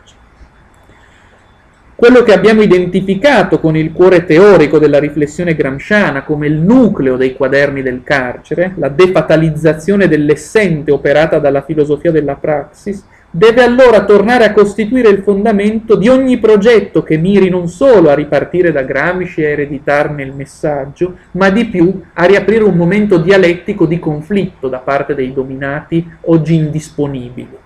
Quello 1.95 2.23
che 2.23 2.33
abbiamo 2.33 2.63
identificato 2.63 3.61
con 3.61 3.77
il 3.77 3.93
cuore 3.93 4.25
teorico 4.25 4.79
della 4.79 4.99
riflessione 4.99 5.55
gramsciana 5.55 6.23
come 6.23 6.47
il 6.47 6.55
nucleo 6.55 7.19
dei 7.19 7.35
quaderni 7.35 7.83
del 7.83 8.03
carcere, 8.03 8.73
la 8.79 8.89
defatalizzazione 8.89 10.09
dell'essente 10.09 10.91
operata 10.91 11.39
dalla 11.39 11.61
filosofia 11.61 12.11
della 12.11 12.37
praxis, 12.37 13.05
deve 13.31 13.63
allora 13.63 14.05
tornare 14.05 14.45
a 14.45 14.53
costituire 14.53 15.09
il 15.09 15.23
fondamento 15.23 15.95
di 15.95 16.09
ogni 16.09 16.39
progetto 16.39 17.05
che 17.05 17.17
miri 17.17 17.49
non 17.49 17.69
solo 17.69 18.11
a 18.11 18.15
ripartire 18.15 18.73
da 18.73 18.83
Gramsci 18.83 19.43
e 19.43 19.51
ereditarne 19.51 20.23
il 20.23 20.33
messaggio, 20.33 21.17
ma 21.33 21.49
di 21.51 21.67
più 21.67 22.01
a 22.15 22.25
riaprire 22.25 22.65
un 22.65 22.77
momento 22.77 23.19
dialettico 23.19 23.87
di 23.87 24.01
conflitto 24.01 24.69
da 24.69 24.79
parte 24.79 25.15
dei 25.15 25.33
dominati 25.33 26.05
oggi 26.23 26.55
indisponibili. 26.57 27.59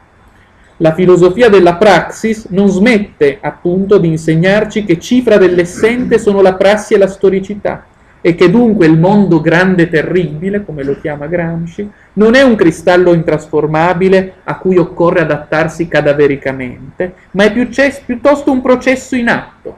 La 0.79 0.93
filosofia 0.93 1.49
della 1.49 1.77
praxis 1.77 2.49
non 2.51 2.69
smette 2.69 3.39
appunto 3.41 3.97
di 3.99 4.09
insegnarci 4.09 4.85
che 4.85 4.99
cifra 4.99 5.39
dell'essente 5.39 6.19
sono 6.19 6.43
la 6.43 6.55
prassi 6.55 6.95
e 6.95 6.99
la 6.99 7.07
storicità, 7.07 7.87
e 8.27 8.35
che 8.35 8.49
dunque 8.49 8.87
il 8.87 8.99
mondo 8.99 9.43
grande 9.43 9.83
e 9.83 9.91
terribile, 9.91 10.65
come 10.65 10.83
lo 10.83 10.99
chiama 10.99 11.27
Gramsci, 11.27 11.87
non 12.15 12.35
è 12.35 12.41
un 12.41 12.55
cristallo 12.55 13.13
intrasformabile 13.13 14.37
a 14.45 14.57
cui 14.57 14.79
occorre 14.79 15.21
adattarsi 15.21 15.89
cadavericamente, 15.89 17.13
ma 17.33 17.45
è 17.45 17.53
piuttosto 17.53 18.51
un 18.51 18.63
processo 18.63 19.15
in 19.15 19.29
atto. 19.29 19.77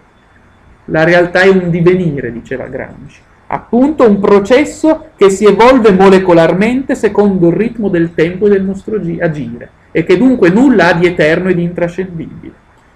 La 0.85 1.03
realtà 1.03 1.41
è 1.41 1.49
un 1.49 1.71
divenire, 1.71 2.31
diceva 2.31 2.69
Gramsci, 2.69 3.19
appunto 3.49 4.09
un 4.09 4.21
processo 4.21 5.07
che 5.17 5.29
si 5.29 5.45
evolve 5.45 5.91
molecolarmente 5.91 6.95
secondo 6.95 7.49
il 7.49 7.57
ritmo 7.57 7.89
del 7.89 8.15
tempo 8.15 8.47
e 8.47 8.51
del 8.51 8.63
nostro 8.63 9.01
agire, 9.19 9.71
e 9.91 10.05
che 10.05 10.17
dunque 10.17 10.51
nulla 10.51 10.91
ha 10.91 10.93
di 10.93 11.07
eterno 11.07 11.49
e 11.49 11.55
di 11.57 11.65
intrascendibile. 11.65 12.53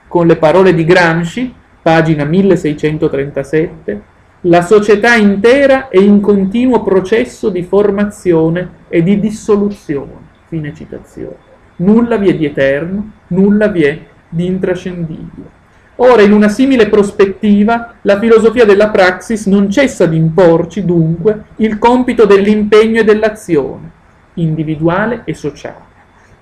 Con 0.06 0.28
le 0.28 0.36
parole 0.36 0.72
di 0.74 0.84
Gramsci, 0.84 1.52
pagina 1.82 2.22
1637, 2.22 4.09
la 4.44 4.62
società 4.62 5.16
intera 5.16 5.88
è 5.88 5.98
in 5.98 6.22
continuo 6.22 6.82
processo 6.82 7.50
di 7.50 7.62
formazione 7.62 8.86
e 8.88 9.02
di 9.02 9.20
dissoluzione. 9.20 10.12
Fine 10.48 10.72
citazione. 10.74 11.48
Nulla 11.76 12.16
vi 12.16 12.30
è 12.30 12.34
di 12.34 12.46
eterno, 12.46 13.10
nulla 13.28 13.68
vi 13.68 13.82
è 13.82 13.98
di 14.28 14.46
intrascendibile. 14.46 15.58
Ora, 15.96 16.22
in 16.22 16.32
una 16.32 16.48
simile 16.48 16.88
prospettiva, 16.88 17.96
la 18.00 18.18
filosofia 18.18 18.64
della 18.64 18.88
praxis 18.88 19.44
non 19.44 19.70
cessa 19.70 20.06
di 20.06 20.16
imporci, 20.16 20.86
dunque, 20.86 21.44
il 21.56 21.78
compito 21.78 22.24
dell'impegno 22.24 23.00
e 23.00 23.04
dell'azione, 23.04 23.90
individuale 24.34 25.22
e 25.26 25.34
sociale 25.34 25.89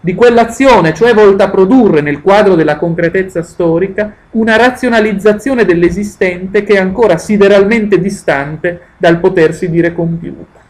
di 0.01 0.14
quell'azione, 0.14 0.94
cioè 0.94 1.12
volta 1.12 1.44
a 1.44 1.51
produrre 1.51 2.01
nel 2.01 2.22
quadro 2.22 2.55
della 2.55 2.76
concretezza 2.76 3.42
storica 3.42 4.14
una 4.32 4.57
razionalizzazione 4.57 5.64
dell'esistente 5.64 6.62
che 6.62 6.74
è 6.74 6.78
ancora 6.78 7.18
sideralmente 7.18 8.01
distante 8.01 8.80
dal 8.96 9.18
potersi 9.18 9.68
dire 9.68 9.92
compiuta. 9.92 10.61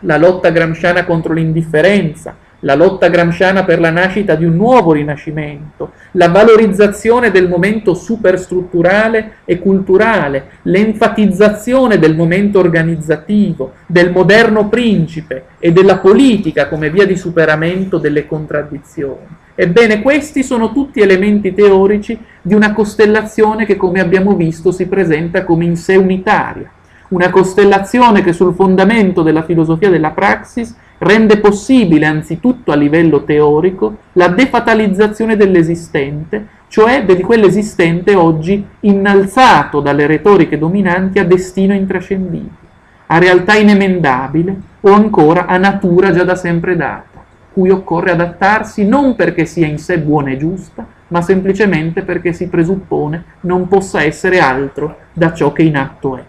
La 0.00 0.16
lotta 0.16 0.50
gramsciana 0.50 1.04
contro 1.04 1.34
l'indifferenza, 1.34 2.36
la 2.64 2.74
lotta 2.74 3.08
gramsciana 3.08 3.64
per 3.64 3.78
la 3.78 3.90
nascita 3.90 4.34
di 4.34 4.44
un 4.44 4.56
nuovo 4.56 4.92
rinascimento, 4.92 5.92
la 6.12 6.28
valorizzazione 6.28 7.30
del 7.30 7.46
momento 7.46 7.94
superstrutturale 7.94 9.36
e 9.44 9.58
culturale, 9.58 10.46
l'enfatizzazione 10.62 11.98
del 11.98 12.16
momento 12.16 12.58
organizzativo, 12.58 13.72
del 13.86 14.10
moderno 14.10 14.68
principe 14.68 15.44
e 15.58 15.72
della 15.72 15.98
politica 15.98 16.68
come 16.68 16.90
via 16.90 17.06
di 17.06 17.16
superamento 17.16 17.98
delle 17.98 18.26
contraddizioni. 18.26 19.42
Ebbene, 19.54 20.00
questi 20.00 20.42
sono 20.42 20.72
tutti 20.72 21.00
elementi 21.00 21.54
teorici 21.54 22.18
di 22.40 22.54
una 22.54 22.72
costellazione 22.72 23.66
che, 23.66 23.76
come 23.76 24.00
abbiamo 24.00 24.34
visto, 24.34 24.72
si 24.72 24.86
presenta 24.86 25.44
come 25.44 25.64
in 25.64 25.76
sé 25.76 25.96
unitaria, 25.96 26.68
una 27.08 27.30
costellazione 27.30 28.22
che 28.22 28.32
sul 28.32 28.54
fondamento 28.54 29.22
della 29.22 29.44
filosofia 29.44 29.90
della 29.90 30.10
praxis 30.10 30.74
rende 31.04 31.38
possibile 31.38 32.06
anzitutto 32.06 32.72
a 32.72 32.76
livello 32.76 33.22
teorico 33.24 33.98
la 34.12 34.28
defatalizzazione 34.28 35.36
dell'esistente, 35.36 36.46
cioè 36.68 37.04
di 37.04 37.22
quell'esistente 37.22 38.14
oggi 38.14 38.66
innalzato 38.80 39.80
dalle 39.80 40.06
retoriche 40.06 40.58
dominanti 40.58 41.18
a 41.18 41.24
destino 41.24 41.74
intrascendibile, 41.74 42.50
a 43.06 43.18
realtà 43.18 43.54
inemendabile 43.54 44.56
o 44.80 44.92
ancora 44.92 45.46
a 45.46 45.56
natura 45.56 46.10
già 46.10 46.24
da 46.24 46.34
sempre 46.34 46.74
data, 46.74 47.22
cui 47.52 47.70
occorre 47.70 48.10
adattarsi 48.10 48.84
non 48.84 49.14
perché 49.14 49.44
sia 49.44 49.66
in 49.66 49.78
sé 49.78 49.98
buona 50.00 50.30
e 50.30 50.36
giusta, 50.36 50.84
ma 51.08 51.22
semplicemente 51.22 52.02
perché 52.02 52.32
si 52.32 52.48
presuppone 52.48 53.24
non 53.42 53.68
possa 53.68 54.02
essere 54.02 54.40
altro 54.40 54.96
da 55.12 55.32
ciò 55.32 55.52
che 55.52 55.62
in 55.62 55.76
atto 55.76 56.16
è 56.16 56.22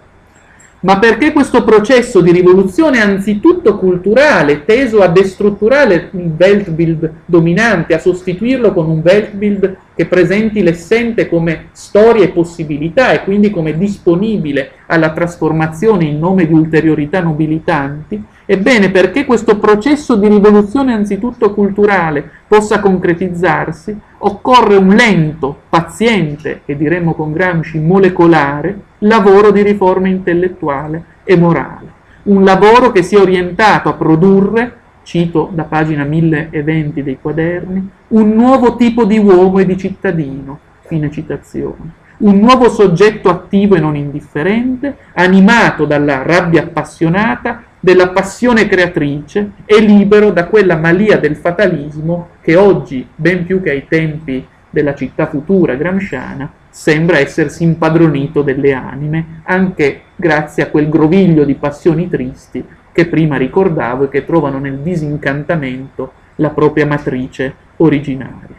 ma 0.85 0.99
perché 0.99 1.31
questo 1.31 1.63
processo 1.63 2.21
di 2.21 2.31
rivoluzione 2.31 3.01
anzitutto 3.01 3.75
culturale, 3.75 4.65
teso 4.65 5.01
a 5.01 5.07
destrutturare 5.07 6.09
il 6.11 6.31
Weltbild 6.37 7.11
dominante, 7.25 7.95
a 7.95 7.99
sostituirlo 7.99 8.71
con 8.71 8.87
un 8.87 9.01
Weltbild 9.03 9.77
che 9.95 10.05
presenti 10.05 10.61
l'essente 10.61 11.29
come 11.29 11.69
storia 11.71 12.23
e 12.23 12.29
possibilità 12.29 13.11
e 13.11 13.23
quindi 13.23 13.49
come 13.49 13.77
disponibile 13.77 14.71
alla 14.87 15.11
trasformazione 15.11 16.03
in 16.03 16.19
nome 16.19 16.45
di 16.45 16.53
ulteriorità 16.53 17.21
nobilitanti, 17.21 18.21
ebbene 18.45 18.91
perché 18.91 19.25
questo 19.25 19.57
processo 19.57 20.15
di 20.15 20.27
rivoluzione 20.27 20.93
anzitutto 20.93 21.53
culturale 21.53 22.29
possa 22.47 22.79
concretizzarsi, 22.79 23.97
occorre 24.19 24.75
un 24.75 24.89
lento, 24.89 25.61
paziente 25.69 26.61
e 26.65 26.75
diremmo 26.75 27.13
con 27.13 27.31
Gramsci 27.31 27.79
molecolare 27.79 28.77
lavoro 28.99 29.51
di 29.51 29.61
riforma 29.61 30.09
intellettuale 30.09 31.03
e 31.23 31.37
morale, 31.37 31.91
un 32.23 32.43
lavoro 32.43 32.91
che 32.91 33.01
sia 33.01 33.21
orientato 33.21 33.89
a 33.89 33.93
produrre 33.93 34.83
cito 35.05 35.49
da 35.53 35.63
pagina 35.63 36.03
1020 36.03 37.03
dei 37.03 37.17
quaderni, 37.21 37.89
un 38.09 38.29
nuovo 38.31 38.75
tipo 38.75 39.05
di 39.05 39.17
uomo 39.17 39.59
e 39.59 39.65
di 39.65 39.77
cittadino, 39.77 40.59
fine 40.81 41.09
citazione, 41.11 42.03
un 42.17 42.39
nuovo 42.39 42.69
soggetto 42.69 43.29
attivo 43.29 43.75
e 43.75 43.79
non 43.79 43.95
indifferente, 43.95 44.97
animato 45.13 45.85
dalla 45.85 46.23
rabbia 46.23 46.63
appassionata, 46.63 47.63
della 47.79 48.09
passione 48.09 48.67
creatrice 48.67 49.51
e 49.63 49.79
libero 49.79 50.31
da 50.31 50.47
quella 50.47 50.75
malia 50.75 51.19
del 51.19 51.35
fatalismo 51.35 52.29
che 52.41 52.55
oggi, 52.55 53.07
ben 53.15 53.45
più 53.45 53.61
che 53.61 53.69
ai 53.69 53.85
tempi 53.87 54.43
della 54.71 54.95
città 54.95 55.27
futura 55.27 55.75
gramsciana, 55.75 56.51
sembra 56.67 57.19
essersi 57.19 57.63
impadronito 57.63 58.41
delle 58.41 58.73
anime, 58.73 59.41
anche 59.43 60.01
grazie 60.15 60.63
a 60.63 60.69
quel 60.69 60.89
groviglio 60.89 61.45
di 61.45 61.53
passioni 61.53 62.09
tristi 62.09 62.65
che 62.95 63.07
prima 63.07 63.35
ricordavo 63.35 64.05
e 64.05 64.09
che 64.09 64.23
trovano 64.23 64.57
nel 64.57 64.77
disincantamento 64.77 66.13
la 66.35 66.51
propria 66.51 66.85
matrice 66.85 67.53
originaria. 67.75 68.55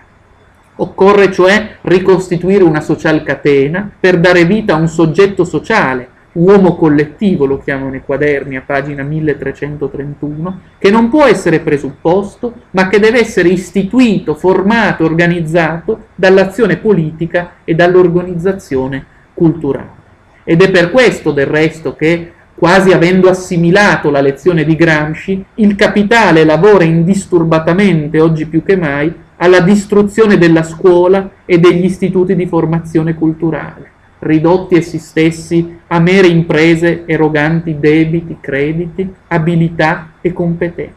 Occorre 0.77 1.33
cioè 1.33 1.77
ricostituire 1.81 2.63
una 2.63 2.83
social 2.83 3.23
catena 3.23 3.91
per 3.99 4.21
dare 4.21 4.45
vita 4.45 4.75
a 4.75 4.79
un 4.79 4.89
soggetto 4.89 5.47
sociale, 5.47 6.07
uomo 6.33 6.77
collettivo 6.77 7.47
lo 7.47 7.57
chiamano 7.61 7.95
i 7.95 8.03
quaderni 8.05 8.57
a 8.57 8.63
pagina 8.65 9.03
1331, 9.03 10.61
che 10.77 10.91
non 10.91 11.09
può 11.09 11.25
essere 11.25 11.61
presupposto, 11.61 12.53
ma 12.73 12.89
che 12.89 12.99
deve 12.99 13.21
essere 13.21 13.49
istituito, 13.49 14.35
formato, 14.35 15.07
organizzato 15.07 16.09
dall'azione 16.15 16.77
politica 16.77 17.53
e 17.65 17.75
dall'organizzazione 17.75 19.03
culturale. 19.33 20.05
Ed 20.45 20.61
è 20.61 20.71
per 20.71 20.91
questo 20.91 21.33
del 21.33 21.47
resto 21.47 21.97
che 21.97 22.33
quasi 22.57 22.91
avendo 22.93 23.29
assimilato 23.29 24.11
la 24.11 24.23
lezione 24.23 24.65
di 24.65 24.75
Gramsci, 24.75 25.45
il 25.57 25.77
capitale 25.77 26.43
lavora 26.43 26.85
indisturbatamente, 26.85 28.19
oggi 28.19 28.47
più 28.47 28.63
che 28.65 28.77
mai, 28.77 29.13
alla 29.37 29.61
distruzione 29.61 30.39
della 30.39 30.63
scuola 30.63 31.31
e 31.45 31.59
degli 31.59 31.85
istituti 31.85 32.35
di 32.35 32.47
formazione 32.47 33.15
culturale, 33.15 33.91
ridotti 34.21 34.77
essi 34.77 34.97
stessi 34.97 35.77
a 35.89 36.01
mere 36.01 36.29
imprese 36.29 37.03
eroganti 37.05 37.79
debiti, 37.79 38.39
crediti, 38.41 39.07
abilità 39.29 40.13
e 40.23 40.33
competenze. 40.33 40.95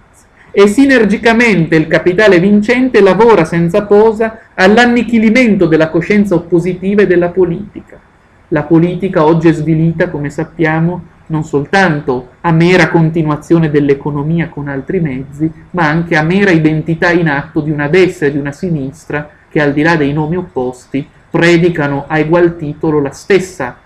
E 0.52 0.68
sinergicamente 0.68 1.76
il 1.76 1.88
capitale 1.88 2.40
vincente 2.40 3.02
lavora 3.02 3.44
senza 3.44 3.84
posa 3.84 4.40
all'annichilimento 4.56 5.68
della 5.68 5.90
coscienza 5.90 6.36
oppositiva 6.36 7.02
e 7.02 7.08
della 7.08 7.30
politica. 7.30 8.00
La 8.48 8.64
politica 8.64 9.26
oggi 9.26 9.50
è 9.50 9.52
svilita, 9.52 10.10
come 10.10 10.30
sappiamo, 10.30 11.18
non 11.30 11.44
soltanto 11.44 12.30
a 12.42 12.52
mera 12.52 12.90
continuazione 12.90 13.70
dell'economia 13.70 14.50
con 14.50 14.68
altri 14.68 15.00
mezzi, 15.00 15.52
ma 15.72 15.88
anche 15.88 16.16
a 16.16 16.24
mera 16.24 16.52
identità 16.52 17.12
in 17.12 17.30
atto 17.30 17.62
di 17.62 17.72
una 17.72 17.88
destra 17.88 18.28
e 18.28 18.32
di 18.32 18.38
una 18.38 18.52
sinistra 18.52 19.30
che 19.50 19.62
al 19.62 19.74
di 19.74 19.82
là 19.82 19.96
dei 19.96 20.14
nomi 20.14 20.38
opposti 20.38 21.08
predicano 21.30 22.06
a 22.08 22.18
egual 22.18 22.58
titolo 22.58 23.00
la 23.00 23.12
stessa 23.12 23.78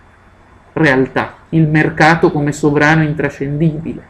realtà, 0.74 1.36
il 1.50 1.68
mercato 1.68 2.32
come 2.32 2.52
sovrano 2.52 3.04
intrascendibile, 3.04 4.02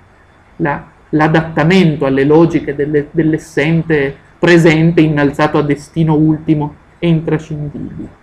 la, 0.57 0.86
l'adattamento 1.09 2.05
alle 2.05 2.23
logiche 2.23 2.75
delle, 2.75 3.07
dell'essente 3.11 4.15
presente 4.38 5.01
innalzato 5.01 5.57
a 5.57 5.63
destino 5.63 6.13
ultimo 6.13 6.75
e 6.99 7.07
intrascendibile. 7.07 8.21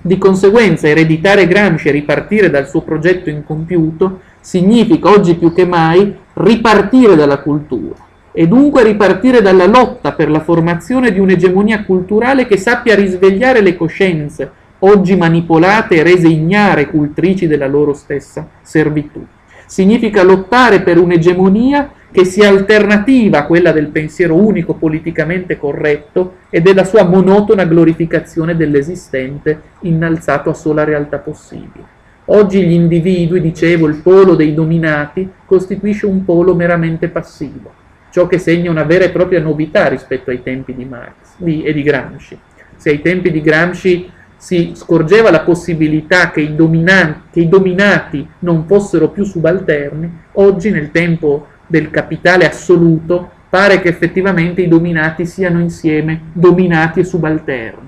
Di 0.00 0.16
conseguenza 0.16 0.88
ereditare 0.88 1.48
Gramsci 1.48 1.88
e 1.88 1.92
ripartire 1.92 2.50
dal 2.50 2.68
suo 2.68 2.82
progetto 2.82 3.30
incompiuto 3.30 4.20
significa 4.48 5.10
oggi 5.10 5.34
più 5.34 5.52
che 5.52 5.66
mai 5.66 6.16
ripartire 6.32 7.14
dalla 7.14 7.40
cultura 7.40 7.96
e 8.32 8.48
dunque 8.48 8.82
ripartire 8.82 9.42
dalla 9.42 9.66
lotta 9.66 10.12
per 10.12 10.30
la 10.30 10.40
formazione 10.40 11.12
di 11.12 11.18
un'egemonia 11.18 11.84
culturale 11.84 12.46
che 12.46 12.56
sappia 12.56 12.94
risvegliare 12.94 13.60
le 13.60 13.76
coscienze, 13.76 14.50
oggi 14.78 15.16
manipolate 15.16 15.96
e 15.96 16.02
rese 16.02 16.28
ignare 16.28 16.88
cultrici 16.88 17.46
della 17.46 17.66
loro 17.66 17.92
stessa 17.92 18.48
servitù. 18.62 19.22
Significa 19.66 20.22
lottare 20.22 20.80
per 20.80 20.96
un'egemonia 20.96 21.90
che 22.10 22.24
sia 22.24 22.48
alternativa 22.48 23.40
a 23.40 23.44
quella 23.44 23.72
del 23.72 23.88
pensiero 23.88 24.34
unico 24.34 24.72
politicamente 24.72 25.58
corretto 25.58 26.36
e 26.48 26.62
della 26.62 26.84
sua 26.84 27.04
monotona 27.04 27.66
glorificazione 27.66 28.56
dell'esistente 28.56 29.60
innalzato 29.80 30.48
a 30.48 30.54
sola 30.54 30.84
realtà 30.84 31.18
possibile. 31.18 31.97
Oggi 32.30 32.62
gli 32.62 32.72
individui, 32.72 33.40
dicevo, 33.40 33.86
il 33.86 34.02
polo 34.02 34.34
dei 34.34 34.52
dominati, 34.52 35.26
costituisce 35.46 36.04
un 36.04 36.26
polo 36.26 36.54
meramente 36.54 37.08
passivo, 37.08 37.72
ciò 38.10 38.26
che 38.26 38.36
segna 38.36 38.70
una 38.70 38.82
vera 38.82 39.04
e 39.04 39.10
propria 39.10 39.40
novità 39.40 39.88
rispetto 39.88 40.28
ai 40.28 40.42
tempi 40.42 40.74
di 40.74 40.84
Marx 40.84 41.14
di, 41.38 41.62
e 41.62 41.72
di 41.72 41.82
Gramsci. 41.82 42.38
Se 42.76 42.90
ai 42.90 43.00
tempi 43.00 43.30
di 43.30 43.40
Gramsci 43.40 44.10
si 44.36 44.72
scorgeva 44.74 45.30
la 45.30 45.40
possibilità 45.40 46.30
che 46.30 46.42
i, 46.42 46.54
che 46.54 47.40
i 47.40 47.48
dominati 47.48 48.28
non 48.40 48.66
fossero 48.66 49.08
più 49.08 49.24
subalterni, 49.24 50.12
oggi 50.32 50.70
nel 50.70 50.90
tempo 50.90 51.46
del 51.66 51.88
capitale 51.88 52.46
assoluto 52.46 53.30
pare 53.48 53.80
che 53.80 53.88
effettivamente 53.88 54.60
i 54.60 54.68
dominati 54.68 55.24
siano 55.24 55.60
insieme 55.60 56.24
dominati 56.34 57.00
e 57.00 57.04
subalterni 57.04 57.87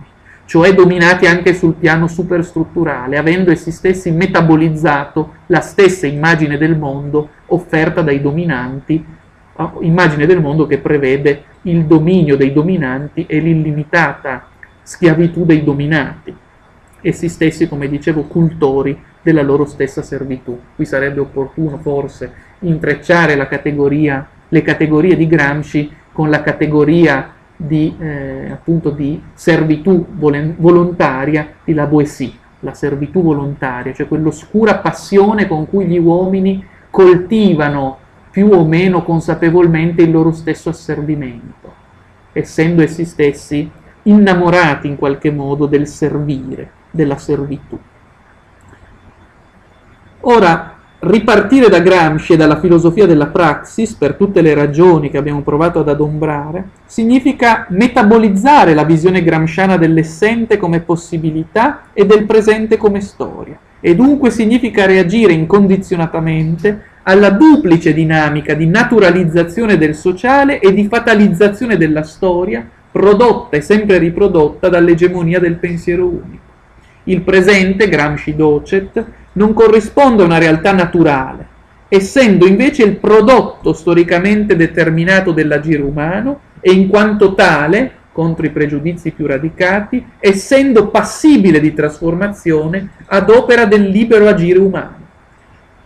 cioè 0.50 0.74
dominati 0.74 1.26
anche 1.26 1.54
sul 1.54 1.74
piano 1.74 2.08
superstrutturale, 2.08 3.16
avendo 3.16 3.52
essi 3.52 3.70
stessi 3.70 4.10
metabolizzato 4.10 5.34
la 5.46 5.60
stessa 5.60 6.08
immagine 6.08 6.58
del 6.58 6.76
mondo 6.76 7.28
offerta 7.46 8.02
dai 8.02 8.20
dominanti, 8.20 9.04
immagine 9.78 10.26
del 10.26 10.40
mondo 10.40 10.66
che 10.66 10.78
prevede 10.78 11.44
il 11.62 11.84
dominio 11.84 12.36
dei 12.36 12.52
dominanti 12.52 13.26
e 13.28 13.38
l'illimitata 13.38 14.48
schiavitù 14.82 15.44
dei 15.44 15.62
dominati, 15.62 16.34
essi 17.00 17.28
stessi, 17.28 17.68
come 17.68 17.88
dicevo, 17.88 18.22
cultori 18.22 19.00
della 19.22 19.42
loro 19.42 19.66
stessa 19.66 20.02
servitù. 20.02 20.58
Qui 20.74 20.84
sarebbe 20.84 21.20
opportuno 21.20 21.78
forse 21.78 22.32
intrecciare 22.58 23.36
categoria, 23.46 24.28
le 24.48 24.62
categorie 24.62 25.14
di 25.14 25.28
Gramsci 25.28 25.92
con 26.10 26.28
la 26.28 26.42
categoria 26.42 27.34
di, 27.62 27.94
eh, 27.98 28.50
appunto 28.50 28.90
di 28.90 29.22
servitù 29.34 30.06
volontaria 30.08 31.56
di 31.62 31.74
La 31.74 31.86
Boétie, 31.86 32.32
la 32.60 32.72
servitù 32.72 33.22
volontaria, 33.22 33.92
cioè 33.92 34.08
quell'oscura 34.08 34.78
passione 34.78 35.46
con 35.46 35.68
cui 35.68 35.86
gli 35.86 35.98
uomini 35.98 36.64
coltivano 36.88 37.98
più 38.30 38.48
o 38.50 38.64
meno 38.64 39.02
consapevolmente 39.02 40.02
il 40.02 40.10
loro 40.10 40.32
stesso 40.32 40.70
asservimento, 40.70 41.72
essendo 42.32 42.82
essi 42.82 43.04
stessi 43.04 43.70
innamorati 44.04 44.86
in 44.86 44.96
qualche 44.96 45.30
modo 45.30 45.66
del 45.66 45.86
servire, 45.86 46.70
della 46.90 47.18
servitù. 47.18 47.78
Ora, 50.20 50.79
Ripartire 51.02 51.70
da 51.70 51.78
Gramsci 51.78 52.34
e 52.34 52.36
dalla 52.36 52.60
filosofia 52.60 53.06
della 53.06 53.28
praxis, 53.28 53.94
per 53.94 54.16
tutte 54.16 54.42
le 54.42 54.52
ragioni 54.52 55.08
che 55.08 55.16
abbiamo 55.16 55.40
provato 55.40 55.78
ad 55.78 55.88
adombrare, 55.88 56.68
significa 56.84 57.64
metabolizzare 57.70 58.74
la 58.74 58.84
visione 58.84 59.22
gramsciana 59.22 59.78
dell'essente 59.78 60.58
come 60.58 60.80
possibilità 60.80 61.84
e 61.94 62.04
del 62.04 62.26
presente 62.26 62.76
come 62.76 63.00
storia, 63.00 63.58
e 63.80 63.96
dunque 63.96 64.28
significa 64.28 64.84
reagire 64.84 65.32
incondizionatamente 65.32 66.82
alla 67.04 67.30
duplice 67.30 67.94
dinamica 67.94 68.52
di 68.52 68.66
naturalizzazione 68.66 69.78
del 69.78 69.94
sociale 69.94 70.60
e 70.60 70.74
di 70.74 70.86
fatalizzazione 70.86 71.78
della 71.78 72.02
storia, 72.02 72.62
prodotta 72.92 73.56
e 73.56 73.62
sempre 73.62 73.96
riprodotta 73.96 74.68
dall'egemonia 74.68 75.38
del 75.40 75.54
pensiero 75.54 76.04
unico. 76.04 76.48
Il 77.04 77.22
presente, 77.22 77.88
Gramsci 77.88 78.36
docet, 78.36 79.02
non 79.32 79.52
corrisponde 79.52 80.22
a 80.22 80.26
una 80.26 80.38
realtà 80.38 80.72
naturale, 80.72 81.46
essendo 81.88 82.46
invece 82.46 82.82
il 82.82 82.96
prodotto 82.96 83.72
storicamente 83.72 84.56
determinato 84.56 85.32
dell'agire 85.32 85.82
umano 85.82 86.40
e 86.60 86.72
in 86.72 86.88
quanto 86.88 87.34
tale, 87.34 87.92
contro 88.12 88.44
i 88.44 88.50
pregiudizi 88.50 89.12
più 89.12 89.26
radicati, 89.26 90.04
essendo 90.18 90.88
passibile 90.88 91.60
di 91.60 91.72
trasformazione 91.72 92.90
ad 93.06 93.30
opera 93.30 93.64
del 93.64 93.88
libero 93.88 94.28
agire 94.28 94.58
umano. 94.58 94.98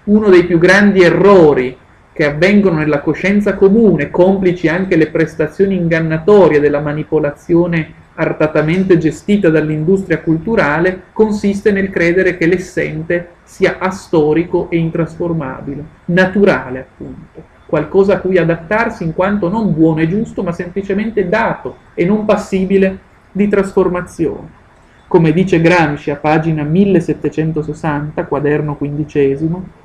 Uno 0.04 0.28
dei 0.28 0.44
più 0.44 0.58
grandi 0.58 1.02
errori 1.02 1.76
che 2.14 2.24
avvengono 2.24 2.76
nella 2.76 3.00
coscienza 3.00 3.54
comune, 3.54 4.08
complici 4.08 4.68
anche 4.68 4.94
le 4.94 5.08
prestazioni 5.08 5.74
ingannatorie 5.74 6.60
della 6.60 6.78
manipolazione 6.78 8.02
artatamente 8.14 8.96
gestita 8.98 9.50
dall'industria 9.50 10.20
culturale, 10.20 11.06
consiste 11.12 11.72
nel 11.72 11.90
credere 11.90 12.36
che 12.36 12.46
l'essente 12.46 13.30
sia 13.42 13.78
astorico 13.80 14.70
e 14.70 14.76
intrasformabile, 14.76 15.84
naturale 16.06 16.78
appunto, 16.78 17.42
qualcosa 17.66 18.14
a 18.14 18.18
cui 18.20 18.38
adattarsi 18.38 19.02
in 19.02 19.12
quanto 19.12 19.48
non 19.48 19.74
buono 19.74 20.00
e 20.00 20.08
giusto, 20.08 20.44
ma 20.44 20.52
semplicemente 20.52 21.28
dato 21.28 21.78
e 21.94 22.04
non 22.04 22.24
passibile 22.24 22.96
di 23.32 23.48
trasformazione. 23.48 24.62
Come 25.08 25.32
dice 25.32 25.60
Gramsci 25.60 26.12
a 26.12 26.16
pagina 26.16 26.62
1760, 26.62 28.24
quaderno 28.26 28.76
quindicesimo, 28.76 29.82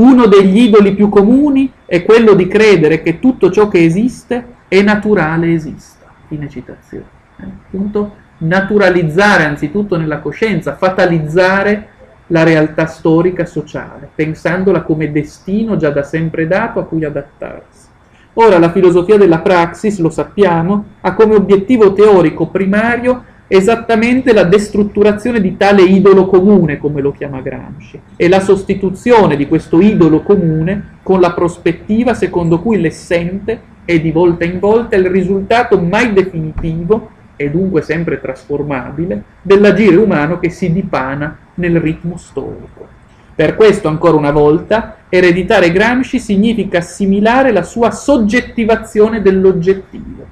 uno 0.00 0.26
degli 0.26 0.62
idoli 0.62 0.94
più 0.94 1.08
comuni 1.08 1.70
è 1.84 2.04
quello 2.04 2.34
di 2.34 2.46
credere 2.46 3.02
che 3.02 3.18
tutto 3.18 3.50
ciò 3.50 3.68
che 3.68 3.84
esiste 3.84 4.44
è 4.66 4.80
naturale 4.82 5.52
esista. 5.52 6.06
Fine 6.26 6.48
citazione. 6.48 7.04
Eh, 7.36 7.44
appunto, 7.44 8.14
naturalizzare 8.38 9.44
anzitutto 9.44 9.98
nella 9.98 10.20
coscienza, 10.20 10.76
fatalizzare 10.76 11.88
la 12.28 12.44
realtà 12.44 12.86
storica 12.86 13.44
sociale, 13.44 14.08
pensandola 14.14 14.82
come 14.82 15.10
destino 15.10 15.76
già 15.76 15.90
da 15.90 16.02
sempre 16.02 16.46
dato 16.46 16.78
a 16.78 16.84
cui 16.84 17.04
adattarsi. 17.04 17.88
Ora 18.34 18.58
la 18.58 18.70
filosofia 18.70 19.18
della 19.18 19.40
praxis, 19.40 19.98
lo 19.98 20.08
sappiamo, 20.08 20.84
ha 21.00 21.14
come 21.14 21.34
obiettivo 21.34 21.92
teorico 21.92 22.46
primario 22.46 23.24
esattamente 23.52 24.32
la 24.32 24.44
destrutturazione 24.44 25.40
di 25.40 25.56
tale 25.56 25.82
idolo 25.82 26.26
comune, 26.26 26.78
come 26.78 27.00
lo 27.00 27.10
chiama 27.10 27.40
Gramsci, 27.40 28.00
e 28.14 28.28
la 28.28 28.38
sostituzione 28.38 29.34
di 29.34 29.48
questo 29.48 29.80
idolo 29.80 30.22
comune 30.22 30.98
con 31.02 31.18
la 31.18 31.32
prospettiva 31.32 32.14
secondo 32.14 32.60
cui 32.60 32.80
l'essente 32.80 33.60
è 33.84 33.98
di 33.98 34.12
volta 34.12 34.44
in 34.44 34.60
volta 34.60 34.94
il 34.94 35.06
risultato 35.06 35.80
mai 35.80 36.12
definitivo 36.12 37.10
e 37.34 37.50
dunque 37.50 37.82
sempre 37.82 38.20
trasformabile 38.20 39.24
dell'agire 39.42 39.96
umano 39.96 40.38
che 40.38 40.50
si 40.50 40.72
dipana 40.72 41.36
nel 41.54 41.80
ritmo 41.80 42.16
storico. 42.18 42.86
Per 43.34 43.56
questo, 43.56 43.88
ancora 43.88 44.16
una 44.16 44.30
volta, 44.30 44.98
ereditare 45.08 45.72
Gramsci 45.72 46.20
significa 46.20 46.78
assimilare 46.78 47.50
la 47.50 47.64
sua 47.64 47.90
soggettivazione 47.90 49.20
dell'oggettivo. 49.20 50.24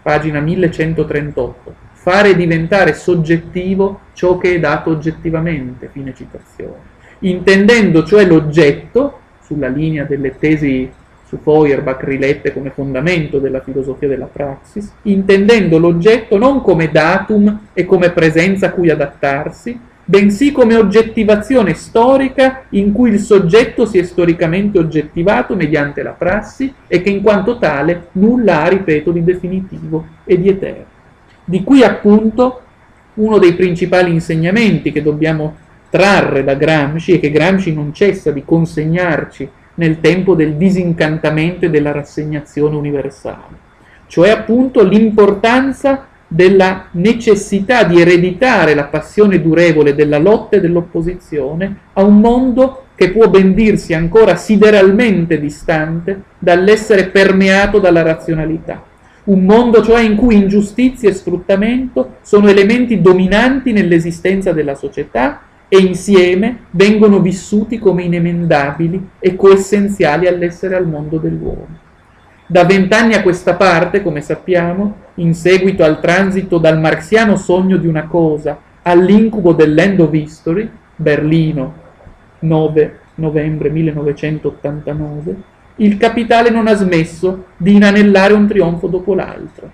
Pagina 0.00 0.40
1138 0.40 1.79
fare 2.02 2.34
diventare 2.34 2.94
soggettivo 2.94 4.00
ciò 4.14 4.38
che 4.38 4.54
è 4.54 4.58
dato 4.58 4.88
oggettivamente, 4.88 5.90
fine 5.92 6.14
citazione. 6.14 6.88
Intendendo 7.20 8.04
cioè 8.04 8.24
l'oggetto, 8.24 9.18
sulla 9.42 9.68
linea 9.68 10.04
delle 10.04 10.38
tesi 10.38 10.90
su 11.26 11.38
Feuerbach 11.42 12.02
rilette 12.04 12.54
come 12.54 12.70
fondamento 12.70 13.38
della 13.38 13.60
filosofia 13.60 14.08
della 14.08 14.30
praxis, 14.32 14.90
intendendo 15.02 15.76
l'oggetto 15.76 16.38
non 16.38 16.62
come 16.62 16.90
datum 16.90 17.66
e 17.74 17.84
come 17.84 18.10
presenza 18.12 18.68
a 18.68 18.70
cui 18.70 18.88
adattarsi, 18.88 19.78
bensì 20.02 20.52
come 20.52 20.76
oggettivazione 20.76 21.74
storica 21.74 22.62
in 22.70 22.92
cui 22.92 23.10
il 23.10 23.20
soggetto 23.20 23.84
si 23.84 23.98
è 23.98 24.04
storicamente 24.04 24.78
oggettivato 24.78 25.54
mediante 25.54 26.02
la 26.02 26.12
prassi 26.12 26.72
e 26.86 27.02
che 27.02 27.10
in 27.10 27.20
quanto 27.20 27.58
tale 27.58 28.08
nulla 28.12 28.62
ha, 28.62 28.68
ripeto, 28.68 29.10
di 29.10 29.22
definitivo 29.22 30.06
e 30.24 30.40
di 30.40 30.48
eterno. 30.48 30.89
Di 31.44 31.62
qui 31.64 31.82
appunto 31.82 32.60
uno 33.14 33.38
dei 33.38 33.54
principali 33.54 34.12
insegnamenti 34.12 34.92
che 34.92 35.02
dobbiamo 35.02 35.56
trarre 35.90 36.44
da 36.44 36.54
Gramsci 36.54 37.12
e 37.12 37.20
che 37.20 37.30
Gramsci 37.30 37.74
non 37.74 37.92
cessa 37.92 38.30
di 38.30 38.44
consegnarci 38.44 39.48
nel 39.74 40.00
tempo 40.00 40.34
del 40.34 40.54
disincantamento 40.54 41.64
e 41.64 41.70
della 41.70 41.92
rassegnazione 41.92 42.76
universale, 42.76 43.56
cioè 44.06 44.30
appunto 44.30 44.82
l'importanza 44.84 46.06
della 46.26 46.86
necessità 46.92 47.82
di 47.82 48.00
ereditare 48.00 48.74
la 48.74 48.84
passione 48.84 49.42
durevole 49.42 49.96
della 49.96 50.18
lotta 50.18 50.56
e 50.56 50.60
dell'opposizione 50.60 51.76
a 51.94 52.04
un 52.04 52.20
mondo 52.20 52.84
che 52.94 53.10
può 53.10 53.28
ben 53.28 53.52
dirsi 53.52 53.94
ancora 53.94 54.36
sideralmente 54.36 55.40
distante 55.40 56.22
dall'essere 56.38 57.06
permeato 57.06 57.80
dalla 57.80 58.02
razionalità 58.02 58.89
un 59.30 59.44
mondo 59.44 59.82
cioè 59.82 60.02
in 60.02 60.16
cui 60.16 60.34
ingiustizia 60.34 61.08
e 61.08 61.12
sfruttamento 61.12 62.16
sono 62.22 62.48
elementi 62.48 63.00
dominanti 63.00 63.72
nell'esistenza 63.72 64.52
della 64.52 64.74
società 64.74 65.42
e 65.68 65.78
insieme 65.78 66.64
vengono 66.70 67.20
vissuti 67.20 67.78
come 67.78 68.02
inemendabili 68.02 69.10
e 69.20 69.36
coessenziali 69.36 70.26
all'essere 70.26 70.74
al 70.74 70.86
mondo 70.86 71.18
dell'uomo. 71.18 71.68
Da 72.44 72.64
vent'anni 72.64 73.14
a 73.14 73.22
questa 73.22 73.54
parte, 73.54 74.02
come 74.02 74.20
sappiamo, 74.20 74.96
in 75.14 75.34
seguito 75.34 75.84
al 75.84 76.00
transito 76.00 76.58
dal 76.58 76.80
marxiano 76.80 77.36
sogno 77.36 77.76
di 77.76 77.86
una 77.86 78.08
cosa 78.08 78.58
all'incubo 78.82 79.52
dell'end 79.52 80.00
of 80.00 80.12
history, 80.12 80.68
Berlino, 80.96 81.74
9 82.40 82.98
novembre 83.14 83.70
1989, 83.70 85.36
il 85.80 85.96
capitale 85.96 86.50
non 86.50 86.66
ha 86.66 86.74
smesso 86.74 87.46
di 87.56 87.74
inanellare 87.74 88.34
un 88.34 88.46
trionfo 88.46 88.86
dopo 88.86 89.14
l'altro. 89.14 89.70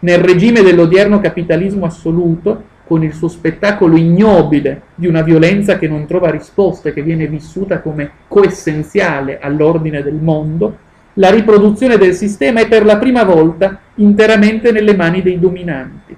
Nel 0.00 0.18
regime 0.18 0.62
dell'odierno 0.62 1.20
capitalismo 1.20 1.86
assoluto, 1.86 2.72
con 2.84 3.04
il 3.04 3.14
suo 3.14 3.28
spettacolo 3.28 3.96
ignobile 3.96 4.82
di 4.96 5.06
una 5.06 5.22
violenza 5.22 5.78
che 5.78 5.86
non 5.86 6.06
trova 6.06 6.30
risposte, 6.30 6.92
che 6.92 7.02
viene 7.02 7.28
vissuta 7.28 7.80
come 7.80 8.10
coessenziale 8.26 9.38
all'ordine 9.38 10.02
del 10.02 10.14
mondo, 10.14 10.78
la 11.14 11.30
riproduzione 11.30 11.96
del 11.98 12.14
sistema 12.14 12.60
è 12.60 12.66
per 12.66 12.84
la 12.84 12.98
prima 12.98 13.22
volta 13.22 13.78
interamente 13.96 14.72
nelle 14.72 14.96
mani 14.96 15.22
dei 15.22 15.38
dominanti. 15.38 16.16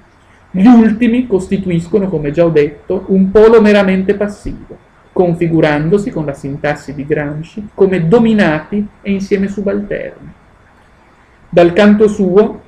Gli 0.51 0.67
ultimi 0.67 1.27
costituiscono, 1.27 2.09
come 2.09 2.31
già 2.31 2.47
ho 2.47 2.51
detto, 2.51 3.05
un 3.09 3.31
polo 3.31 3.61
meramente 3.61 4.15
passivo 4.15 4.87
configurandosi 5.17 6.11
con 6.11 6.27
la 6.27 6.35
sintassi 6.35 6.93
di 6.93 7.07
Gramsci 7.07 7.69
come 7.73 8.07
dominati 8.07 8.87
e 9.01 9.13
insieme 9.13 9.49
subalterni. 9.49 10.31
Dal 11.49 11.73
canto 11.73 12.07
suo, 12.07 12.61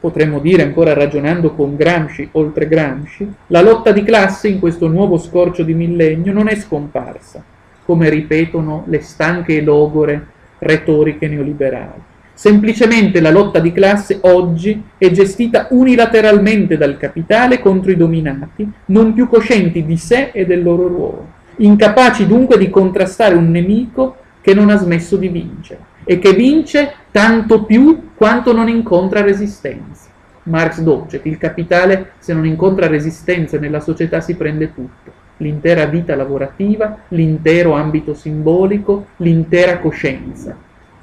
potremmo 0.00 0.40
dire 0.40 0.64
ancora 0.64 0.92
ragionando 0.92 1.54
con 1.54 1.76
Gramsci 1.76 2.30
oltre 2.32 2.66
Gramsci, 2.66 3.32
la 3.46 3.62
lotta 3.62 3.92
di 3.92 4.02
classe 4.02 4.48
in 4.48 4.58
questo 4.58 4.88
nuovo 4.88 5.18
scorcio 5.18 5.62
di 5.62 5.72
millennio 5.72 6.32
non 6.32 6.48
è 6.48 6.56
scomparsa, 6.56 7.44
come 7.84 8.08
ripetono 8.08 8.82
le 8.88 9.00
stanche 9.00 9.58
e 9.58 9.62
logore 9.62 10.26
retoriche 10.58 11.28
neoliberali. 11.28 12.02
Semplicemente 12.32 13.20
la 13.20 13.30
lotta 13.30 13.60
di 13.60 13.70
classe 13.70 14.18
oggi 14.22 14.82
è 14.98 15.12
gestita 15.12 15.68
unilateralmente 15.70 16.76
dal 16.76 16.96
capitale 16.96 17.60
contro 17.60 17.92
i 17.92 17.96
dominati, 17.96 18.68
non 18.86 19.14
più 19.14 19.28
coscienti 19.28 19.84
di 19.84 19.96
sé 19.96 20.30
e 20.32 20.44
del 20.44 20.64
loro 20.64 20.88
ruolo 20.88 21.33
incapaci 21.56 22.26
dunque 22.26 22.58
di 22.58 22.70
contrastare 22.70 23.34
un 23.34 23.50
nemico 23.50 24.16
che 24.40 24.54
non 24.54 24.70
ha 24.70 24.76
smesso 24.76 25.16
di 25.16 25.28
vincere 25.28 25.92
e 26.04 26.18
che 26.18 26.32
vince 26.34 26.92
tanto 27.10 27.64
più 27.64 28.10
quanto 28.14 28.52
non 28.52 28.68
incontra 28.68 29.22
resistenza. 29.22 30.08
Marx 30.44 30.80
docet, 30.80 31.24
il 31.24 31.38
capitale 31.38 32.12
se 32.18 32.34
non 32.34 32.44
incontra 32.44 32.86
resistenze 32.86 33.58
nella 33.58 33.80
società 33.80 34.20
si 34.20 34.34
prende 34.34 34.74
tutto, 34.74 35.12
l'intera 35.38 35.86
vita 35.86 36.14
lavorativa, 36.14 36.98
l'intero 37.08 37.72
ambito 37.72 38.12
simbolico, 38.12 39.06
l'intera 39.18 39.78
coscienza. 39.78 40.54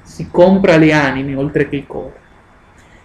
Si 0.04 0.28
compra 0.30 0.78
le 0.78 0.94
anime 0.94 1.36
oltre 1.36 1.68
che 1.68 1.78
i 1.78 1.88
corpi. 1.88 2.20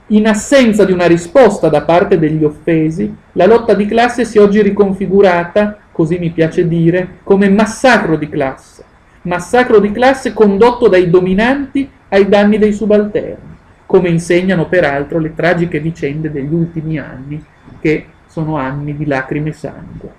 In 0.08 0.28
assenza 0.28 0.84
di 0.84 0.92
una 0.92 1.06
risposta 1.06 1.68
da 1.68 1.82
parte 1.82 2.18
degli 2.18 2.44
offesi, 2.44 3.12
la 3.32 3.46
lotta 3.46 3.74
di 3.74 3.86
classe 3.86 4.24
si 4.24 4.38
è 4.38 4.40
oggi 4.40 4.62
riconfigurata 4.62 5.78
così 5.96 6.18
mi 6.18 6.28
piace 6.28 6.68
dire, 6.68 7.20
come 7.22 7.48
massacro 7.48 8.16
di 8.16 8.28
classe, 8.28 8.84
massacro 9.22 9.80
di 9.80 9.90
classe 9.92 10.34
condotto 10.34 10.88
dai 10.88 11.08
dominanti 11.08 11.88
ai 12.10 12.28
danni 12.28 12.58
dei 12.58 12.74
subalterni, 12.74 13.56
come 13.86 14.10
insegnano 14.10 14.66
peraltro 14.66 15.18
le 15.18 15.34
tragiche 15.34 15.80
vicende 15.80 16.30
degli 16.30 16.52
ultimi 16.52 16.98
anni, 16.98 17.42
che 17.80 18.04
sono 18.26 18.58
anni 18.58 18.94
di 18.94 19.06
lacrime 19.06 19.48
e 19.48 19.52
sangue. 19.54 20.10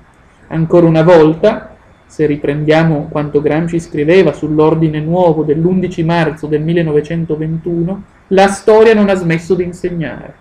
Ancora 0.48 0.88
una 0.88 1.04
volta, 1.04 1.76
se 2.08 2.26
riprendiamo 2.26 3.08
quanto 3.12 3.40
Gramsci 3.40 3.80
scriveva 3.80 4.34
sull'ordine 4.34 5.00
nuovo 5.00 5.44
dell'11 5.44 6.04
marzo 6.04 6.48
del 6.48 6.64
1921, 6.64 8.04
la 8.30 8.48
storia 8.48 8.96
non 8.96 9.10
ha 9.10 9.14
smesso 9.14 9.54
di 9.54 9.64
insegnare, 9.64 10.34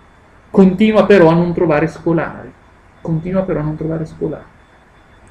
continua 0.49 1.05
però 1.05 1.27
a 1.27 1.35
non 1.35 1.53
trovare 1.53 1.85
scolari, 1.85 2.51
continua 3.01 3.43
però 3.43 3.59
a 3.59 3.63
non 3.63 3.75
trovare 3.75 4.07
scolari 4.07 4.55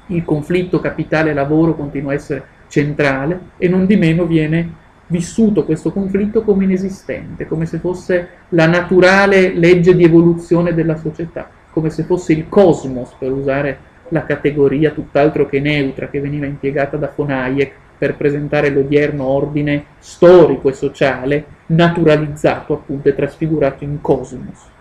il 0.07 0.23
conflitto 0.23 0.79
capitale-lavoro 0.79 1.75
continua 1.75 2.11
a 2.11 2.15
essere 2.15 2.43
centrale 2.67 3.39
e 3.57 3.67
non 3.67 3.85
di 3.85 3.95
meno 3.95 4.25
viene 4.25 4.85
vissuto 5.07 5.63
questo 5.63 5.91
conflitto 5.91 6.43
come 6.43 6.65
inesistente, 6.65 7.47
come 7.47 7.65
se 7.65 7.79
fosse 7.79 8.29
la 8.49 8.67
naturale 8.67 9.53
legge 9.53 9.95
di 9.95 10.03
evoluzione 10.03 10.73
della 10.73 10.97
società, 10.97 11.49
come 11.71 11.89
se 11.89 12.03
fosse 12.03 12.33
il 12.33 12.49
cosmos, 12.49 13.13
per 13.17 13.31
usare 13.31 13.79
la 14.09 14.25
categoria 14.25 14.91
tutt'altro 14.91 15.47
che 15.47 15.59
neutra 15.59 16.09
che 16.09 16.19
veniva 16.19 16.45
impiegata 16.45 16.97
da 16.97 17.11
von 17.13 17.31
Hayek 17.31 17.71
per 17.97 18.15
presentare 18.15 18.69
l'odierno 18.69 19.25
ordine 19.25 19.85
storico 19.99 20.69
e 20.69 20.73
sociale, 20.73 21.45
naturalizzato 21.67 22.73
appunto 22.73 23.09
e 23.09 23.15
trasfigurato 23.15 23.83
in 23.83 23.99
cosmos. 24.01 24.75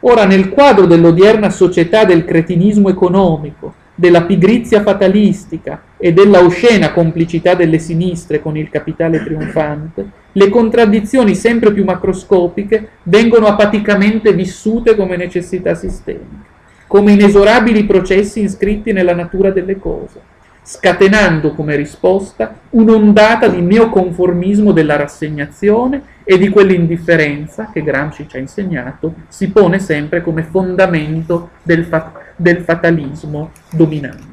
Ora, 0.00 0.26
nel 0.26 0.50
quadro 0.50 0.84
dell'odierna 0.84 1.48
società 1.48 2.04
del 2.04 2.26
cretinismo 2.26 2.90
economico, 2.90 3.82
della 3.94 4.22
pigrizia 4.22 4.82
fatalistica 4.82 5.82
e 5.96 6.12
della 6.12 6.40
oscena 6.40 6.92
complicità 6.92 7.54
delle 7.54 7.78
sinistre 7.78 8.40
con 8.40 8.56
il 8.56 8.68
capitale 8.68 9.22
trionfante, 9.22 10.06
le 10.32 10.48
contraddizioni 10.48 11.34
sempre 11.34 11.72
più 11.72 11.84
macroscopiche 11.84 12.88
vengono 13.04 13.46
apaticamente 13.46 14.32
vissute 14.32 14.96
come 14.96 15.16
necessità 15.16 15.74
sistemiche, 15.74 16.52
come 16.88 17.12
inesorabili 17.12 17.84
processi 17.84 18.42
iscritti 18.42 18.92
nella 18.92 19.14
natura 19.14 19.50
delle 19.50 19.78
cose. 19.78 20.33
Scatenando 20.66 21.52
come 21.52 21.76
risposta 21.76 22.54
un'ondata 22.70 23.48
di 23.48 23.60
neoconformismo 23.60 24.72
della 24.72 24.96
rassegnazione 24.96 26.02
e 26.24 26.38
di 26.38 26.48
quell'indifferenza 26.48 27.68
che 27.70 27.82
Gramsci 27.82 28.26
ci 28.26 28.36
ha 28.36 28.40
insegnato 28.40 29.14
si 29.28 29.50
pone 29.50 29.78
sempre 29.78 30.22
come 30.22 30.42
fondamento 30.42 31.50
del, 31.62 31.84
fa- 31.84 32.12
del 32.34 32.62
fatalismo 32.62 33.50
dominante. 33.70 34.32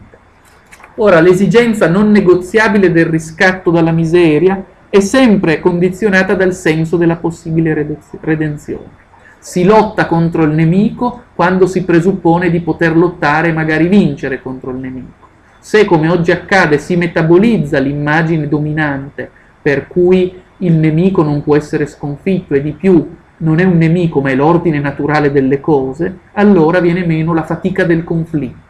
Ora, 0.95 1.19
l'esigenza 1.19 1.89
non 1.89 2.11
negoziabile 2.11 2.93
del 2.93 3.07
riscatto 3.07 3.69
dalla 3.69 3.91
miseria 3.91 4.63
è 4.89 5.01
sempre 5.01 5.59
condizionata 5.59 6.34
dal 6.34 6.53
senso 6.53 6.95
della 6.95 7.17
possibile 7.17 7.97
redenzione. 8.21 8.99
Si 9.39 9.63
lotta 9.63 10.05
contro 10.05 10.43
il 10.43 10.51
nemico 10.51 11.23
quando 11.36 11.65
si 11.65 11.84
presuppone 11.84 12.49
di 12.49 12.61
poter 12.61 12.95
lottare 12.95 13.49
e 13.49 13.53
magari 13.53 13.88
vincere 13.88 14.41
contro 14.41 14.71
il 14.71 14.77
nemico. 14.77 15.20
Se, 15.64 15.86
come 15.86 16.09
oggi 16.09 16.32
accade, 16.32 16.80
si 16.80 16.95
metabolizza 16.95 17.78
l'immagine 17.78 18.47
dominante 18.47 19.30
per 19.62 19.86
cui 19.86 20.34
il 20.57 20.74
nemico 20.74 21.22
non 21.22 21.43
può 21.43 21.55
essere 21.55 21.86
sconfitto 21.86 22.55
e 22.55 22.64
di 22.64 22.72
più 22.72 23.16
non 23.38 23.59
è 23.59 23.64
un 23.64 23.78
nemico 23.78 24.22
ma 24.22 24.32
è 24.32 24.36
l'ordine 24.36 24.80
naturale 24.80 25.32
delle 25.32 25.59
cose, 25.59 26.18
allora 26.34 26.80
viene 26.80 27.05
meno 27.05 27.32
la 27.36 27.43
fatica 27.43 27.84
del 27.84 28.03
conflitto. 28.03 28.70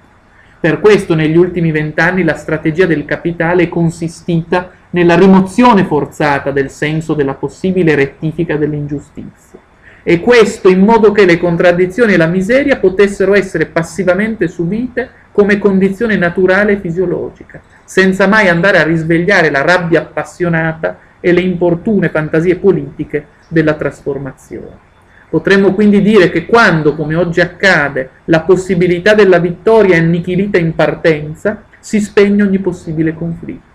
Per 0.60 0.82
questo 0.82 1.16
negli 1.16 1.38
ultimi 1.38 1.72
vent'anni 1.72 2.24
la 2.24 2.36
strategia 2.36 2.86
del 2.86 3.06
capitale 3.06 3.64
è 3.64 3.70
consistita 3.70 4.70
nella 4.89 5.16
rimozione 5.16 5.86
forzata 5.86 6.52
del 6.52 6.70
senso 6.70 7.14
della 7.14 7.36
possibile 7.36 7.96
rettifica 7.96 8.58
dell'ingiustizia. 8.58 9.60
E 10.04 10.20
questo 10.20 10.68
in 10.68 10.82
modo 10.82 11.14
che 11.14 11.26
le 11.26 11.38
contraddizioni 11.38 12.14
e 12.14 12.18
la 12.18 12.28
miseria 12.28 12.78
potessero 12.78 13.34
essere 13.34 13.68
passivamente 13.68 14.50
subite 14.50 15.10
come 15.32 15.58
condizione 15.58 16.18
naturale 16.18 16.74
e 16.74 16.80
fisiologica, 16.80 17.62
senza 17.84 18.28
mai 18.28 18.48
andare 18.48 18.80
a 18.80 18.84
risvegliare 18.84 19.50
la 19.50 19.62
rabbia 19.62 20.02
appassionata 20.02 20.98
e 21.20 21.32
le 21.32 21.42
importune 21.42 22.10
fantasie 22.10 22.58
politiche 22.58 23.26
della 23.48 23.74
trasformazione. 23.74 24.90
Potremmo 25.30 25.74
quindi 25.74 26.02
dire 26.02 26.30
che 26.30 26.46
quando, 26.46 26.94
come 26.94 27.16
oggi 27.16 27.40
accade, 27.40 28.10
la 28.26 28.42
possibilità 28.42 29.14
della 29.14 29.40
vittoria 29.40 29.96
è 29.96 30.00
annichilita 30.00 30.58
in 30.58 30.76
partenza, 30.76 31.64
si 31.80 32.02
spegne 32.02 32.44
ogni 32.44 32.60
possibile 32.60 33.14
conflitto. 33.14 33.70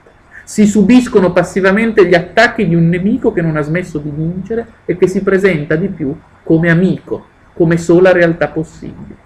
Si 0.44 0.66
subiscono 0.66 1.32
passivamente 1.32 2.06
gli 2.06 2.14
attacchi 2.14 2.68
di 2.68 2.74
un 2.74 2.88
nemico 2.88 3.32
che 3.32 3.40
non 3.40 3.56
ha 3.56 3.62
smesso 3.62 3.98
di 3.98 4.12
vincere 4.14 4.66
e 4.84 4.96
che 4.98 5.08
si 5.08 5.22
presenta 5.22 5.76
di 5.76 5.88
più 5.88 6.14
come 6.42 6.70
amico, 6.70 7.26
come 7.54 7.78
sola 7.78 8.12
realtà 8.12 8.48
possibile. 8.48 9.25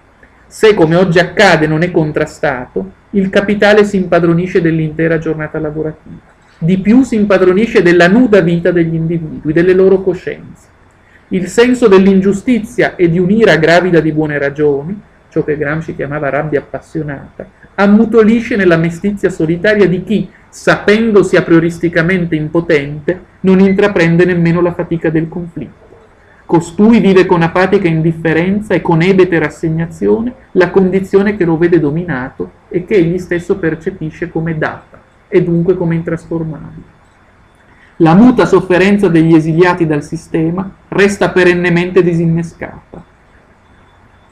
Se, 0.50 0.74
come 0.74 0.96
oggi 0.96 1.20
accade, 1.20 1.68
non 1.68 1.82
è 1.82 1.92
contrastato, 1.92 2.90
il 3.10 3.30
capitale 3.30 3.84
si 3.84 3.96
impadronisce 3.96 4.60
dell'intera 4.60 5.18
giornata 5.18 5.60
lavorativa 5.60 6.38
di 6.62 6.76
più 6.78 7.02
si 7.04 7.14
impadronisce 7.14 7.80
della 7.80 8.06
nuda 8.06 8.40
vita 8.40 8.70
degli 8.70 8.94
individui, 8.94 9.52
delle 9.52 9.72
loro 9.72 10.02
coscienze. 10.02 10.68
Il 11.28 11.48
senso 11.48 11.88
dell'ingiustizia 11.88 12.96
e 12.96 13.08
di 13.08 13.18
un'ira 13.18 13.56
gravida 13.56 14.00
di 14.00 14.12
buone 14.12 14.36
ragioni, 14.36 15.00
ciò 15.30 15.42
che 15.42 15.56
Gramsci 15.56 15.94
chiamava 15.94 16.28
rabbia 16.28 16.58
appassionata, 16.58 17.48
ammutolisce 17.76 18.56
nella 18.56 18.76
mestizia 18.76 19.30
solitaria 19.30 19.88
di 19.88 20.04
chi, 20.04 20.28
sapendosi 20.50 21.36
a 21.36 21.42
prioristicamente 21.42 22.34
impotente, 22.34 23.18
non 23.40 23.60
intraprende 23.60 24.26
nemmeno 24.26 24.60
la 24.60 24.74
fatica 24.74 25.08
del 25.08 25.28
conflitto. 25.28 25.89
Costui 26.50 26.98
vive 26.98 27.26
con 27.26 27.42
apatica 27.42 27.86
indifferenza 27.86 28.74
e 28.74 28.80
con 28.80 29.02
ebete 29.02 29.38
rassegnazione 29.38 30.34
la 30.50 30.70
condizione 30.70 31.36
che 31.36 31.44
lo 31.44 31.56
vede 31.56 31.78
dominato 31.78 32.50
e 32.68 32.84
che 32.84 32.96
egli 32.96 33.18
stesso 33.18 33.56
percepisce 33.56 34.28
come 34.30 34.58
data 34.58 35.00
e 35.28 35.44
dunque 35.44 35.76
come 35.76 35.94
intrasformabile. 35.94 36.82
La 37.98 38.16
muta 38.16 38.46
sofferenza 38.46 39.06
degli 39.06 39.32
esiliati 39.32 39.86
dal 39.86 40.02
sistema 40.02 40.68
resta 40.88 41.30
perennemente 41.30 42.02
disinnescata. 42.02 43.00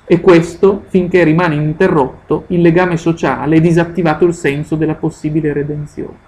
E 0.05 0.21
questo 0.21 0.87
finché 0.89 1.23
rimane 1.23 1.55
interrotto 1.55 2.47
il 2.49 2.63
legame 2.63 2.97
sociale 2.97 3.55
e 3.55 3.61
disattivato 3.61 4.25
il 4.25 4.35
senso 4.35 4.75
della 4.75 4.97
possibile 4.97 5.53
redenzione. 5.53 6.28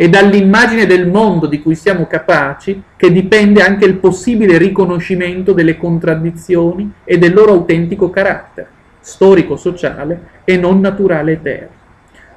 È 0.00 0.08
dall'immagine 0.08 0.86
del 0.86 1.08
mondo 1.08 1.46
di 1.46 1.60
cui 1.60 1.74
siamo 1.74 2.06
capaci 2.06 2.82
che 2.96 3.12
dipende 3.12 3.60
anche 3.62 3.84
il 3.84 3.96
possibile 3.96 4.56
riconoscimento 4.56 5.52
delle 5.52 5.76
contraddizioni 5.76 6.90
e 7.04 7.18
del 7.18 7.34
loro 7.34 7.52
autentico 7.52 8.08
carattere, 8.08 8.68
storico-sociale 9.00 10.20
e 10.44 10.56
non 10.56 10.80
naturale 10.80 11.32
eterno 11.32 11.78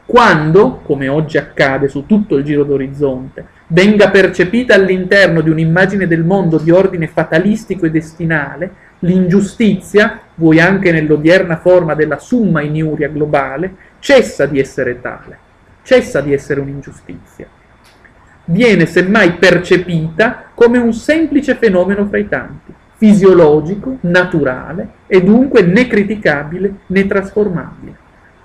quando, 0.05 0.81
come 0.83 1.07
oggi 1.07 1.37
accade 1.37 1.87
su 1.87 2.05
tutto 2.05 2.35
il 2.35 2.43
giro 2.43 2.63
d'orizzonte, 2.63 3.45
venga 3.67 4.09
percepita 4.09 4.75
all'interno 4.75 5.41
di 5.41 5.49
un'immagine 5.49 6.07
del 6.07 6.23
mondo 6.23 6.57
di 6.57 6.71
ordine 6.71 7.07
fatalistico 7.07 7.85
e 7.85 7.91
destinale, 7.91 8.71
l'ingiustizia, 8.99 10.19
vuoi 10.35 10.59
anche 10.59 10.91
nell'odierna 10.91 11.57
forma 11.57 11.95
della 11.95 12.19
summa 12.19 12.61
iniuria 12.61 13.07
globale, 13.07 13.75
cessa 13.99 14.45
di 14.45 14.59
essere 14.59 14.99
tale, 14.99 15.37
cessa 15.83 16.19
di 16.19 16.33
essere 16.33 16.59
un'ingiustizia. 16.59 17.52
Viene 18.45 18.85
semmai 18.85 19.33
percepita 19.33 20.45
come 20.53 20.77
un 20.77 20.93
semplice 20.93 21.55
fenomeno 21.55 22.05
fra 22.05 22.17
i 22.17 22.27
tanti, 22.27 22.73
fisiologico, 22.97 23.97
naturale 24.01 24.87
e 25.07 25.23
dunque 25.23 25.61
né 25.61 25.87
criticabile 25.87 26.73
né 26.87 27.07
trasformabile 27.07 28.01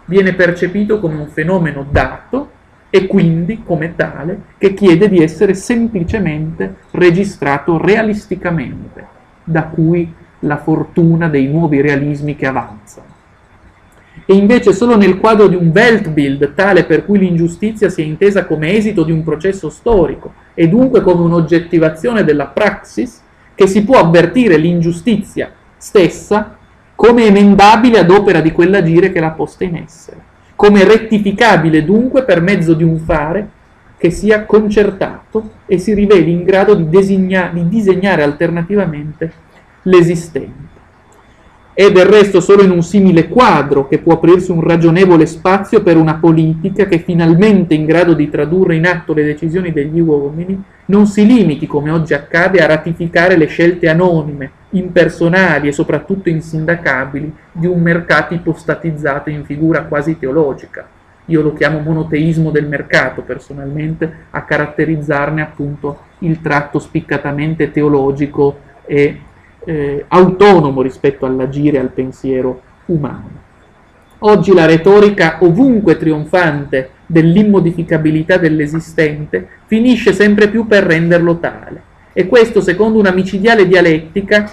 viene 0.09 0.35
percepito 0.35 1.01
come 1.01 1.17
un 1.17 1.29
fenomeno 1.29 1.87
dato 1.89 2.51
e 2.91 3.07
quindi 3.07 3.63
come 3.63 3.95
tale 3.95 4.41
che 4.57 4.73
chiede 4.73 5.09
di 5.09 5.23
essere 5.23 5.55
semplicemente 5.55 6.77
registrato 6.93 7.77
realisticamente, 7.79 9.07
da 9.45 9.65
cui 9.65 10.13
la 10.41 10.57
fortuna 10.57 11.29
dei 11.29 11.47
nuovi 11.47 11.81
realismi 11.81 12.37
che 12.37 12.47
avanzano. 12.47 13.08
E 14.31 14.35
invece 14.35 14.75
solo 14.75 14.95
nel 14.95 15.17
quadro 15.17 15.47
di 15.47 15.55
un 15.55 15.71
Weltbild 15.75 16.53
tale 16.53 16.85
per 16.85 17.07
cui 17.07 17.19
l'ingiustizia 17.19 17.89
sia 17.89 18.05
intesa 18.05 18.45
come 18.45 18.77
esito 18.77 19.03
di 19.03 19.11
un 19.11 19.25
processo 19.25 19.71
storico 19.71 20.35
e 20.53 20.69
dunque 20.69 21.01
come 21.01 21.23
un'oggettivazione 21.23 22.25
della 22.25 22.45
praxis, 22.45 23.23
che 23.55 23.67
si 23.67 23.83
può 23.85 23.97
avvertire 23.99 24.59
l'ingiustizia 24.59 25.51
stessa 25.79 26.59
come 26.95 27.25
emendabile 27.25 28.01
ad 28.01 28.11
opera 28.11 28.43
di 28.43 28.53
quell'agire 28.53 29.13
che 29.13 29.21
l'ha 29.21 29.31
posta 29.31 29.65
in 29.65 29.77
essere, 29.77 30.19
come 30.55 30.85
rettificabile 30.85 31.83
dunque 31.83 32.23
per 32.23 32.43
mezzo 32.43 32.75
di 32.75 32.85
un 32.85 32.99
fare 32.99 33.49
che 33.97 34.11
sia 34.11 34.45
concertato 34.45 35.53
e 35.65 35.79
si 35.79 35.95
riveli 35.95 36.33
in 36.33 36.45
grado 36.45 36.75
di, 36.75 36.91
designa- 36.91 37.49
di 37.51 37.67
disegnare 37.67 38.23
alternativamente 38.23 39.33
l'esistente. 39.85 40.68
È 41.79 41.93
del 41.93 42.07
resto 42.07 42.41
solo 42.41 42.65
in 42.65 42.73
un 42.73 42.83
simile 42.83 43.29
quadro 43.29 43.87
che 43.87 43.99
può 43.99 44.15
aprirsi 44.15 44.51
un 44.51 44.63
ragionevole 44.63 45.27
spazio 45.27 45.81
per 45.81 45.97
una 45.97 46.15
politica 46.15 46.87
che 46.87 46.99
finalmente 46.99 47.75
in 47.75 47.85
grado 47.85 48.15
di 48.15 48.29
tradurre 48.29 48.75
in 48.75 48.85
atto 48.85 49.13
le 49.13 49.23
decisioni 49.23 49.73
degli 49.73 50.01
uomini 50.01 50.61
non 50.87 51.07
si 51.07 51.25
limiti, 51.25 51.69
come 51.69 51.93
oggi 51.93 52.15
accade, 52.15 52.59
a 52.59 52.67
ratificare 52.67 53.37
le 53.37 53.47
scelte 53.47 53.89
anonime, 53.89 54.51
impersonali 54.71 55.69
e 55.69 55.73
soprattutto 55.73 56.29
insindacabili 56.29 57.33
di 57.53 57.69
un 57.69 57.81
mercato 57.81 58.35
ipostatizzato 58.35 59.31
in 59.31 59.45
figura 59.45 59.85
quasi 59.85 60.19
teologica. 60.19 60.85
Io 61.27 61.43
lo 61.43 61.53
chiamo 61.53 61.79
monoteismo 61.79 62.51
del 62.51 62.67
mercato 62.67 63.23
personalmente, 63.23 64.27
a 64.31 64.43
caratterizzarne 64.43 65.43
appunto 65.43 66.01
il 66.19 66.41
tratto 66.41 66.81
spiccatamente 66.81 67.71
teologico 67.71 68.67
e 68.85 69.21
eh, 69.69 70.07
autonomo 70.09 70.81
rispetto 70.81 71.27
all'agire 71.27 71.77
e 71.77 71.81
al 71.81 71.91
pensiero 71.91 72.63
umano. 72.87 73.47
Oggi 74.21 74.55
la 74.55 74.65
retorica 74.65 75.37
ovunque 75.41 75.99
trionfante 75.99 76.91
dell'immodificabilità 77.05 78.39
dell'esistente 78.39 79.47
finisce 79.67 80.15
sempre 80.15 80.49
più 80.49 80.67
per 80.67 80.85
renderlo 80.85 81.37
tale. 81.37 81.83
E 82.15 82.27
questo 82.27 82.63
secondo 82.63 82.99
una 82.99 83.13
micidiale 83.13 83.69
dialettica 83.69 84.51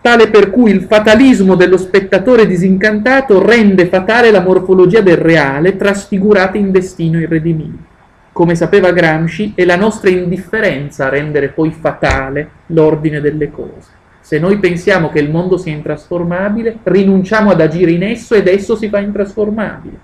tale 0.00 0.28
per 0.30 0.50
cui 0.50 0.70
il 0.70 0.82
fatalismo 0.82 1.54
dello 1.54 1.76
spettatore 1.76 2.46
disincantato 2.46 3.44
rende 3.44 3.86
fatale 3.86 4.30
la 4.30 4.40
morfologia 4.40 5.02
del 5.02 5.18
reale, 5.18 5.76
trasfigurata 5.76 6.56
in 6.56 6.70
destino 6.70 7.20
irredimibile. 7.20 7.94
Come 8.32 8.54
sapeva 8.54 8.92
Gramsci, 8.92 9.52
è 9.54 9.64
la 9.64 9.76
nostra 9.76 10.08
indifferenza 10.08 11.06
a 11.06 11.10
rendere 11.10 11.48
poi 11.48 11.70
fatale 11.70 12.50
l'ordine 12.68 13.20
delle 13.20 13.50
cose. 13.50 13.95
Se 14.26 14.40
noi 14.40 14.58
pensiamo 14.58 15.08
che 15.08 15.20
il 15.20 15.30
mondo 15.30 15.56
sia 15.56 15.72
intrasformabile, 15.72 16.78
rinunciamo 16.82 17.52
ad 17.52 17.60
agire 17.60 17.92
in 17.92 18.02
esso 18.02 18.34
ed 18.34 18.48
esso 18.48 18.74
si 18.74 18.88
fa 18.88 18.98
intrasformabile. 18.98 19.96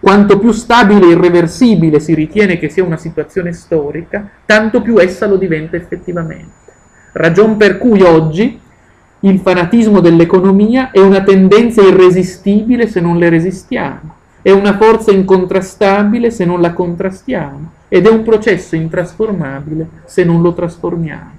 Quanto 0.00 0.38
più 0.38 0.52
stabile 0.52 1.04
e 1.04 1.10
irreversibile 1.10 2.00
si 2.00 2.14
ritiene 2.14 2.56
che 2.56 2.70
sia 2.70 2.82
una 2.82 2.96
situazione 2.96 3.52
storica, 3.52 4.26
tanto 4.46 4.80
più 4.80 4.96
essa 4.98 5.26
lo 5.26 5.36
diventa 5.36 5.76
effettivamente. 5.76 6.72
Ragion 7.12 7.58
per 7.58 7.76
cui 7.76 8.00
oggi 8.00 8.58
il 9.20 9.38
fanatismo 9.40 10.00
dell'economia 10.00 10.90
è 10.90 11.00
una 11.00 11.22
tendenza 11.22 11.82
irresistibile 11.82 12.86
se 12.86 13.00
non 13.00 13.18
le 13.18 13.28
resistiamo. 13.28 14.14
è 14.40 14.50
una 14.50 14.78
forza 14.78 15.10
incontrastabile 15.10 16.30
se 16.30 16.46
non 16.46 16.62
la 16.62 16.72
contrastiamo 16.72 17.72
ed 17.88 18.06
è 18.06 18.08
un 18.08 18.22
processo 18.22 18.76
intrasformabile 18.76 19.88
se 20.06 20.24
non 20.24 20.40
lo 20.40 20.54
trasformiamo. 20.54 21.35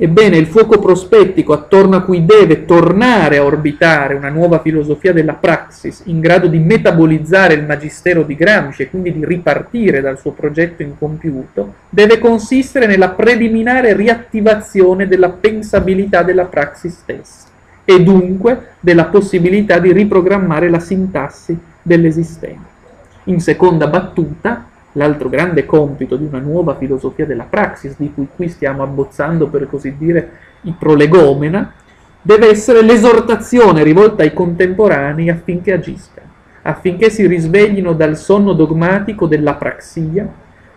Ebbene, 0.00 0.36
il 0.36 0.46
fuoco 0.46 0.78
prospettico 0.78 1.52
attorno 1.52 1.96
a 1.96 2.02
cui 2.02 2.24
deve 2.24 2.64
tornare 2.64 3.38
a 3.38 3.44
orbitare 3.44 4.14
una 4.14 4.28
nuova 4.28 4.60
filosofia 4.60 5.12
della 5.12 5.32
praxis 5.32 6.02
in 6.04 6.20
grado 6.20 6.46
di 6.46 6.60
metabolizzare 6.60 7.54
il 7.54 7.64
magistero 7.64 8.22
di 8.22 8.36
Gramsci 8.36 8.82
e 8.82 8.90
quindi 8.90 9.12
di 9.12 9.24
ripartire 9.24 10.00
dal 10.00 10.20
suo 10.20 10.30
progetto 10.30 10.82
incompiuto, 10.82 11.74
deve 11.88 12.20
consistere 12.20 12.86
nella 12.86 13.08
preliminare 13.08 13.96
riattivazione 13.96 15.08
della 15.08 15.30
pensabilità 15.30 16.22
della 16.22 16.44
praxis 16.44 16.94
stessa 16.94 17.46
e 17.84 18.00
dunque 18.00 18.74
della 18.78 19.06
possibilità 19.06 19.80
di 19.80 19.92
riprogrammare 19.92 20.70
la 20.70 20.78
sintassi 20.78 21.58
dell'esistente. 21.82 22.76
In 23.24 23.40
seconda 23.40 23.88
battuta, 23.88 24.64
l'altro 24.92 25.28
grande 25.28 25.66
compito 25.66 26.16
di 26.16 26.24
una 26.24 26.38
nuova 26.38 26.76
filosofia 26.76 27.26
della 27.26 27.44
praxis, 27.44 27.94
di 27.96 28.12
cui 28.12 28.28
qui 28.34 28.48
stiamo 28.48 28.82
abbozzando 28.82 29.48
per 29.48 29.68
così 29.68 29.96
dire 29.96 30.30
i 30.62 30.74
prolegomena, 30.78 31.72
deve 32.20 32.48
essere 32.48 32.82
l'esortazione 32.82 33.82
rivolta 33.82 34.22
ai 34.22 34.32
contemporanei 34.32 35.30
affinché 35.30 35.72
agiscano, 35.72 36.28
affinché 36.62 37.10
si 37.10 37.26
risveglino 37.26 37.92
dal 37.92 38.16
sonno 38.16 38.52
dogmatico 38.52 39.26
della 39.26 39.54
praxia 39.54 40.26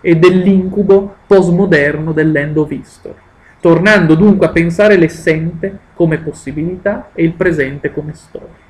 e 0.00 0.16
dell'incubo 0.16 1.16
postmoderno 1.26 2.12
dell'end 2.12 2.56
of 2.56 2.70
history 2.70 3.14
tornando 3.62 4.16
dunque 4.16 4.46
a 4.46 4.50
pensare 4.50 4.96
l'essente 4.96 5.78
come 5.94 6.18
possibilità 6.18 7.10
e 7.14 7.22
il 7.22 7.32
presente 7.34 7.92
come 7.92 8.12
storia. 8.12 8.61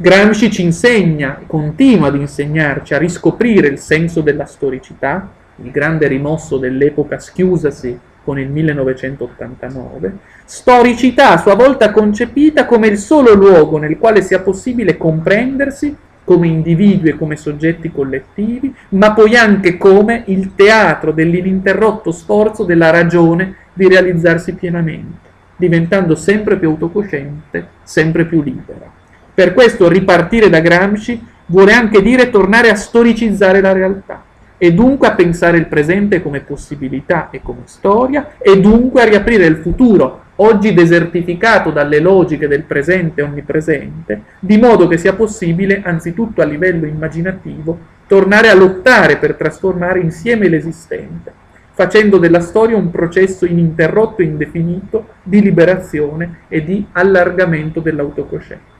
Gramsci 0.00 0.52
ci 0.52 0.62
insegna, 0.62 1.40
continua 1.44 2.06
ad 2.06 2.14
insegnarci 2.14 2.94
a 2.94 2.98
riscoprire 2.98 3.66
il 3.66 3.80
senso 3.80 4.20
della 4.20 4.44
storicità, 4.44 5.28
il 5.56 5.72
grande 5.72 6.06
rimosso 6.06 6.56
dell'epoca 6.56 7.18
schiusasi 7.18 7.98
con 8.22 8.38
il 8.38 8.48
1989, 8.48 10.18
storicità 10.44 11.30
a 11.30 11.38
sua 11.38 11.56
volta 11.56 11.90
concepita 11.90 12.64
come 12.64 12.86
il 12.86 12.96
solo 12.96 13.34
luogo 13.34 13.78
nel 13.78 13.98
quale 13.98 14.22
sia 14.22 14.38
possibile 14.38 14.96
comprendersi 14.96 15.96
come 16.22 16.46
individui 16.46 17.08
e 17.08 17.16
come 17.16 17.34
soggetti 17.34 17.90
collettivi, 17.90 18.72
ma 18.90 19.12
poi 19.12 19.34
anche 19.34 19.76
come 19.76 20.22
il 20.26 20.54
teatro 20.54 21.10
dell'ininterrotto 21.10 22.12
sforzo 22.12 22.62
della 22.62 22.90
ragione 22.90 23.56
di 23.72 23.88
realizzarsi 23.88 24.52
pienamente, 24.52 25.28
diventando 25.56 26.14
sempre 26.14 26.56
più 26.56 26.68
autocosciente, 26.68 27.66
sempre 27.82 28.26
più 28.26 28.42
libera. 28.42 28.97
Per 29.38 29.54
questo 29.54 29.88
ripartire 29.88 30.50
da 30.50 30.58
Gramsci 30.58 31.24
vuole 31.46 31.72
anche 31.72 32.02
dire 32.02 32.28
tornare 32.28 32.70
a 32.70 32.74
storicizzare 32.74 33.60
la 33.60 33.70
realtà 33.70 34.24
e 34.58 34.74
dunque 34.74 35.06
a 35.06 35.12
pensare 35.12 35.58
il 35.58 35.66
presente 35.66 36.20
come 36.20 36.40
possibilità 36.40 37.28
e 37.30 37.40
come 37.40 37.60
storia 37.66 38.32
e 38.40 38.60
dunque 38.60 39.02
a 39.02 39.04
riaprire 39.04 39.46
il 39.46 39.58
futuro, 39.58 40.22
oggi 40.34 40.74
desertificato 40.74 41.70
dalle 41.70 42.00
logiche 42.00 42.48
del 42.48 42.64
presente 42.64 43.22
onnipresente, 43.22 44.22
di 44.40 44.58
modo 44.58 44.88
che 44.88 44.98
sia 44.98 45.12
possibile, 45.12 45.82
anzitutto 45.84 46.42
a 46.42 46.44
livello 46.44 46.86
immaginativo, 46.86 47.78
tornare 48.08 48.48
a 48.48 48.54
lottare 48.54 49.18
per 49.18 49.36
trasformare 49.36 50.00
insieme 50.00 50.48
l'esistente 50.48 51.32
facendo 51.78 52.18
della 52.18 52.40
storia 52.40 52.76
un 52.76 52.90
processo 52.90 53.46
ininterrotto 53.46 54.20
e 54.20 54.24
indefinito 54.24 55.10
di 55.22 55.40
liberazione 55.40 56.40
e 56.48 56.64
di 56.64 56.84
allargamento 56.90 57.78
dell'autocoscienza. 57.78 58.77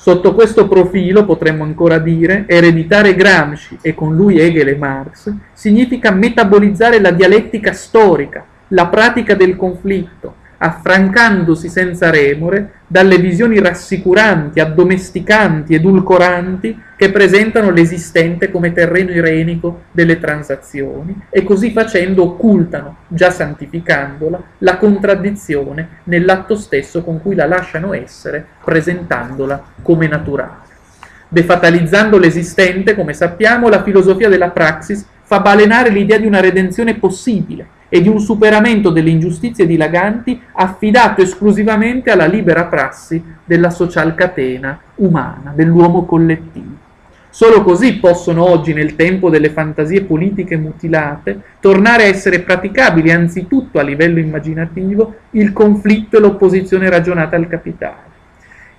Sotto 0.00 0.32
questo 0.32 0.68
profilo 0.68 1.24
potremmo 1.24 1.64
ancora 1.64 1.98
dire 1.98 2.44
ereditare 2.46 3.16
Gramsci 3.16 3.78
e 3.82 3.94
con 3.94 4.14
lui 4.14 4.38
Hegel 4.38 4.68
e 4.68 4.76
Marx 4.76 5.34
significa 5.52 6.12
metabolizzare 6.12 7.00
la 7.00 7.10
dialettica 7.10 7.72
storica, 7.72 8.44
la 8.68 8.86
pratica 8.86 9.34
del 9.34 9.56
conflitto, 9.56 10.36
affrancandosi 10.58 11.68
senza 11.68 12.10
remore 12.10 12.72
dalle 12.86 13.18
visioni 13.18 13.60
rassicuranti, 13.60 14.60
addomesticanti, 14.60 15.74
edulcoranti 15.74 16.82
che 16.96 17.10
presentano 17.10 17.70
l'esistente 17.70 18.50
come 18.50 18.72
terreno 18.72 19.10
irenico 19.10 19.82
delle 19.92 20.18
transazioni 20.18 21.16
e 21.30 21.44
così 21.44 21.70
facendo 21.70 22.22
occultano, 22.24 22.98
già 23.06 23.30
santificandola, 23.30 24.42
la 24.58 24.76
contraddizione 24.78 25.88
nell'atto 26.04 26.56
stesso 26.56 27.02
con 27.04 27.22
cui 27.22 27.34
la 27.36 27.46
lasciano 27.46 27.92
essere, 27.92 28.44
presentandola 28.64 29.62
come 29.82 30.08
naturale. 30.08 30.66
Defatalizzando 31.28 32.18
l'esistente, 32.18 32.94
come 32.94 33.12
sappiamo, 33.12 33.68
la 33.68 33.82
filosofia 33.82 34.28
della 34.28 34.48
praxis 34.48 35.06
fa 35.28 35.40
balenare 35.40 35.90
l'idea 35.90 36.16
di 36.16 36.24
una 36.24 36.40
redenzione 36.40 36.94
possibile, 36.94 37.76
e 37.90 38.00
di 38.00 38.08
un 38.08 38.18
superamento 38.18 38.88
delle 38.88 39.10
ingiustizie 39.10 39.66
dilaganti 39.66 40.40
affidato 40.52 41.20
esclusivamente 41.20 42.10
alla 42.10 42.24
libera 42.24 42.64
prassi 42.64 43.22
della 43.44 43.68
social 43.68 44.14
catena 44.14 44.80
umana, 44.96 45.52
dell'uomo 45.54 46.06
collettivo. 46.06 46.76
Solo 47.28 47.62
così 47.62 47.98
possono 47.98 48.48
oggi, 48.48 48.72
nel 48.72 48.96
tempo 48.96 49.28
delle 49.28 49.50
fantasie 49.50 50.00
politiche 50.00 50.56
mutilate, 50.56 51.38
tornare 51.60 52.04
a 52.04 52.06
essere 52.06 52.40
praticabili 52.40 53.12
anzitutto 53.12 53.78
a 53.78 53.82
livello 53.82 54.18
immaginativo 54.18 55.14
il 55.32 55.52
conflitto 55.52 56.16
e 56.16 56.20
l'opposizione 56.20 56.88
ragionata 56.88 57.36
al 57.36 57.48
capitale 57.48 58.16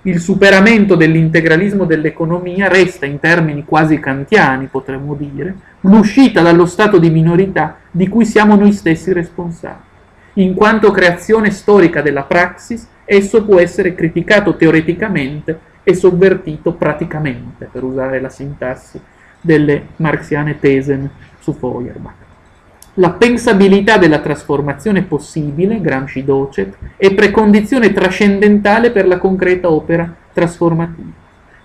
il 0.02 0.18
superamento 0.18 0.94
dell'integralismo 0.94 1.84
dell'economia 1.84 2.68
resta, 2.68 3.04
in 3.04 3.20
termini 3.20 3.64
quasi 3.64 3.98
kantiani 4.00 4.66
potremmo 4.66 5.14
dire, 5.14 5.54
l'uscita 5.80 6.40
dallo 6.40 6.64
stato 6.64 6.98
di 6.98 7.10
minorità 7.10 7.76
di 7.90 8.08
cui 8.08 8.24
siamo 8.24 8.54
noi 8.54 8.72
stessi 8.72 9.12
responsabili. 9.12 9.88
In 10.34 10.54
quanto 10.54 10.90
creazione 10.90 11.50
storica 11.50 12.00
della 12.00 12.22
praxis, 12.22 12.88
esso 13.04 13.44
può 13.44 13.58
essere 13.58 13.94
criticato 13.94 14.56
teoreticamente 14.56 15.58
e 15.82 15.94
sovvertito 15.94 16.72
praticamente, 16.72 17.68
per 17.70 17.82
usare 17.82 18.20
la 18.20 18.30
sintassi 18.30 18.98
delle 19.40 19.88
marxiane 19.96 20.58
Thesen 20.58 21.10
su 21.40 21.52
Feuerbach. 21.52 22.19
La 22.94 23.10
pensabilità 23.10 23.98
della 23.98 24.18
trasformazione 24.18 25.02
possibile, 25.02 25.80
Gramsci 25.80 26.24
docet, 26.24 26.76
è 26.96 27.14
precondizione 27.14 27.92
trascendentale 27.92 28.90
per 28.90 29.06
la 29.06 29.18
concreta 29.18 29.70
opera 29.70 30.12
trasformativa. 30.32 31.08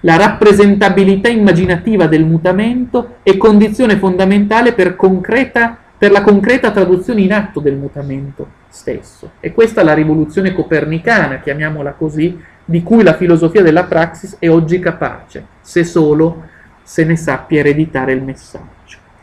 La 0.02 0.18
rappresentabilità 0.18 1.28
immaginativa 1.28 2.06
del 2.06 2.26
mutamento 2.26 3.16
è 3.24 3.38
condizione 3.38 3.98
fondamentale 3.98 4.74
per, 4.74 4.96
concreta, 4.96 5.76
per 5.98 6.12
la 6.12 6.22
concreta 6.22 6.70
traduzione 6.70 7.22
in 7.22 7.34
atto 7.34 7.60
del 7.60 7.76
mutamento 7.76 8.48
stesso. 8.70 9.32
E 9.40 9.52
questa 9.52 9.82
è 9.82 9.84
la 9.84 9.96
rivoluzione 9.96 10.54
copernicana, 10.54 11.40
chiamiamola 11.40 11.94
così, 11.94 12.40
di 12.64 12.84
cui 12.84 13.02
la 13.02 13.16
filosofia 13.16 13.64
della 13.64 13.86
praxis 13.86 14.36
è 14.38 14.48
oggi 14.48 14.78
capace, 14.78 15.44
se 15.62 15.84
solo 15.84 16.44
se 16.84 17.04
ne 17.04 17.16
sappia 17.16 17.62
ereditare 17.62 18.14
il 18.14 18.22
messaggio 18.22 18.75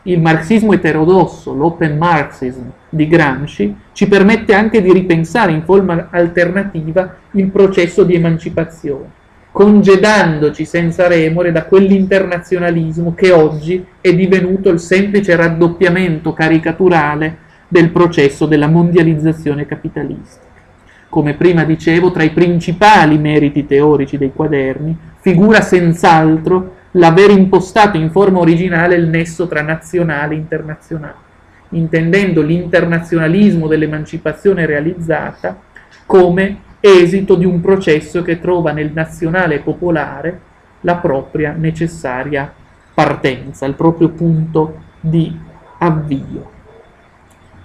il 0.03 0.19
marxismo 0.19 0.73
eterodosso, 0.73 1.53
l'open 1.53 1.97
marxism 1.97 2.63
di 2.89 3.07
Gramsci, 3.07 3.75
ci 3.93 4.07
permette 4.07 4.53
anche 4.53 4.81
di 4.81 4.91
ripensare 4.91 5.51
in 5.53 5.63
forma 5.63 6.09
alternativa 6.11 7.15
il 7.31 7.47
processo 7.47 8.03
di 8.03 8.15
emancipazione, 8.15 9.09
congedandoci 9.51 10.65
senza 10.65 11.07
remore 11.07 11.51
da 11.53 11.63
quell'internazionalismo 11.63 13.13
che 13.13 13.31
oggi 13.31 13.85
è 14.01 14.13
divenuto 14.13 14.69
il 14.69 14.79
semplice 14.79 15.35
raddoppiamento 15.35 16.33
caricaturale 16.33 17.37
del 17.69 17.89
processo 17.89 18.45
della 18.45 18.67
mondializzazione 18.67 19.65
capitalistica. 19.65 20.51
Come 21.07 21.35
prima 21.35 21.63
dicevo, 21.63 22.11
tra 22.11 22.23
i 22.23 22.31
principali 22.31 23.17
meriti 23.17 23.65
teorici 23.65 24.17
dei 24.17 24.33
quaderni 24.33 24.97
figura 25.19 25.61
senz'altro 25.61 26.81
l'aver 26.93 27.31
impostato 27.31 27.97
in 27.97 28.11
forma 28.11 28.39
originale 28.39 28.95
il 28.95 29.07
nesso 29.07 29.47
tra 29.47 29.61
nazionale 29.61 30.33
e 30.33 30.37
internazionale, 30.37 31.15
intendendo 31.69 32.41
l'internazionalismo 32.41 33.67
dell'emancipazione 33.67 34.65
realizzata 34.65 35.59
come 36.05 36.71
esito 36.79 37.35
di 37.35 37.45
un 37.45 37.61
processo 37.61 38.21
che 38.21 38.39
trova 38.39 38.71
nel 38.71 38.91
nazionale 38.93 39.59
popolare 39.59 40.39
la 40.81 40.95
propria 40.95 41.53
necessaria 41.57 42.51
partenza, 42.93 43.65
il 43.65 43.73
proprio 43.73 44.09
punto 44.09 44.81
di 44.99 45.35
avvio. 45.79 46.51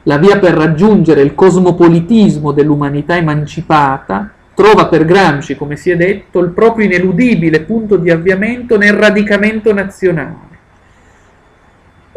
La 0.04 0.16
via 0.16 0.38
per 0.38 0.54
raggiungere 0.54 1.20
il 1.20 1.34
cosmopolitismo 1.34 2.52
dell'umanità 2.52 3.16
emancipata 3.16 4.32
trova 4.58 4.88
per 4.88 5.04
Gramsci, 5.04 5.54
come 5.54 5.76
si 5.76 5.88
è 5.88 5.96
detto, 5.96 6.40
il 6.40 6.50
proprio 6.50 6.86
ineludibile 6.86 7.60
punto 7.60 7.94
di 7.94 8.10
avviamento 8.10 8.76
nel 8.76 8.92
radicamento 8.92 9.72
nazionale. 9.72 10.58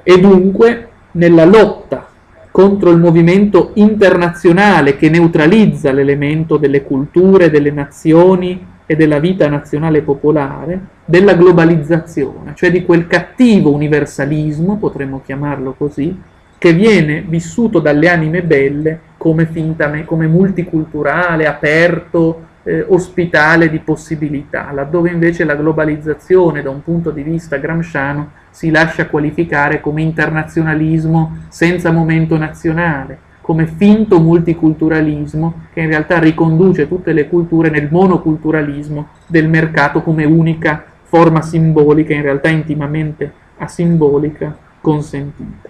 E 0.02 0.20
dunque 0.20 0.88
nella 1.12 1.46
lotta 1.46 2.10
contro 2.50 2.90
il 2.90 2.98
movimento 2.98 3.74
internazionale 3.76 4.98
che 4.98 5.08
neutralizza 5.12 5.92
l'elemento 5.92 6.58
delle 6.58 6.82
culture, 6.82 7.52
delle 7.52 7.70
nazioni 7.70 8.66
e 8.88 8.96
della 8.96 9.20
vita 9.20 9.48
nazionale 9.48 10.02
popolare 10.02 10.80
della 11.06 11.36
globalizzazione, 11.36 12.54
cioè 12.56 12.72
di 12.72 12.84
quel 12.84 13.06
cattivo 13.06 13.72
universalismo, 13.72 14.78
potremmo 14.78 15.22
chiamarlo 15.24 15.76
così, 15.78 16.20
che 16.62 16.74
viene 16.74 17.24
vissuto 17.28 17.80
dalle 17.80 18.08
anime 18.08 18.44
belle 18.44 19.00
come, 19.18 19.48
fintame, 19.48 20.06
come 20.06 20.28
multiculturale, 20.28 21.48
aperto, 21.48 22.50
eh, 22.62 22.86
ospitale 22.88 23.68
di 23.68 23.80
possibilità, 23.80 24.70
laddove 24.72 25.10
invece 25.10 25.44
la 25.44 25.56
globalizzazione 25.56 26.62
da 26.62 26.70
un 26.70 26.84
punto 26.84 27.10
di 27.10 27.24
vista 27.24 27.58
gramsciano 27.58 28.30
si 28.52 28.70
lascia 28.70 29.08
qualificare 29.08 29.82
come 29.82 30.04
internazionalismo 30.04 31.46
senza 31.48 31.90
momento 31.90 32.38
nazionale, 32.38 33.18
come 33.42 33.66
finto 33.66 34.20
multiculturalismo 34.20 35.62
che 35.74 35.82
in 35.82 35.88
realtà 35.88 36.20
riconduce 36.20 36.88
tutte 36.88 37.12
le 37.12 37.28
culture 37.28 37.72
nel 37.72 37.88
monoculturalismo 37.90 39.08
del 39.26 39.50
mercato 39.50 40.04
come 40.04 40.26
unica 40.26 40.84
forma 41.02 41.42
simbolica, 41.42 42.14
in 42.14 42.22
realtà 42.22 42.50
intimamente 42.50 43.34
asimbolica, 43.58 44.56
consentita. 44.80 45.61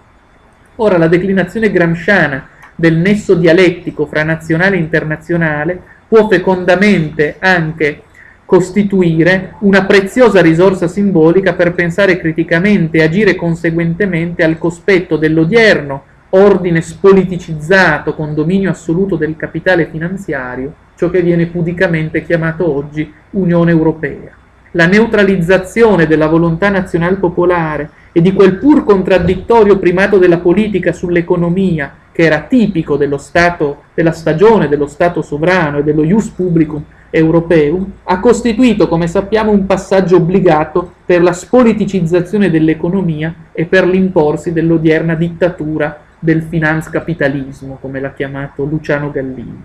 Ora 0.77 0.97
la 0.97 1.07
declinazione 1.07 1.71
gramsciana 1.71 2.47
del 2.75 2.97
nesso 2.97 3.35
dialettico 3.35 4.05
fra 4.05 4.23
nazionale 4.23 4.77
e 4.77 4.79
internazionale 4.79 5.79
può 6.07 6.27
fecondamente 6.27 7.35
anche 7.39 8.03
costituire 8.45 9.53
una 9.59 9.85
preziosa 9.85 10.41
risorsa 10.41 10.87
simbolica 10.87 11.53
per 11.53 11.73
pensare 11.73 12.17
criticamente 12.17 12.97
e 12.97 13.03
agire 13.03 13.35
conseguentemente 13.35 14.43
al 14.43 14.57
cospetto 14.57 15.15
dell'odierno 15.15 16.03
ordine 16.31 16.81
spoliticizzato 16.81 18.13
con 18.13 18.33
dominio 18.33 18.71
assoluto 18.71 19.15
del 19.15 19.35
capitale 19.35 19.87
finanziario, 19.89 20.73
ciò 20.95 21.09
che 21.09 21.21
viene 21.21 21.47
pudicamente 21.47 22.23
chiamato 22.23 22.73
oggi 22.73 23.11
Unione 23.31 23.71
Europea. 23.71 24.31
La 24.71 24.85
neutralizzazione 24.85 26.07
della 26.07 26.27
volontà 26.27 26.69
nazionale 26.69 27.15
popolare 27.15 27.89
e 28.11 28.21
di 28.21 28.33
quel 28.33 28.57
pur 28.57 28.83
contraddittorio 28.83 29.77
primato 29.77 30.17
della 30.17 30.39
politica 30.39 30.91
sull'economia 30.91 31.93
che 32.11 32.23
era 32.23 32.41
tipico 32.41 32.97
dello 32.97 33.17
stato, 33.17 33.83
della 33.93 34.11
stagione 34.11 34.67
dello 34.67 34.87
Stato 34.87 35.21
sovrano 35.21 35.77
e 35.77 35.83
dello 35.83 36.03
ius 36.03 36.27
publicum 36.29 36.83
europeo, 37.09 37.87
ha 38.03 38.19
costituito, 38.19 38.87
come 38.87 39.07
sappiamo, 39.07 39.51
un 39.51 39.65
passaggio 39.65 40.17
obbligato 40.17 40.91
per 41.05 41.21
la 41.21 41.33
spoliticizzazione 41.33 42.49
dell'economia 42.49 43.33
e 43.51 43.65
per 43.65 43.85
l'imporsi 43.85 44.51
dell'odierna 44.51 45.15
dittatura 45.15 45.99
del 46.19 46.41
finanzcapitalismo, 46.41 47.77
come 47.81 47.99
l'ha 47.99 48.13
chiamato 48.13 48.63
Luciano 48.63 49.11
Gallini. 49.11 49.61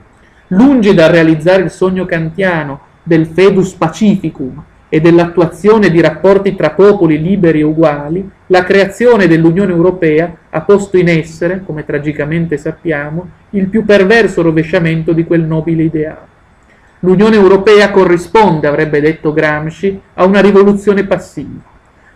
Lungi 0.49 0.95
dal 0.95 1.11
realizzare 1.11 1.63
il 1.63 1.71
sogno 1.71 2.05
kantiano 2.05 2.81
del 3.03 3.27
fedus 3.27 3.73
pacificum 3.73 4.63
e 4.89 5.01
dell'attuazione 5.01 5.91
di 5.91 6.01
rapporti 6.01 6.55
tra 6.55 6.71
popoli 6.71 7.21
liberi 7.21 7.61
e 7.61 7.65
uguali, 7.65 8.29
la 8.47 8.63
creazione 8.63 9.27
dell'Unione 9.27 9.73
Europea 9.73 10.33
ha 10.51 10.61
posto 10.63 10.97
in 10.97 11.09
essere, 11.09 11.63
come 11.65 11.85
tragicamente 11.85 12.57
sappiamo, 12.57 13.29
il 13.51 13.67
più 13.67 13.85
perverso 13.85 14.43
rovesciamento 14.43 15.13
di 15.13 15.25
quel 15.25 15.43
nobile 15.43 15.83
ideale. 15.83 16.35
L'Unione 17.01 17.37
Europea 17.37 17.91
corrisponde, 17.91 18.67
avrebbe 18.67 19.01
detto 19.01 19.33
Gramsci, 19.33 20.01
a 20.15 20.25
una 20.25 20.41
rivoluzione 20.41 21.05
passiva, 21.05 21.63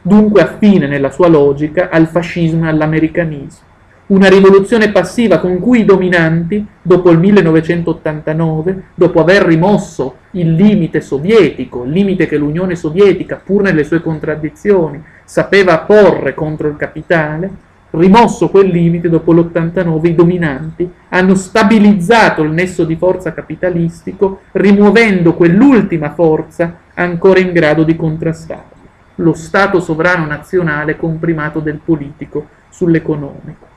dunque 0.00 0.42
affine 0.42 0.86
nella 0.86 1.10
sua 1.10 1.28
logica 1.28 1.88
al 1.90 2.06
fascismo 2.06 2.66
e 2.66 2.68
all'americanismo 2.68 3.68
una 4.10 4.28
rivoluzione 4.28 4.90
passiva 4.90 5.38
con 5.38 5.60
cui 5.60 5.80
i 5.80 5.84
dominanti, 5.84 6.64
dopo 6.82 7.10
il 7.10 7.18
1989, 7.18 8.82
dopo 8.94 9.20
aver 9.20 9.44
rimosso 9.44 10.16
il 10.32 10.52
limite 10.54 11.00
sovietico, 11.00 11.84
il 11.84 11.92
limite 11.92 12.26
che 12.26 12.36
l'Unione 12.36 12.74
Sovietica, 12.74 13.40
pur 13.42 13.62
nelle 13.62 13.84
sue 13.84 14.00
contraddizioni, 14.00 15.00
sapeva 15.24 15.78
porre 15.78 16.34
contro 16.34 16.66
il 16.66 16.76
capitale, 16.76 17.48
rimosso 17.90 18.48
quel 18.48 18.68
limite 18.68 19.08
dopo 19.08 19.32
l'89 19.32 20.06
i 20.06 20.14
dominanti 20.14 20.90
hanno 21.10 21.36
stabilizzato 21.36 22.42
il 22.42 22.50
nesso 22.50 22.84
di 22.84 22.96
forza 22.96 23.32
capitalistico, 23.32 24.40
rimuovendo 24.52 25.34
quell'ultima 25.34 26.10
forza 26.10 26.78
ancora 26.94 27.38
in 27.38 27.52
grado 27.52 27.84
di 27.84 27.94
contrastarlo, 27.94 28.76
lo 29.16 29.34
Stato 29.34 29.78
sovrano 29.78 30.26
nazionale 30.26 30.96
comprimato 30.96 31.60
del 31.60 31.78
politico 31.82 32.48
sull'economico. 32.70 33.69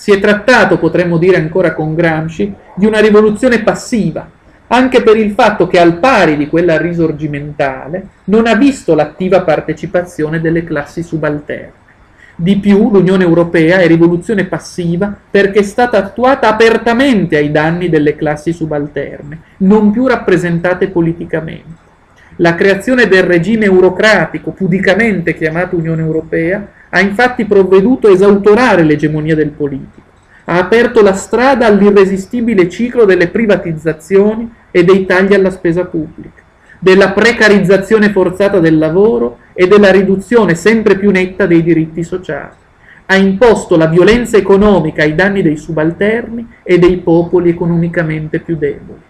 Si 0.00 0.12
è 0.12 0.18
trattato, 0.18 0.78
potremmo 0.78 1.18
dire 1.18 1.36
ancora 1.36 1.74
con 1.74 1.94
Gramsci, 1.94 2.54
di 2.74 2.86
una 2.86 3.00
rivoluzione 3.00 3.62
passiva, 3.62 4.26
anche 4.68 5.02
per 5.02 5.18
il 5.18 5.32
fatto 5.32 5.66
che 5.66 5.78
al 5.78 5.98
pari 5.98 6.38
di 6.38 6.48
quella 6.48 6.78
risorgimentale 6.78 8.06
non 8.24 8.46
ha 8.46 8.54
visto 8.54 8.94
l'attiva 8.94 9.42
partecipazione 9.42 10.40
delle 10.40 10.64
classi 10.64 11.02
subalterne. 11.02 11.72
Di 12.34 12.56
più, 12.56 12.90
l'Unione 12.90 13.24
Europea 13.24 13.80
è 13.80 13.86
rivoluzione 13.86 14.46
passiva 14.46 15.14
perché 15.30 15.58
è 15.58 15.64
stata 15.64 15.98
attuata 15.98 16.48
apertamente 16.48 17.36
ai 17.36 17.50
danni 17.50 17.90
delle 17.90 18.16
classi 18.16 18.54
subalterne, 18.54 19.38
non 19.58 19.90
più 19.90 20.06
rappresentate 20.06 20.88
politicamente. 20.88 21.88
La 22.36 22.54
creazione 22.54 23.06
del 23.06 23.24
regime 23.24 23.66
eurocratico, 23.66 24.52
pudicamente 24.52 25.34
chiamato 25.34 25.76
Unione 25.76 26.00
Europea, 26.00 26.66
ha 26.90 27.00
infatti 27.00 27.44
provveduto 27.44 28.08
a 28.08 28.12
esautorare 28.12 28.82
l'egemonia 28.82 29.34
del 29.34 29.50
politico, 29.50 30.08
ha 30.44 30.58
aperto 30.58 31.02
la 31.02 31.14
strada 31.14 31.66
all'irresistibile 31.66 32.68
ciclo 32.68 33.04
delle 33.04 33.28
privatizzazioni 33.28 34.52
e 34.70 34.84
dei 34.84 35.06
tagli 35.06 35.34
alla 35.34 35.50
spesa 35.50 35.84
pubblica, 35.84 36.42
della 36.78 37.12
precarizzazione 37.12 38.10
forzata 38.10 38.58
del 38.58 38.78
lavoro 38.78 39.38
e 39.52 39.68
della 39.68 39.90
riduzione 39.90 40.54
sempre 40.54 40.96
più 40.96 41.10
netta 41.10 41.46
dei 41.46 41.62
diritti 41.62 42.02
sociali. 42.02 42.54
Ha 43.06 43.16
imposto 43.16 43.76
la 43.76 43.86
violenza 43.86 44.36
economica 44.36 45.02
ai 45.02 45.14
danni 45.14 45.42
dei 45.42 45.56
subalterni 45.56 46.46
e 46.62 46.78
dei 46.78 46.98
popoli 46.98 47.50
economicamente 47.50 48.38
più 48.40 48.56
deboli. 48.56 49.00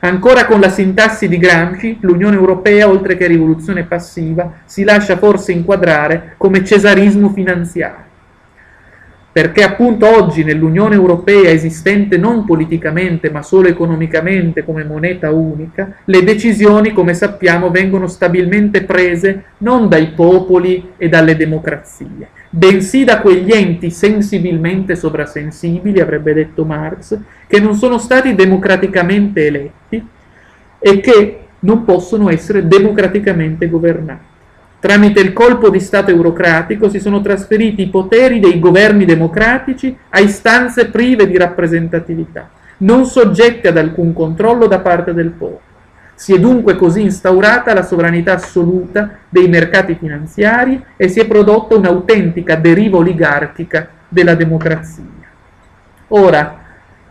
Ancora 0.00 0.46
con 0.46 0.60
la 0.60 0.68
sintassi 0.68 1.26
di 1.26 1.38
Gramsci, 1.38 1.98
l'Unione 2.02 2.36
Europea, 2.36 2.88
oltre 2.88 3.16
che 3.16 3.26
rivoluzione 3.26 3.82
passiva, 3.82 4.60
si 4.64 4.84
lascia 4.84 5.16
forse 5.16 5.50
inquadrare 5.50 6.34
come 6.36 6.64
cesarismo 6.64 7.30
finanziario. 7.30 8.07
Perché 9.38 9.62
appunto 9.62 10.12
oggi 10.12 10.42
nell'Unione 10.42 10.96
Europea 10.96 11.50
esistente 11.50 12.16
non 12.16 12.44
politicamente 12.44 13.30
ma 13.30 13.40
solo 13.40 13.68
economicamente 13.68 14.64
come 14.64 14.82
moneta 14.82 15.30
unica, 15.30 15.94
le 16.06 16.24
decisioni, 16.24 16.92
come 16.92 17.14
sappiamo, 17.14 17.70
vengono 17.70 18.08
stabilmente 18.08 18.82
prese 18.82 19.44
non 19.58 19.88
dai 19.88 20.08
popoli 20.08 20.94
e 20.96 21.08
dalle 21.08 21.36
democrazie, 21.36 22.30
bensì 22.50 23.04
da 23.04 23.20
quegli 23.20 23.52
enti 23.52 23.92
sensibilmente 23.92 24.96
sovrasensibili, 24.96 26.00
avrebbe 26.00 26.34
detto 26.34 26.64
Marx, 26.64 27.16
che 27.46 27.60
non 27.60 27.76
sono 27.76 27.98
stati 27.98 28.34
democraticamente 28.34 29.46
eletti 29.46 30.04
e 30.80 30.98
che 30.98 31.40
non 31.60 31.84
possono 31.84 32.28
essere 32.28 32.66
democraticamente 32.66 33.68
governati. 33.68 34.36
Tramite 34.80 35.18
il 35.20 35.32
colpo 35.32 35.70
di 35.70 35.80
Stato 35.80 36.12
eurocratico 36.12 36.88
si 36.88 37.00
sono 37.00 37.20
trasferiti 37.20 37.82
i 37.82 37.88
poteri 37.88 38.38
dei 38.38 38.60
governi 38.60 39.04
democratici 39.04 39.96
a 40.10 40.20
istanze 40.20 40.86
prive 40.86 41.26
di 41.26 41.36
rappresentatività, 41.36 42.48
non 42.78 43.04
soggette 43.04 43.68
ad 43.68 43.76
alcun 43.76 44.12
controllo 44.12 44.68
da 44.68 44.78
parte 44.78 45.12
del 45.14 45.30
popolo. 45.30 45.66
Si 46.14 46.32
è 46.32 46.38
dunque 46.38 46.76
così 46.76 47.02
instaurata 47.02 47.74
la 47.74 47.82
sovranità 47.82 48.34
assoluta 48.34 49.18
dei 49.28 49.48
mercati 49.48 49.96
finanziari 49.96 50.80
e 50.96 51.08
si 51.08 51.18
è 51.20 51.26
prodotta 51.26 51.74
un'autentica 51.74 52.54
deriva 52.54 52.98
oligarchica 52.98 53.88
della 54.08 54.34
democrazia. 54.34 55.04
Ora, 56.08 56.66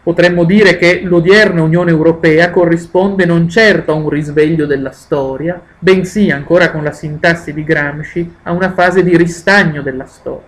potremmo 0.08 0.46
dire 0.46 0.78
che 0.78 1.02
l'odierna 1.04 1.62
Unione 1.64 1.92
Europea 1.92 2.50
corrisponde 2.50 3.26
non 3.26 3.50
certo 3.50 3.92
a 3.92 3.96
un 3.96 4.08
risveglio 4.08 4.66
della 4.66 4.92
storia, 4.92 5.62
bensì, 5.78 6.32
ancora 6.32 6.72
con 6.72 6.82
la 6.82 6.94
sintassi 6.94 7.54
di 7.54 7.66
Gramsci, 7.66 8.36
a 8.44 8.54
una 8.54 8.72
fase 8.72 9.04
di 9.04 9.18
ristagno 9.18 9.82
della 9.82 10.06
storia, 10.06 10.48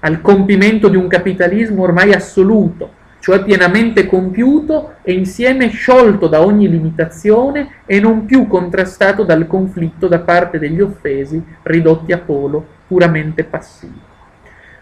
al 0.00 0.20
compimento 0.20 0.88
di 0.88 0.96
un 0.96 1.06
capitalismo 1.06 1.84
ormai 1.84 2.14
assoluto, 2.14 2.90
cioè 3.20 3.44
pienamente 3.44 4.06
compiuto 4.08 4.94
e 5.02 5.12
insieme 5.12 5.68
sciolto 5.68 6.26
da 6.26 6.44
ogni 6.44 6.68
limitazione 6.68 7.82
e 7.86 8.00
non 8.00 8.24
più 8.24 8.48
contrastato 8.48 9.22
dal 9.22 9.46
conflitto 9.46 10.08
da 10.08 10.18
parte 10.18 10.58
degli 10.58 10.80
offesi 10.80 11.40
ridotti 11.62 12.10
a 12.10 12.18
polo 12.18 12.66
puramente 12.88 13.44
passivo. 13.44 14.15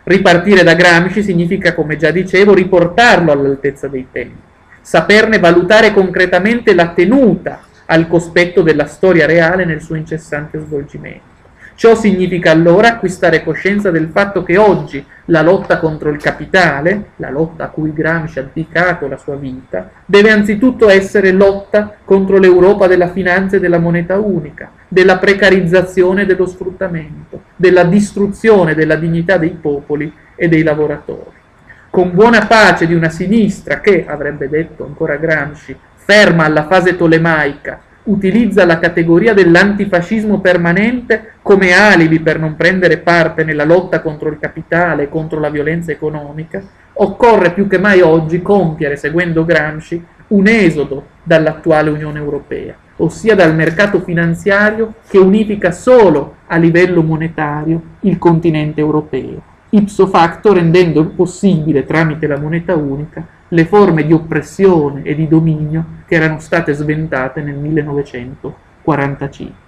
Ripartire 0.04 0.62
da 0.62 0.74
Gramsci 0.74 1.22
significa, 1.22 1.72
come 1.72 1.96
già 1.96 2.10
dicevo, 2.10 2.52
riportarlo 2.52 3.32
all'altezza 3.32 3.88
dei 3.88 4.06
tempi, 4.12 4.36
saperne 4.82 5.38
valutare 5.38 5.94
concretamente 5.94 6.74
la 6.74 6.88
tenuta 6.88 7.62
al 7.86 8.06
cospetto 8.06 8.60
della 8.60 8.84
storia 8.86 9.24
reale 9.24 9.64
nel 9.64 9.80
suo 9.80 9.94
incessante 9.94 10.58
svolgimento. 10.58 11.32
Ciò 11.74 11.94
significa 11.94 12.50
allora 12.50 12.88
acquistare 12.88 13.42
coscienza 13.42 13.90
del 13.90 14.10
fatto 14.12 14.42
che 14.42 14.58
oggi, 14.58 15.04
la 15.26 15.42
lotta 15.42 15.78
contro 15.78 16.10
il 16.10 16.20
capitale, 16.20 17.10
la 17.16 17.30
lotta 17.30 17.64
a 17.64 17.68
cui 17.68 17.92
Gramsci 17.92 18.38
ha 18.38 18.48
dedicato 18.52 19.06
la 19.08 19.16
sua 19.16 19.36
vita, 19.36 19.90
deve 20.04 20.30
anzitutto 20.30 20.88
essere 20.88 21.32
lotta 21.32 21.96
contro 22.04 22.38
l'Europa 22.38 22.86
della 22.86 23.08
finanza 23.08 23.56
e 23.56 23.60
della 23.60 23.78
moneta 23.78 24.18
unica, 24.18 24.70
della 24.88 25.18
precarizzazione 25.18 26.22
e 26.22 26.26
dello 26.26 26.46
sfruttamento, 26.46 27.42
della 27.56 27.84
distruzione 27.84 28.74
della 28.74 28.96
dignità 28.96 29.38
dei 29.38 29.56
popoli 29.58 30.12
e 30.34 30.48
dei 30.48 30.62
lavoratori. 30.62 31.42
Con 31.88 32.12
buona 32.12 32.46
pace 32.46 32.86
di 32.86 32.94
una 32.94 33.08
sinistra 33.08 33.80
che, 33.80 34.04
avrebbe 34.06 34.48
detto 34.48 34.84
ancora 34.84 35.16
Gramsci, 35.16 35.76
ferma 35.94 36.44
alla 36.44 36.66
fase 36.66 36.96
tolemaica, 36.96 37.80
utilizza 38.04 38.66
la 38.66 38.78
categoria 38.78 39.32
dell'antifascismo 39.32 40.40
permanente 40.40 41.34
come 41.42 41.72
alibi 41.72 42.20
per 42.20 42.38
non 42.38 42.56
prendere 42.56 42.98
parte 42.98 43.44
nella 43.44 43.64
lotta 43.64 44.00
contro 44.00 44.28
il 44.28 44.38
capitale 44.38 45.04
e 45.04 45.08
contro 45.08 45.40
la 45.40 45.48
violenza 45.48 45.90
economica, 45.92 46.62
occorre 46.94 47.52
più 47.52 47.66
che 47.66 47.78
mai 47.78 48.00
oggi 48.00 48.42
compiere, 48.42 48.96
seguendo 48.96 49.44
Gramsci, 49.44 50.04
un 50.28 50.46
esodo 50.46 51.06
dall'attuale 51.22 51.90
Unione 51.90 52.18
Europea, 52.18 52.74
ossia 52.96 53.34
dal 53.34 53.54
mercato 53.54 54.00
finanziario 54.00 54.94
che 55.08 55.18
unifica 55.18 55.70
solo 55.70 56.36
a 56.46 56.56
livello 56.56 57.02
monetario 57.02 57.80
il 58.00 58.18
continente 58.18 58.80
europeo, 58.80 59.40
ipso 59.70 60.06
facto 60.06 60.52
rendendo 60.52 61.06
possibile, 61.06 61.84
tramite 61.84 62.26
la 62.26 62.38
moneta 62.38 62.74
unica, 62.74 63.26
le 63.54 63.64
forme 63.66 64.04
di 64.04 64.12
oppressione 64.12 65.02
e 65.04 65.14
di 65.14 65.28
dominio 65.28 65.84
che 66.06 66.16
erano 66.16 66.40
state 66.40 66.72
sventate 66.72 67.40
nel 67.40 67.54
1945. 67.54 69.62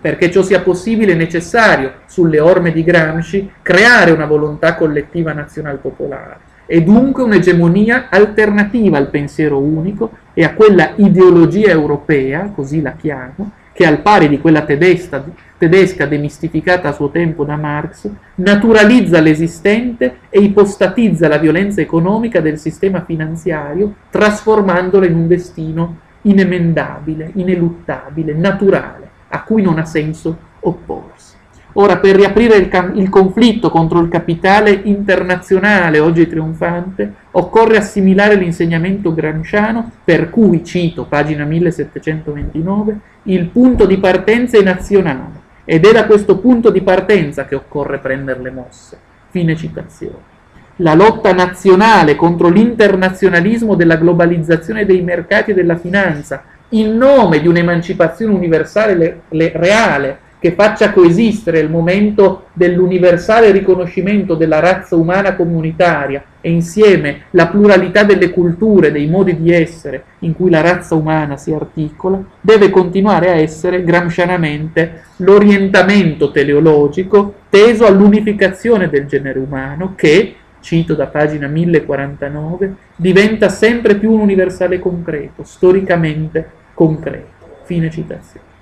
Perché 0.00 0.32
ciò 0.32 0.42
sia 0.42 0.60
possibile 0.60 1.12
è 1.12 1.16
necessario, 1.16 1.92
sulle 2.06 2.40
orme 2.40 2.72
di 2.72 2.82
Gramsci, 2.82 3.52
creare 3.62 4.10
una 4.10 4.26
volontà 4.26 4.74
collettiva 4.74 5.32
nazional 5.32 5.78
popolare 5.78 6.50
e 6.66 6.82
dunque 6.82 7.22
un'egemonia 7.22 8.08
alternativa 8.10 8.98
al 8.98 9.10
pensiero 9.10 9.58
unico 9.58 10.10
e 10.32 10.42
a 10.44 10.54
quella 10.54 10.92
ideologia 10.96 11.70
europea, 11.70 12.50
così 12.54 12.82
la 12.82 12.92
chiamo, 12.92 13.52
che 13.74 13.84
al 13.84 14.00
pari 14.00 14.28
di 14.28 14.40
quella 14.40 14.62
tedesca, 14.62 15.22
tedesca 15.58 16.06
demistificata 16.06 16.88
a 16.88 16.92
suo 16.92 17.10
tempo 17.10 17.44
da 17.44 17.56
Marx, 17.56 18.08
naturalizza 18.36 19.20
l'esistente 19.20 20.18
e 20.30 20.40
ipostatizza 20.40 21.26
la 21.26 21.38
violenza 21.38 21.80
economica 21.80 22.40
del 22.40 22.56
sistema 22.56 23.04
finanziario, 23.04 23.94
trasformandolo 24.10 25.04
in 25.04 25.14
un 25.14 25.26
destino 25.26 25.98
inemendabile, 26.22 27.32
ineluttabile, 27.34 28.32
naturale, 28.32 29.08
a 29.28 29.42
cui 29.42 29.60
non 29.60 29.78
ha 29.78 29.84
senso 29.84 30.36
opporsi. 30.60 31.32
Ora, 31.76 31.96
per 31.96 32.14
riaprire 32.14 32.54
il, 32.54 32.92
il, 32.94 33.08
conflitto 33.08 33.68
contro 33.68 33.98
il 33.98 34.08
capitale 34.08 34.70
internazionale 34.84 35.98
oggi 35.98 36.28
trionfante, 36.28 37.12
occorre 37.32 37.78
assimilare 37.78 38.36
l'insegnamento 38.36 39.12
gramsciano 39.12 39.90
per 40.04 40.30
cui, 40.30 40.64
cito 40.64 41.04
pagina 41.06 41.44
1729, 41.44 43.00
il 43.24 43.46
punto 43.46 43.86
di 43.86 43.98
partenza 43.98 44.58
è 44.58 44.62
nazionale 44.62 45.42
ed 45.64 45.86
è 45.86 45.92
da 45.92 46.04
questo 46.04 46.38
punto 46.38 46.70
di 46.70 46.82
partenza 46.82 47.46
che 47.46 47.54
occorre 47.54 47.98
prendere 47.98 48.40
le 48.40 48.50
mosse. 48.50 48.98
Fine 49.30 49.56
citazione. 49.56 50.32
La 50.78 50.94
lotta 50.94 51.32
nazionale 51.32 52.16
contro 52.16 52.48
l'internazionalismo 52.48 53.74
della 53.74 53.96
globalizzazione 53.96 54.84
dei 54.84 55.02
mercati 55.02 55.52
e 55.52 55.54
della 55.54 55.76
finanza, 55.76 56.42
in 56.70 56.96
nome 56.96 57.40
di 57.40 57.46
un'emancipazione 57.46 58.34
universale 58.34 58.94
le, 58.94 59.20
le, 59.28 59.52
reale 59.54 60.18
che 60.44 60.52
faccia 60.52 60.92
coesistere 60.92 61.58
il 61.58 61.70
momento 61.70 62.48
dell'universale 62.52 63.50
riconoscimento 63.50 64.34
della 64.34 64.60
razza 64.60 64.94
umana 64.94 65.36
comunitaria 65.36 66.22
e 66.42 66.50
insieme 66.50 67.22
la 67.30 67.46
pluralità 67.46 68.02
delle 68.04 68.28
culture, 68.28 68.92
dei 68.92 69.06
modi 69.06 69.40
di 69.40 69.50
essere 69.50 70.04
in 70.18 70.34
cui 70.34 70.50
la 70.50 70.60
razza 70.60 70.96
umana 70.96 71.38
si 71.38 71.50
articola, 71.54 72.22
deve 72.42 72.68
continuare 72.68 73.30
a 73.30 73.36
essere 73.36 73.82
gramscianamente 73.84 75.04
l'orientamento 75.16 76.30
teleologico 76.30 77.36
teso 77.48 77.86
all'unificazione 77.86 78.90
del 78.90 79.06
genere 79.06 79.38
umano 79.38 79.94
che, 79.96 80.34
cito 80.60 80.94
da 80.94 81.06
pagina 81.06 81.46
1049, 81.46 82.74
diventa 82.96 83.48
sempre 83.48 83.94
più 83.94 84.12
un 84.12 84.20
universale 84.20 84.78
concreto, 84.78 85.42
storicamente 85.42 86.46
concreto. 86.74 87.62
Fine 87.62 87.88
citazione. 87.88 88.52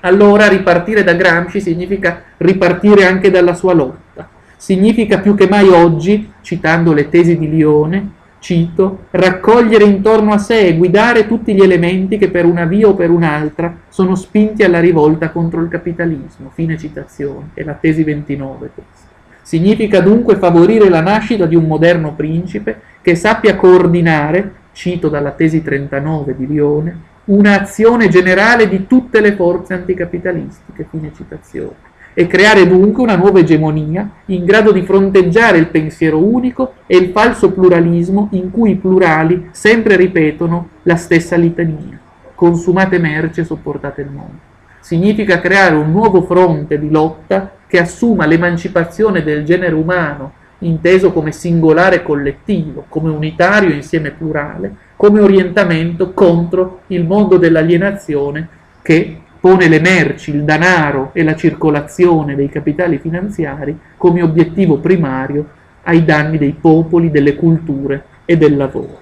Allora 0.00 0.48
ripartire 0.48 1.04
da 1.04 1.12
Gramsci 1.12 1.60
significa 1.60 2.22
ripartire 2.38 3.04
anche 3.04 3.30
dalla 3.30 3.54
sua 3.54 3.74
lotta. 3.74 4.28
Significa 4.56 5.18
più 5.18 5.34
che 5.34 5.48
mai 5.48 5.68
oggi, 5.68 6.32
citando 6.40 6.92
le 6.92 7.08
tesi 7.08 7.38
di 7.38 7.48
Lione, 7.48 8.10
cito, 8.40 9.06
raccogliere 9.10 9.84
intorno 9.84 10.32
a 10.32 10.38
sé 10.38 10.66
e 10.66 10.76
guidare 10.76 11.26
tutti 11.26 11.54
gli 11.54 11.62
elementi 11.62 12.18
che 12.18 12.30
per 12.30 12.46
una 12.46 12.64
via 12.64 12.88
o 12.88 12.94
per 12.94 13.10
un'altra 13.10 13.74
sono 13.88 14.14
spinti 14.14 14.64
alla 14.64 14.80
rivolta 14.80 15.30
contro 15.30 15.60
il 15.60 15.68
capitalismo. 15.68 16.50
Fine 16.52 16.76
citazione, 16.78 17.50
è 17.54 17.62
la 17.62 17.74
tesi 17.74 18.02
29 18.02 18.70
questa. 18.74 19.08
Significa 19.42 20.00
dunque 20.00 20.36
favorire 20.36 20.88
la 20.88 21.00
nascita 21.00 21.46
di 21.46 21.56
un 21.56 21.66
moderno 21.66 22.14
principe 22.14 22.80
che 23.02 23.14
sappia 23.14 23.56
coordinare, 23.56 24.52
cito 24.72 25.08
dalla 25.08 25.32
tesi 25.32 25.62
39 25.62 26.36
di 26.36 26.46
Lione, 26.46 26.98
un'azione 27.24 28.08
generale 28.08 28.68
di 28.68 28.86
tutte 28.86 29.20
le 29.20 29.34
forze 29.34 29.74
anticapitalistiche, 29.74 30.86
fine 30.90 31.12
citazione, 31.14 31.88
e 32.12 32.26
creare 32.26 32.66
dunque 32.66 33.02
una 33.02 33.16
nuova 33.16 33.38
egemonia 33.38 34.08
in 34.26 34.44
grado 34.44 34.72
di 34.72 34.82
fronteggiare 34.82 35.58
il 35.58 35.68
pensiero 35.68 36.18
unico 36.18 36.74
e 36.86 36.96
il 36.96 37.10
falso 37.10 37.52
pluralismo 37.52 38.28
in 38.32 38.50
cui 38.50 38.72
i 38.72 38.76
plurali 38.76 39.48
sempre 39.52 39.96
ripetono 39.96 40.70
la 40.82 40.96
stessa 40.96 41.36
litania, 41.36 41.98
consumate 42.34 42.98
merce, 42.98 43.44
sopportate 43.44 44.00
il 44.00 44.10
mondo. 44.10 44.48
Significa 44.80 45.40
creare 45.40 45.76
un 45.76 45.92
nuovo 45.92 46.22
fronte 46.22 46.78
di 46.78 46.90
lotta 46.90 47.52
che 47.66 47.78
assuma 47.78 48.26
l'emancipazione 48.26 49.22
del 49.22 49.44
genere 49.44 49.74
umano 49.74 50.32
inteso 50.60 51.12
come 51.12 51.32
singolare 51.32 52.02
collettivo, 52.02 52.84
come 52.88 53.10
unitario 53.10 53.72
insieme 53.72 54.10
plurale, 54.10 54.74
come 55.00 55.20
orientamento 55.20 56.12
contro 56.12 56.80
il 56.88 57.06
mondo 57.06 57.38
dell'alienazione 57.38 58.46
che 58.82 59.18
pone 59.40 59.66
le 59.66 59.80
merci, 59.80 60.28
il 60.28 60.44
denaro 60.44 61.08
e 61.14 61.22
la 61.22 61.34
circolazione 61.34 62.34
dei 62.34 62.50
capitali 62.50 62.98
finanziari 62.98 63.74
come 63.96 64.20
obiettivo 64.20 64.76
primario 64.76 65.48
ai 65.84 66.04
danni 66.04 66.36
dei 66.36 66.52
popoli, 66.52 67.10
delle 67.10 67.34
culture 67.34 68.04
e 68.26 68.36
del 68.36 68.58
lavoro. 68.58 68.99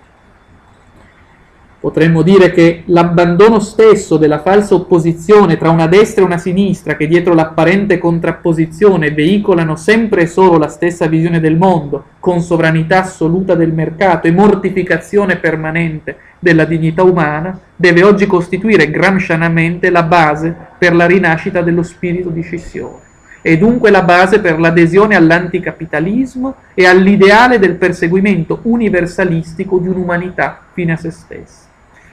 Potremmo 1.81 2.23
dire 2.23 2.51
che 2.51 2.83
l'abbandono 2.87 3.61
stesso 3.61 4.17
della 4.17 4.41
falsa 4.41 4.75
opposizione 4.75 5.57
tra 5.57 5.71
una 5.71 5.87
destra 5.87 6.23
e 6.23 6.25
una 6.25 6.37
sinistra, 6.37 6.97
che 6.97 7.07
dietro 7.07 7.35
l'apparente 7.35 7.99
contrapposizione 7.99 9.13
veicolano 9.13 9.77
sempre 9.77 10.23
e 10.23 10.27
solo 10.27 10.59
la 10.59 10.67
stessa 10.67 11.07
visione 11.07 11.39
del 11.39 11.57
mondo, 11.57 12.05
con 12.19 12.41
sovranità 12.41 13.03
assoluta 13.03 13.55
del 13.55 13.73
mercato 13.73 14.27
e 14.27 14.33
mortificazione 14.33 15.37
permanente 15.37 16.17
della 16.41 16.65
dignità 16.65 17.05
umana, 17.05 17.57
deve 17.77 18.03
oggi 18.03 18.27
costituire 18.27 18.91
gramscianamente 18.91 19.89
la 19.91 20.03
base 20.03 20.53
per 20.77 20.97
la 20.97 21.07
rinascita 21.07 21.63
dello 21.63 21.85
spirito 21.85 22.31
di 22.31 22.43
scissione 22.43 23.07
e 23.41 23.57
dunque 23.57 23.91
la 23.91 24.03
base 24.03 24.41
per 24.41 24.59
l'adesione 24.59 25.15
all'anticapitalismo 25.15 26.57
e 26.75 26.87
all'ideale 26.87 27.61
del 27.61 27.77
perseguimento 27.77 28.59
universalistico 28.63 29.79
di 29.79 29.87
un'umanità 29.87 30.61
fine 30.73 30.93
a 30.93 30.97
se 30.97 31.13
stessa. 31.13 31.68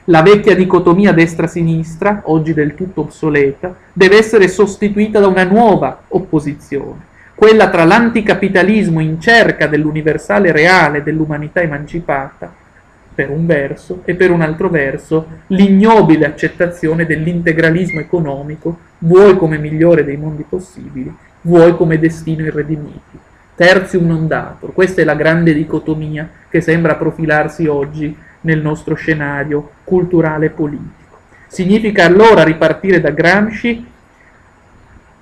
La 0.08 0.22
vecchia 0.22 0.54
dicotomia 0.54 1.12
destra-sinistra, 1.12 2.22
oggi 2.26 2.54
del 2.54 2.76
tutto 2.76 3.00
obsoleta, 3.00 3.74
deve 3.92 4.18
essere 4.18 4.46
sostituita 4.46 5.18
da 5.18 5.26
una 5.26 5.42
nuova 5.42 6.02
opposizione, 6.08 7.00
quella 7.34 7.68
tra 7.70 7.82
l'anticapitalismo 7.82 9.00
in 9.00 9.20
cerca 9.20 9.66
dell'universale 9.66 10.52
reale 10.52 11.02
dell'umanità 11.02 11.60
emancipata, 11.60 12.52
per 13.16 13.30
un 13.30 13.46
verso, 13.46 14.02
e 14.04 14.14
per 14.14 14.30
un 14.30 14.42
altro 14.42 14.68
verso 14.68 15.26
l'ignobile 15.48 16.26
accettazione 16.26 17.04
dell'integralismo 17.04 17.98
economico, 17.98 18.78
vuoi 18.98 19.36
come 19.36 19.58
migliore 19.58 20.04
dei 20.04 20.16
mondi 20.16 20.44
possibili, 20.48 21.12
vuoi 21.40 21.74
come 21.74 21.98
destino 21.98 22.44
irredimibile. 22.44 23.24
Terzium 23.56 24.06
non 24.06 24.28
datur, 24.28 24.72
questa 24.72 25.00
è 25.00 25.04
la 25.04 25.14
grande 25.16 25.52
dicotomia 25.52 26.28
che 26.48 26.60
sembra 26.60 26.94
profilarsi 26.94 27.66
oggi 27.66 28.16
nel 28.42 28.60
nostro 28.60 28.94
scenario 28.94 29.70
culturale 29.84 30.46
e 30.46 30.50
politico. 30.50 31.18
Significa 31.48 32.04
allora 32.04 32.42
ripartire 32.42 33.00
da 33.00 33.10
Gramsci, 33.10 33.86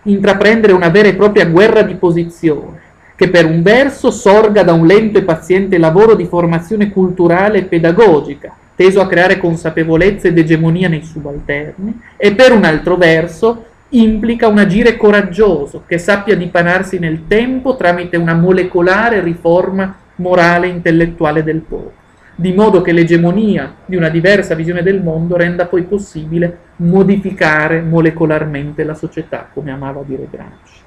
intraprendere 0.03 0.73
una 0.73 0.89
vera 0.89 1.09
e 1.09 1.15
propria 1.15 1.47
guerra 1.47 1.83
di 1.83 1.95
posizione, 1.95 2.81
che 3.17 3.29
per 3.31 3.45
un 3.45 3.63
verso 3.63 4.11
sorga 4.11 4.63
da 4.63 4.73
un 4.73 4.87
lento 4.87 5.19
e 5.19 5.23
paziente 5.23 5.79
lavoro 5.79 6.15
di 6.15 6.27
formazione 6.27 6.91
culturale 6.91 7.59
e 7.59 7.65
pedagogica, 7.65 8.53
teso 8.75 9.01
a 9.01 9.07
creare 9.07 9.39
consapevolezza 9.39 10.29
ed 10.29 10.39
egemonia 10.39 10.89
nei 10.89 11.05
subalterni, 11.05 12.01
e 12.17 12.35
per 12.35 12.53
un 12.53 12.65
altro 12.65 12.97
verso 12.97 13.67
implica 13.91 14.49
un 14.49 14.59
agire 14.59 14.97
coraggioso 14.97 15.85
che 15.87 15.99
sappia 15.99 16.35
dipanarsi 16.37 16.99
nel 16.99 17.29
tempo 17.29 17.77
tramite 17.77 18.17
una 18.17 18.35
molecolare 18.35 19.21
riforma 19.21 19.95
morale 20.17 20.67
e 20.67 20.71
intellettuale 20.71 21.45
del 21.45 21.61
popolo, 21.61 21.93
di 22.35 22.53
modo 22.53 22.81
che 22.81 22.93
l'egemonia 22.93 23.75
di 23.85 23.97
una 23.97 24.09
diversa 24.09 24.55
visione 24.55 24.83
del 24.83 25.03
mondo 25.03 25.37
renda 25.37 25.67
poi 25.67 25.83
possibile 25.83 26.59
modificare 26.77 27.81
molecolarmente 27.81 28.83
la 28.83 28.95
società, 28.95 29.49
come 29.53 29.71
amava 29.71 30.03
dire 30.05 30.27
Gramsci. 30.31 30.83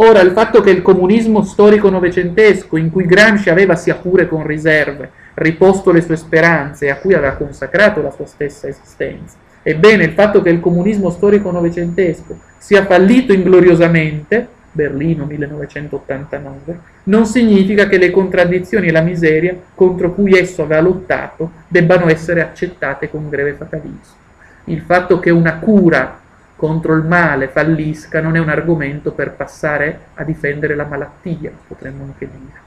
Ora, 0.00 0.20
il 0.20 0.30
fatto 0.30 0.60
che 0.60 0.70
il 0.70 0.82
comunismo 0.82 1.42
storico 1.42 1.90
novecentesco, 1.90 2.76
in 2.76 2.90
cui 2.90 3.04
Gramsci 3.04 3.50
aveva 3.50 3.74
sia 3.74 3.96
pure 3.96 4.28
con 4.28 4.46
riserve 4.46 5.10
riposto 5.34 5.90
le 5.90 6.00
sue 6.00 6.16
speranze 6.16 6.86
e 6.86 6.90
a 6.90 6.96
cui 6.96 7.14
aveva 7.14 7.32
consacrato 7.32 8.00
la 8.00 8.10
sua 8.10 8.26
stessa 8.26 8.68
esistenza, 8.68 9.36
ebbene 9.62 10.04
il 10.04 10.12
fatto 10.12 10.40
che 10.40 10.50
il 10.50 10.60
comunismo 10.60 11.10
storico 11.10 11.50
novecentesco 11.50 12.38
sia 12.58 12.84
fallito 12.84 13.32
ingloriosamente, 13.32 14.48
Berlino 14.70 15.24
1989, 15.24 16.78
non 17.04 17.26
significa 17.26 17.86
che 17.86 17.98
le 17.98 18.10
contraddizioni 18.10 18.88
e 18.88 18.92
la 18.92 19.00
miseria 19.00 19.56
contro 19.74 20.12
cui 20.12 20.38
esso 20.38 20.62
aveva 20.62 20.80
lottato 20.80 21.50
debbano 21.68 22.08
essere 22.08 22.42
accettate 22.42 23.10
con 23.10 23.28
breve 23.28 23.54
fatalismo. 23.54 24.16
Il 24.64 24.82
fatto 24.82 25.18
che 25.18 25.30
una 25.30 25.58
cura 25.58 26.20
contro 26.54 26.94
il 26.94 27.04
male 27.04 27.48
fallisca 27.48 28.20
non 28.20 28.36
è 28.36 28.38
un 28.40 28.48
argomento 28.48 29.12
per 29.12 29.32
passare 29.32 30.00
a 30.14 30.24
difendere 30.24 30.74
la 30.74 30.84
malattia, 30.84 31.50
potremmo 31.66 32.04
anche 32.04 32.28
dire. 32.28 32.66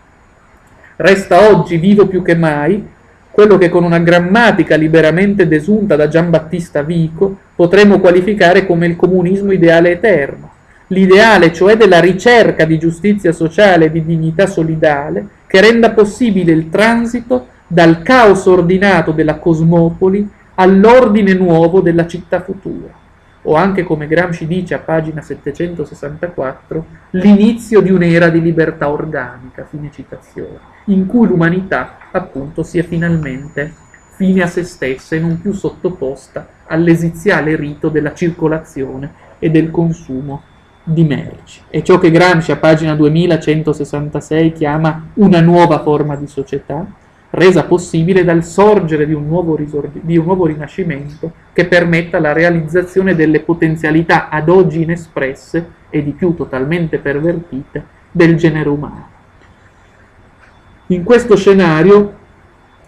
Resta 0.96 1.50
oggi 1.50 1.78
vivo 1.78 2.08
più 2.08 2.22
che 2.22 2.36
mai 2.36 2.88
quello 3.32 3.58
che 3.58 3.70
con 3.70 3.84
una 3.84 4.00
grammatica 4.00 4.76
liberamente 4.76 5.48
desunta 5.48 5.96
da 5.96 6.08
Giambattista 6.08 6.82
Vico 6.82 7.38
potremmo 7.56 8.00
qualificare 8.00 8.66
come 8.66 8.86
il 8.88 8.98
comunismo 8.98 9.52
ideale 9.52 9.92
eterno, 9.92 10.51
l'ideale 10.92 11.54
cioè 11.54 11.78
della 11.78 12.00
ricerca 12.00 12.66
di 12.66 12.78
giustizia 12.78 13.32
sociale 13.32 13.86
e 13.86 13.92
di 13.92 14.06
dignità 14.06 14.46
solidale 14.46 15.26
che 15.48 15.62
renda 15.62 15.92
possibile 15.92 16.52
il 16.52 16.70
transito 16.70 17.48
dal 17.68 18.02
caos 18.02 18.46
ordinato 18.46 19.12
della 19.12 19.36
cosmopoli 19.36 20.30
all'ordine 20.56 21.34
nuovo 21.34 21.80
della 21.80 22.08
città 22.08 22.42
futura. 22.42 23.00
O 23.44 23.56
anche 23.56 23.84
come 23.84 24.06
Gramsci 24.06 24.46
dice 24.46 24.76
a 24.76 24.80
pagina 24.80 25.22
764, 25.22 26.86
l'inizio 27.12 27.82
di 27.82 27.90
un'era 27.90 28.30
di 28.30 28.42
libertà 28.42 28.90
organica, 28.90 29.66
fine 29.68 29.90
citazione, 29.92 30.60
in 30.86 31.08
cui 31.08 31.28
l'umanità 31.28 31.98
appunto 32.12 32.62
sia 32.62 32.84
finalmente 32.84 33.74
fine 34.16 34.44
a 34.44 34.48
se 34.48 34.64
stessa 34.64 35.16
e 35.16 35.20
non 35.20 35.42
più 35.42 35.54
sottoposta 35.54 36.48
all'esiziale 36.68 37.56
rito 37.56 37.90
della 37.90 38.14
circolazione 38.14 39.30
e 39.40 39.50
del 39.50 39.72
consumo 39.72 40.44
di 40.84 41.04
merci. 41.04 41.62
È 41.70 41.82
ciò 41.82 41.98
che 41.98 42.12
Gramsci 42.12 42.52
a 42.52 42.58
pagina 42.58 42.96
2166 42.96 44.54
chiama 44.54 45.08
una 45.16 45.40
nuova 45.42 45.82
forma 45.82 46.16
di 46.16 46.28
società, 46.28 46.86
resa 47.32 47.64
possibile 47.64 48.24
dal 48.24 48.44
sorgere 48.44 49.06
di 49.06 49.14
un, 49.14 49.26
nuovo 49.28 49.58
di 49.58 50.18
un 50.18 50.26
nuovo 50.26 50.46
rinascimento 50.46 51.32
che 51.54 51.66
permetta 51.66 52.20
la 52.20 52.34
realizzazione 52.34 53.16
delle 53.16 53.40
potenzialità 53.40 54.30
ad 54.30 54.50
oggi 54.50 54.82
inespresse 54.82 55.80
e 55.90 56.04
di 56.04 56.12
più 56.12 56.36
totalmente 56.36 56.98
pervertite 56.98 57.86
del 58.12 58.36
genere 58.36 58.70
umano. 58.70 59.10
In 60.88 61.04
questo 61.04 61.38
scenario 61.38 62.20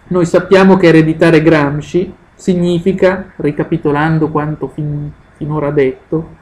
noi 0.08 0.26
sappiamo 0.26 0.76
che 0.76 0.88
ereditare 0.88 1.42
Gramsci 1.42 2.14
significa, 2.36 3.32
ricapitolando 3.38 4.30
quanto 4.30 4.68
fin, 4.68 5.10
finora 5.38 5.72
detto, 5.72 6.42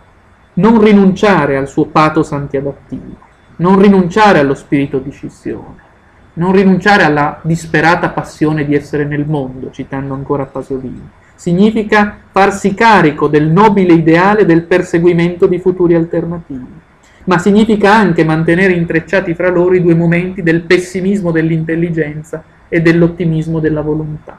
non 0.54 0.82
rinunciare 0.82 1.56
al 1.56 1.68
suo 1.68 1.86
pathos 1.86 2.32
antiadattivo, 2.32 3.18
non 3.58 3.80
rinunciare 3.80 4.40
allo 4.40 4.54
spirito 4.56 5.00
di 5.00 5.12
scissione, 5.12 5.90
non 6.34 6.52
rinunciare 6.52 7.04
alla 7.04 7.40
disperata 7.44 8.10
passione 8.10 8.66
di 8.66 8.76
essere 8.76 9.06
nel 9.06 9.26
mondo, 9.26 9.70
citando 9.72 10.14
ancora 10.14 10.46
Pasolini. 10.46 11.10
Significa 11.36 12.18
farsi 12.32 12.74
carico 12.74 13.28
del 13.28 13.48
nobile 13.48 13.94
ideale 13.94 14.46
del 14.46 14.64
perseguimento 14.64 15.48
di 15.48 15.60
futuri 15.60 15.96
alternativi, 15.96 16.80
ma 17.26 17.38
significa 17.38 17.94
anche 17.94 18.24
mantenere 18.24 18.74
intrecciati 18.74 19.34
fra 19.34 19.50
loro 19.50 19.74
i 19.74 19.82
due 19.82 19.96
momenti 19.96 20.44
del 20.44 20.62
pessimismo 20.62 21.32
dell'intelligenza 21.32 22.44
e 22.68 22.82
dell'ottimismo 22.82 23.60
della 23.60 23.82
volontà. 23.82 24.38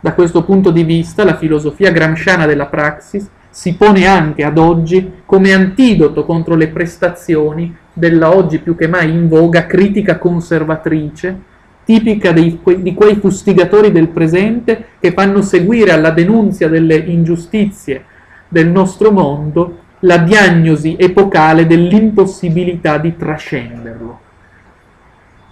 Da 0.00 0.12
questo 0.12 0.44
punto 0.44 0.70
di 0.70 0.84
vista 0.84 1.24
la 1.24 1.36
filosofia 1.36 1.90
gramsciana 1.90 2.46
della 2.46 2.66
praxis 2.66 3.28
si 3.56 3.72
pone 3.72 4.06
anche 4.06 4.44
ad 4.44 4.58
oggi 4.58 5.22
come 5.24 5.54
antidoto 5.54 6.26
contro 6.26 6.56
le 6.56 6.68
prestazioni 6.68 7.74
della 7.90 8.36
oggi 8.36 8.58
più 8.58 8.76
che 8.76 8.86
mai 8.86 9.08
in 9.08 9.28
voga 9.28 9.64
critica 9.64 10.18
conservatrice, 10.18 11.40
tipica 11.82 12.32
dei, 12.32 12.60
di 12.80 12.92
quei 12.92 13.16
fustigatori 13.16 13.90
del 13.92 14.08
presente 14.08 14.88
che 15.00 15.12
fanno 15.12 15.40
seguire 15.40 15.92
alla 15.92 16.10
denunzia 16.10 16.68
delle 16.68 16.96
ingiustizie 16.96 18.04
del 18.46 18.68
nostro 18.68 19.10
mondo 19.10 19.78
la 20.00 20.18
diagnosi 20.18 20.94
epocale 20.98 21.66
dell'impossibilità 21.66 22.98
di 22.98 23.16
trascenderlo, 23.16 24.20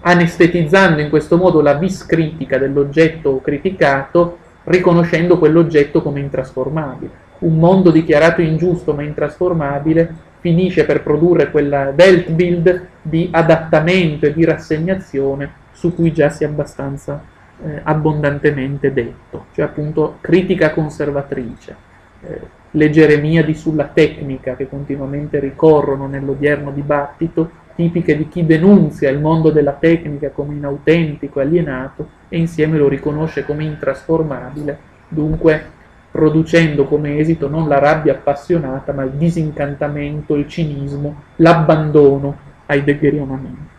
anestetizzando 0.03 1.01
in 1.01 1.09
questo 1.09 1.39
modo 1.39 1.63
la 1.63 1.73
vis 1.73 2.05
critica 2.05 2.59
dell'oggetto 2.59 3.41
criticato, 3.41 4.41
riconoscendo 4.65 5.39
quell'oggetto 5.39 6.03
come 6.03 6.21
intrasformabile. 6.21 7.23
Un 7.39 7.59
mondo 7.59 7.91
dichiarato 7.91 8.41
ingiusto 8.41 8.95
ma 8.95 9.03
intrasformabile 9.03 10.33
finisce 10.41 10.85
per 10.85 11.03
produrre 11.03 11.51
quella 11.51 11.93
Weltbild 11.97 12.87
di 13.01 13.29
adattamento 13.31 14.27
e 14.27 14.33
di 14.33 14.45
rassegnazione 14.45 15.63
su 15.73 15.95
cui 15.95 16.13
già 16.13 16.29
si 16.29 16.45
è 16.45 16.47
abbastanza 16.47 17.23
eh, 17.63 17.81
abbondantemente 17.83 18.93
detto, 18.93 19.47
cioè 19.53 19.65
appunto 19.65 20.19
critica 20.21 20.73
conservatrice, 20.73 21.77
eh, 22.21 22.41
le 22.71 22.91
Geremiadi 22.91 23.55
sulla 23.55 23.85
tecnica 23.85 24.57
che 24.57 24.69
continuamente 24.69 25.39
ricorrono 25.39 26.07
nell'odierno 26.07 26.71
dibattito, 26.71 27.63
tipiche 27.75 28.17
di 28.17 28.29
chi 28.29 28.47
denunzia 28.47 29.11
il 29.11 29.21
mondo 29.21 29.51
della 29.51 29.73
tecnica 29.73 30.31
come 30.31 30.55
inautentico, 30.55 31.41
alienato 31.41 32.09
e 32.29 32.39
insieme 32.39 32.79
lo 32.79 32.89
riconosce 32.89 33.45
come 33.45 33.65
intrasformabile, 33.65 34.79
dunque 35.09 35.73
producendo 36.11 36.85
come 36.85 37.19
esito 37.19 37.49
non 37.49 37.67
la 37.67 37.81
rabbia 37.81 38.13
appassionata, 38.13 38.93
ma 38.93 39.03
il 39.03 39.11
disincantamento, 39.13 40.37
il 40.37 40.47
cinismo, 40.47 41.23
l'abbandono 41.37 42.37
ai 42.67 42.85
degrionamenti. 42.85 43.73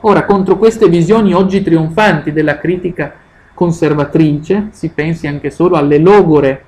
Ora, 0.00 0.24
contro 0.24 0.56
queste 0.56 0.88
visioni 0.88 1.34
oggi 1.34 1.62
trionfanti 1.62 2.32
della 2.32 2.56
critica 2.56 3.12
conservatrice, 3.52 4.68
si 4.70 4.88
pensi 4.88 5.26
anche 5.26 5.50
solo 5.50 5.76
alle 5.76 5.98
logore 5.98 6.64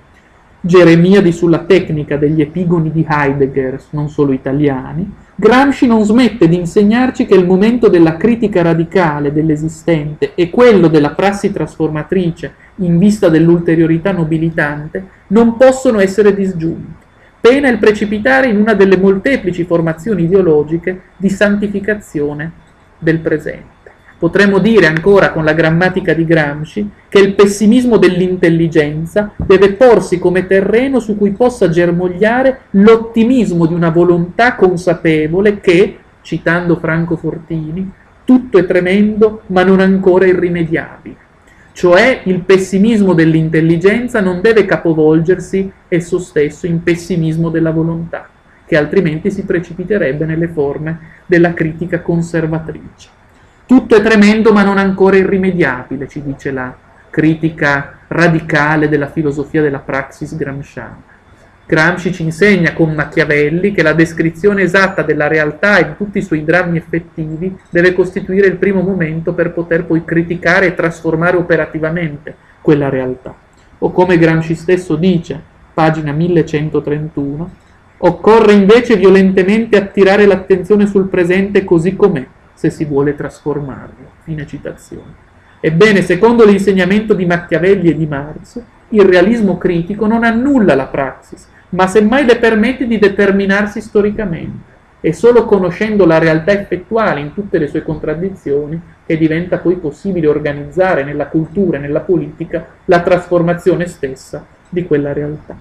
Geremiadi 0.60 1.32
sulla 1.32 1.58
tecnica 1.58 2.16
degli 2.16 2.40
epigoni 2.40 2.90
di 2.90 3.04
Heidegger, 3.06 3.82
non 3.90 4.08
solo 4.08 4.32
italiani, 4.32 5.12
Gramsci 5.36 5.89
non 5.89 6.05
smette 6.05 6.47
di 6.47 6.55
insegnarci 6.55 7.27
che 7.27 7.35
il 7.35 7.44
momento 7.44 7.89
della 7.89 8.16
critica 8.16 8.62
radicale 8.62 9.32
dell'esistente 9.32 10.32
e 10.36 10.48
quello 10.48 10.86
della 10.86 11.11
prassi 11.11 11.51
trasformatrice 11.51 12.55
in 12.77 12.98
vista 12.98 13.28
dell'ulteriorità 13.28 14.12
nobilitante 14.12 15.05
non 15.28 15.56
possono 15.56 15.98
essere 15.98 16.36
disgiunti, 16.36 17.05
pena 17.40 17.69
il 17.69 17.78
precipitare 17.78 18.47
in 18.47 18.59
una 18.59 18.74
delle 18.74 18.97
molteplici 18.97 19.65
formazioni 19.65 20.23
ideologiche 20.23 21.01
di 21.16 21.28
santificazione 21.28 22.52
del 22.97 23.19
presente. 23.19 23.73
Potremmo 24.24 24.59
dire 24.59 24.86
ancora 24.86 25.32
con 25.32 25.44
la 25.44 25.52
grammatica 25.52 26.14
di 26.14 26.24
Gramsci 26.24 26.88
che 27.10 27.18
il 27.18 27.34
pessimismo 27.34 27.98
dell'intelligenza 27.98 29.34
deve 29.36 29.74
porsi 29.74 30.18
come 30.18 30.46
terreno 30.46 30.98
su 30.98 31.18
cui 31.18 31.32
possa 31.32 31.68
germogliare 31.68 32.60
l'ottimismo 32.70 33.66
di 33.66 33.74
una 33.74 33.90
volontà 33.90 34.55
consapevole 34.55 35.60
che, 35.60 35.98
citando 36.22 36.76
Franco 36.76 37.16
Fortini, 37.16 37.92
tutto 38.24 38.56
è 38.56 38.64
tremendo 38.64 39.42
ma 39.48 39.62
non 39.62 39.80
ancora 39.80 40.24
irrimediabile. 40.24 41.16
Cioè 41.72 42.22
il 42.24 42.40
pessimismo 42.40 43.12
dell'intelligenza 43.12 44.22
non 44.22 44.40
deve 44.40 44.64
capovolgersi 44.64 45.70
esso 45.86 46.18
stesso 46.18 46.66
in 46.66 46.82
pessimismo 46.82 47.51
della 47.51 47.72
volontà, 47.72 48.26
che 48.64 48.78
altrimenti 48.78 49.30
si 49.30 49.44
precipiterebbe 49.44 50.24
nelle 50.24 50.48
forme 50.48 50.98
della 51.26 51.52
critica 51.52 52.01
conservatrice. 52.01 53.20
Tutto 53.66 53.97
è 53.97 54.03
tremendo 54.03 54.53
ma 54.53 54.62
non 54.62 54.78
ancora 54.78 55.16
irrimediabile, 55.16 56.07
ci 56.09 56.23
dice 56.23 56.51
la 56.51 56.74
critica 57.09 58.01
radicale 58.09 58.89
della 58.89 59.09
filosofia 59.09 59.62
della 59.62 59.78
praxis 59.78 60.36
gramsciana. 60.36 61.03
Gramsci 61.66 62.12
ci 62.12 62.23
insegna 62.23 62.74
con 62.74 62.93
Machiavelli 62.93 63.73
che 63.73 63.82
la 63.82 63.95
descrizione 63.95 64.62
esatta 64.62 65.03
della 65.03 65.28
realtà 65.28 65.78
e 65.78 65.86
di 65.86 65.97
tutti 65.97 66.19
i 66.19 66.23
suoi 66.23 66.45
drammi 66.45 66.77
effettivi 66.77 67.57
deve 67.70 67.95
costituire 67.95 68.49
il 68.49 68.57
primo 68.57 68.82
momento 68.82 69.32
per 69.32 69.53
poter 69.53 69.85
poi 69.85 70.05
criticare 70.05 70.66
e 70.66 70.74
trasformare 70.74 71.39
operativamente 71.39 72.36
quella 72.61 72.91
realtà. 72.91 73.35
O 73.78 73.91
come 73.93 74.19
Gramsci 74.19 74.55
stesso 74.55 74.97
dice, 74.97 75.41
pagina 75.73 76.12
1131, 76.12 77.62
Occorre 77.97 78.53
invece 78.53 78.97
violentemente 78.97 79.78
attirare 79.78 80.27
l'attenzione 80.27 80.86
sul 80.86 81.09
presente 81.09 81.65
così 81.65 81.97
com'è, 81.97 82.27
se 82.55 82.70
si 82.70 82.85
vuole 82.85 83.14
trasformarlo. 83.14 84.12
Fine 84.22 84.47
citazione. 84.47 85.22
Ebbene, 85.60 86.02
secondo 86.02 86.44
l'insegnamento 86.44 87.14
di 87.14 87.26
Machiavelli 87.26 87.90
e 87.90 87.97
di 87.97 88.06
Marx, 88.06 88.60
il 88.90 89.02
realismo 89.02 89.59
critico 89.59 90.06
non 90.06 90.24
annulla 90.24 90.74
la 90.74 90.86
praxis, 90.86 91.48
ma 91.70 91.86
semmai 91.86 92.24
le 92.24 92.36
permette 92.36 92.86
di 92.86 92.98
determinarsi 92.98 93.81
storicamente. 93.81 94.72
È 95.01 95.10
solo 95.10 95.44
conoscendo 95.44 96.06
la 96.06 96.18
realtà 96.18 96.52
effettuale 96.52 97.20
in 97.20 97.35
tutte 97.35 97.59
le 97.59 97.66
sue 97.66 97.82
contraddizioni 97.82 98.81
che 99.05 99.18
diventa 99.18 99.59
poi 99.59 99.76
possibile 99.76 100.26
organizzare 100.26 101.05
nella 101.05 101.26
cultura 101.26 101.76
e 101.76 101.81
nella 101.81 102.01
politica 102.01 102.66
la 102.86 103.01
trasformazione 103.01 103.86
stessa 103.86 104.47
di 104.68 104.86
quella 104.86 105.12
realtà. 105.12 105.56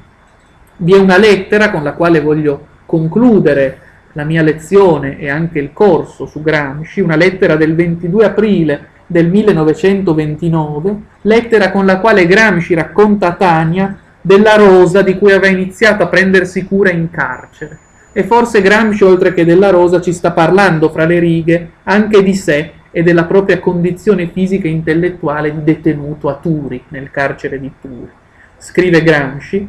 Vi 0.77 0.93
è 0.93 0.97
una 0.97 1.17
lettera 1.17 1.71
con 1.71 1.83
la 1.83 1.93
quale 1.93 2.21
voglio 2.21 2.67
concludere 2.85 3.79
la 4.13 4.23
mia 4.23 4.41
lezione 4.41 5.19
e 5.19 5.29
anche 5.29 5.59
il 5.59 5.71
corso 5.73 6.25
su 6.25 6.41
Gramsci, 6.41 7.01
una 7.01 7.15
lettera 7.15 7.55
del 7.55 7.75
22 7.75 8.25
aprile 8.25 8.87
del 9.05 9.29
1929, 9.29 10.95
lettera 11.21 11.71
con 11.71 11.85
la 11.85 11.99
quale 11.99 12.25
Gramsci 12.25 12.73
racconta 12.73 13.27
a 13.27 13.33
Tania 13.33 13.97
della 14.21 14.55
rosa 14.55 15.01
di 15.01 15.17
cui 15.17 15.31
aveva 15.31 15.47
iniziato 15.47 16.03
a 16.03 16.07
prendersi 16.07 16.63
cura 16.65 16.91
in 16.91 17.09
carcere. 17.09 17.77
E 18.13 18.23
forse 18.23 18.61
Gramsci, 18.61 19.03
oltre 19.03 19.33
che 19.33 19.43
della 19.43 19.69
rosa, 19.69 19.99
ci 19.99 20.13
sta 20.13 20.31
parlando 20.31 20.89
fra 20.89 21.05
le 21.05 21.19
righe 21.19 21.69
anche 21.83 22.23
di 22.23 22.35
sé 22.35 22.71
e 22.91 23.01
della 23.01 23.25
propria 23.25 23.59
condizione 23.59 24.29
fisica 24.31 24.67
e 24.67 24.71
intellettuale 24.71 25.51
di 25.51 25.63
detenuto 25.63 26.29
a 26.29 26.35
Turi, 26.35 26.83
nel 26.89 27.09
carcere 27.09 27.59
di 27.59 27.71
Turi. 27.81 28.09
Scrive 28.57 29.01
Gramsci, 29.01 29.67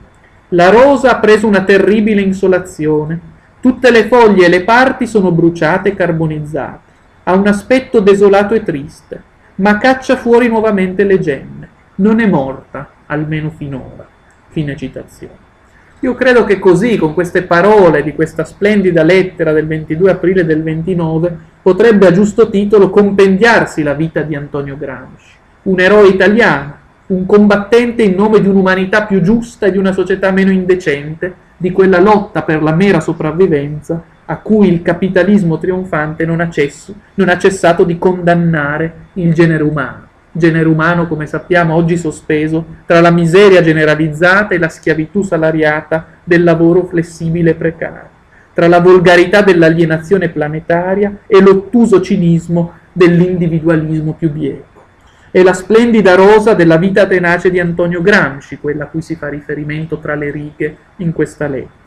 la 0.48 0.68
rosa 0.68 1.10
ha 1.10 1.18
preso 1.18 1.46
una 1.46 1.62
terribile 1.62 2.20
insolazione, 2.20 3.18
tutte 3.64 3.90
le 3.90 4.08
foglie 4.08 4.44
e 4.44 4.48
le 4.50 4.62
parti 4.62 5.06
sono 5.06 5.30
bruciate 5.30 5.88
e 5.88 5.94
carbonizzate, 5.94 6.92
ha 7.22 7.34
un 7.34 7.46
aspetto 7.46 8.00
desolato 8.00 8.52
e 8.52 8.62
triste, 8.62 9.22
ma 9.54 9.78
caccia 9.78 10.16
fuori 10.16 10.48
nuovamente 10.48 11.02
le 11.02 11.18
gemme, 11.18 11.68
non 11.94 12.20
è 12.20 12.26
morta, 12.26 12.90
almeno 13.06 13.48
finora. 13.48 14.06
Fine 14.50 14.76
citazione. 14.76 15.38
Io 16.00 16.12
credo 16.12 16.44
che 16.44 16.58
così, 16.58 16.98
con 16.98 17.14
queste 17.14 17.44
parole 17.44 18.02
di 18.02 18.12
questa 18.12 18.44
splendida 18.44 19.02
lettera 19.02 19.52
del 19.52 19.66
22 19.66 20.10
aprile 20.10 20.44
del 20.44 20.62
29, 20.62 21.38
potrebbe 21.62 22.06
a 22.06 22.12
giusto 22.12 22.50
titolo 22.50 22.90
compendiarsi 22.90 23.82
la 23.82 23.94
vita 23.94 24.20
di 24.20 24.34
Antonio 24.34 24.76
Gramsci, 24.76 25.36
un 25.62 25.80
eroe 25.80 26.08
italiano, 26.08 26.76
un 27.06 27.24
combattente 27.24 28.02
in 28.02 28.14
nome 28.14 28.42
di 28.42 28.48
un'umanità 28.48 29.06
più 29.06 29.22
giusta 29.22 29.64
e 29.64 29.72
di 29.72 29.78
una 29.78 29.92
società 29.92 30.30
meno 30.32 30.50
indecente, 30.50 31.43
di 31.56 31.72
quella 31.72 32.01
lotta 32.01 32.43
per 32.43 32.62
la 32.62 32.72
mera 32.72 33.01
sopravvivenza 33.01 34.02
a 34.26 34.36
cui 34.39 34.68
il 34.68 34.82
capitalismo 34.82 35.59
trionfante 35.59 36.24
non 36.24 36.40
ha, 36.40 36.48
cesso, 36.48 36.94
non 37.14 37.28
ha 37.28 37.36
cessato 37.36 37.85
di 37.85 37.98
condannare 37.98 38.93
il 39.14 39.35
genere 39.35 39.62
umano 39.62 40.05
genere 40.36 40.68
umano, 40.68 41.06
come 41.06 41.26
sappiamo, 41.26 41.74
oggi 41.74 41.97
sospeso 41.97 42.64
tra 42.86 43.01
la 43.01 43.12
miseria 43.12 43.62
generalizzata 43.62 44.55
e 44.55 44.59
la 44.59 44.68
schiavitù 44.68 45.22
salariata 45.22 46.06
del 46.24 46.43
lavoro 46.43 46.85
flessibile 46.86 47.51
e 47.51 47.55
precario, 47.55 48.09
tra 48.52 48.66
la 48.66 48.81
volgarità 48.81 49.43
dell'alienazione 49.43 50.28
planetaria 50.31 51.18
e 51.28 51.40
l'ottuso 51.40 52.01
cinismo 52.01 52.72
dell'individualismo 52.93 54.14
più 54.14 54.31
bieco. 54.31 54.73
È 55.35 55.43
la 55.43 55.52
splendida 55.52 56.15
rosa 56.15 56.55
della 56.55 56.77
vita 56.77 57.06
tenace 57.06 57.51
di 57.51 57.59
Antonio 57.59 58.01
Gramsci, 58.02 58.59
quella 58.59 58.85
a 58.85 58.86
cui 58.86 59.02
si 59.02 59.16
fa 59.16 59.27
riferimento 59.28 59.98
tra 59.98 60.15
le 60.15 60.31
righe 60.31 60.77
in 60.98 61.12
questa 61.12 61.48
lettera 61.48 61.82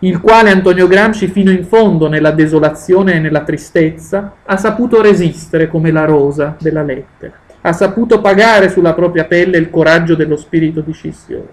il 0.00 0.20
quale 0.20 0.50
Antonio 0.50 0.86
Gramsci 0.86 1.28
fino 1.28 1.50
in 1.50 1.64
fondo 1.64 2.08
nella 2.08 2.32
desolazione 2.32 3.14
e 3.14 3.18
nella 3.20 3.42
tristezza 3.42 4.34
ha 4.44 4.56
saputo 4.58 5.00
resistere 5.00 5.68
come 5.68 5.90
la 5.90 6.04
rosa 6.04 6.56
della 6.60 6.82
lettera 6.82 7.32
ha 7.66 7.72
saputo 7.72 8.20
pagare 8.20 8.68
sulla 8.68 8.92
propria 8.92 9.24
pelle 9.24 9.56
il 9.56 9.70
coraggio 9.70 10.14
dello 10.14 10.36
spirito 10.36 10.82
di 10.82 10.92
scissione. 10.92 11.48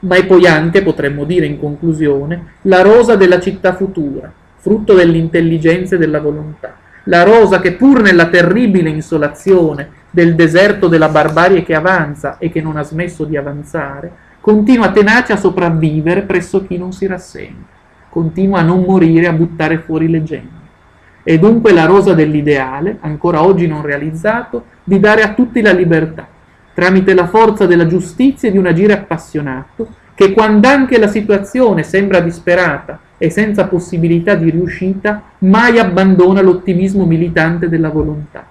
Ma 0.00 0.16
è 0.16 0.26
poi 0.26 0.46
anche, 0.46 0.82
potremmo 0.82 1.24
dire 1.24 1.46
in 1.46 1.58
conclusione, 1.58 2.56
la 2.62 2.82
rosa 2.82 3.16
della 3.16 3.40
città 3.40 3.74
futura, 3.74 4.30
frutto 4.56 4.92
dell'intelligenza 4.92 5.94
e 5.94 5.98
della 5.98 6.20
volontà. 6.20 6.76
La 7.04 7.22
rosa 7.22 7.60
che 7.60 7.72
pur 7.72 8.02
nella 8.02 8.26
terribile 8.26 8.90
insolazione 8.90 9.88
del 10.10 10.34
deserto 10.34 10.86
della 10.86 11.08
barbarie 11.08 11.62
che 11.62 11.74
avanza 11.74 12.36
e 12.38 12.50
che 12.50 12.60
non 12.60 12.76
ha 12.76 12.82
smesso 12.82 13.24
di 13.24 13.36
avanzare, 13.36 14.10
continua 14.40 14.90
tenace 14.90 15.32
a 15.32 15.36
sopravvivere 15.36 16.22
presso 16.22 16.66
chi 16.66 16.76
non 16.76 16.92
si 16.92 17.06
rassegna, 17.06 17.64
continua 18.08 18.60
a 18.60 18.64
non 18.64 18.82
morire, 18.82 19.28
a 19.28 19.32
buttare 19.32 19.78
fuori 19.78 20.08
le 20.08 20.22
gemme. 20.22 20.58
È 21.22 21.38
dunque 21.38 21.72
la 21.72 21.84
rosa 21.84 22.12
dell'ideale, 22.12 22.98
ancora 23.00 23.42
oggi 23.42 23.66
non 23.66 23.82
realizzato, 23.82 24.64
di 24.84 24.98
dare 24.98 25.22
a 25.22 25.32
tutti 25.32 25.60
la 25.60 25.72
libertà, 25.72 26.26
tramite 26.74 27.14
la 27.14 27.26
forza 27.26 27.66
della 27.66 27.86
giustizia 27.86 28.48
e 28.48 28.52
di 28.52 28.58
un 28.58 28.66
agire 28.66 28.94
appassionato, 28.94 29.88
che 30.14 30.32
quando 30.32 30.68
anche 30.68 30.98
la 30.98 31.08
situazione 31.08 31.82
sembra 31.82 32.20
disperata 32.20 32.98
e 33.22 33.28
senza 33.28 33.66
possibilità 33.66 34.34
di 34.34 34.48
riuscita, 34.48 35.22
mai 35.40 35.78
abbandona 35.78 36.40
l'ottimismo 36.40 37.04
militante 37.04 37.68
della 37.68 37.90
volontà. 37.90 38.46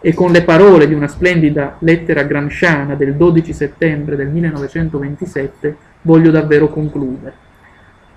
E 0.00 0.14
con 0.14 0.32
le 0.32 0.44
parole 0.44 0.88
di 0.88 0.94
una 0.94 1.08
splendida 1.08 1.76
lettera 1.80 2.22
gramsciana 2.22 2.94
del 2.94 3.14
12 3.16 3.52
settembre 3.52 4.16
del 4.16 4.28
1927 4.28 5.76
voglio 6.00 6.30
davvero 6.30 6.70
concludere. 6.70 7.34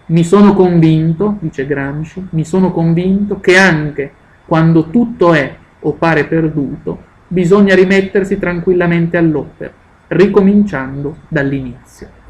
Mi 0.06 0.24
sono 0.24 0.54
convinto, 0.54 1.36
dice 1.42 1.68
Gramsci, 1.68 2.26
mi 2.30 2.46
sono 2.46 2.72
convinto 2.72 3.42
che 3.42 3.58
anche 3.58 4.12
quando 4.46 4.90
tutto 4.90 5.34
è 5.34 5.54
o 5.82 5.92
pare 5.92 6.24
perduto, 6.24 7.04
bisogna 7.28 7.76
rimettersi 7.76 8.40
tranquillamente 8.40 9.18
all'opera, 9.18 9.74
ricominciando 10.08 11.18
dall'inizio. 11.28 12.24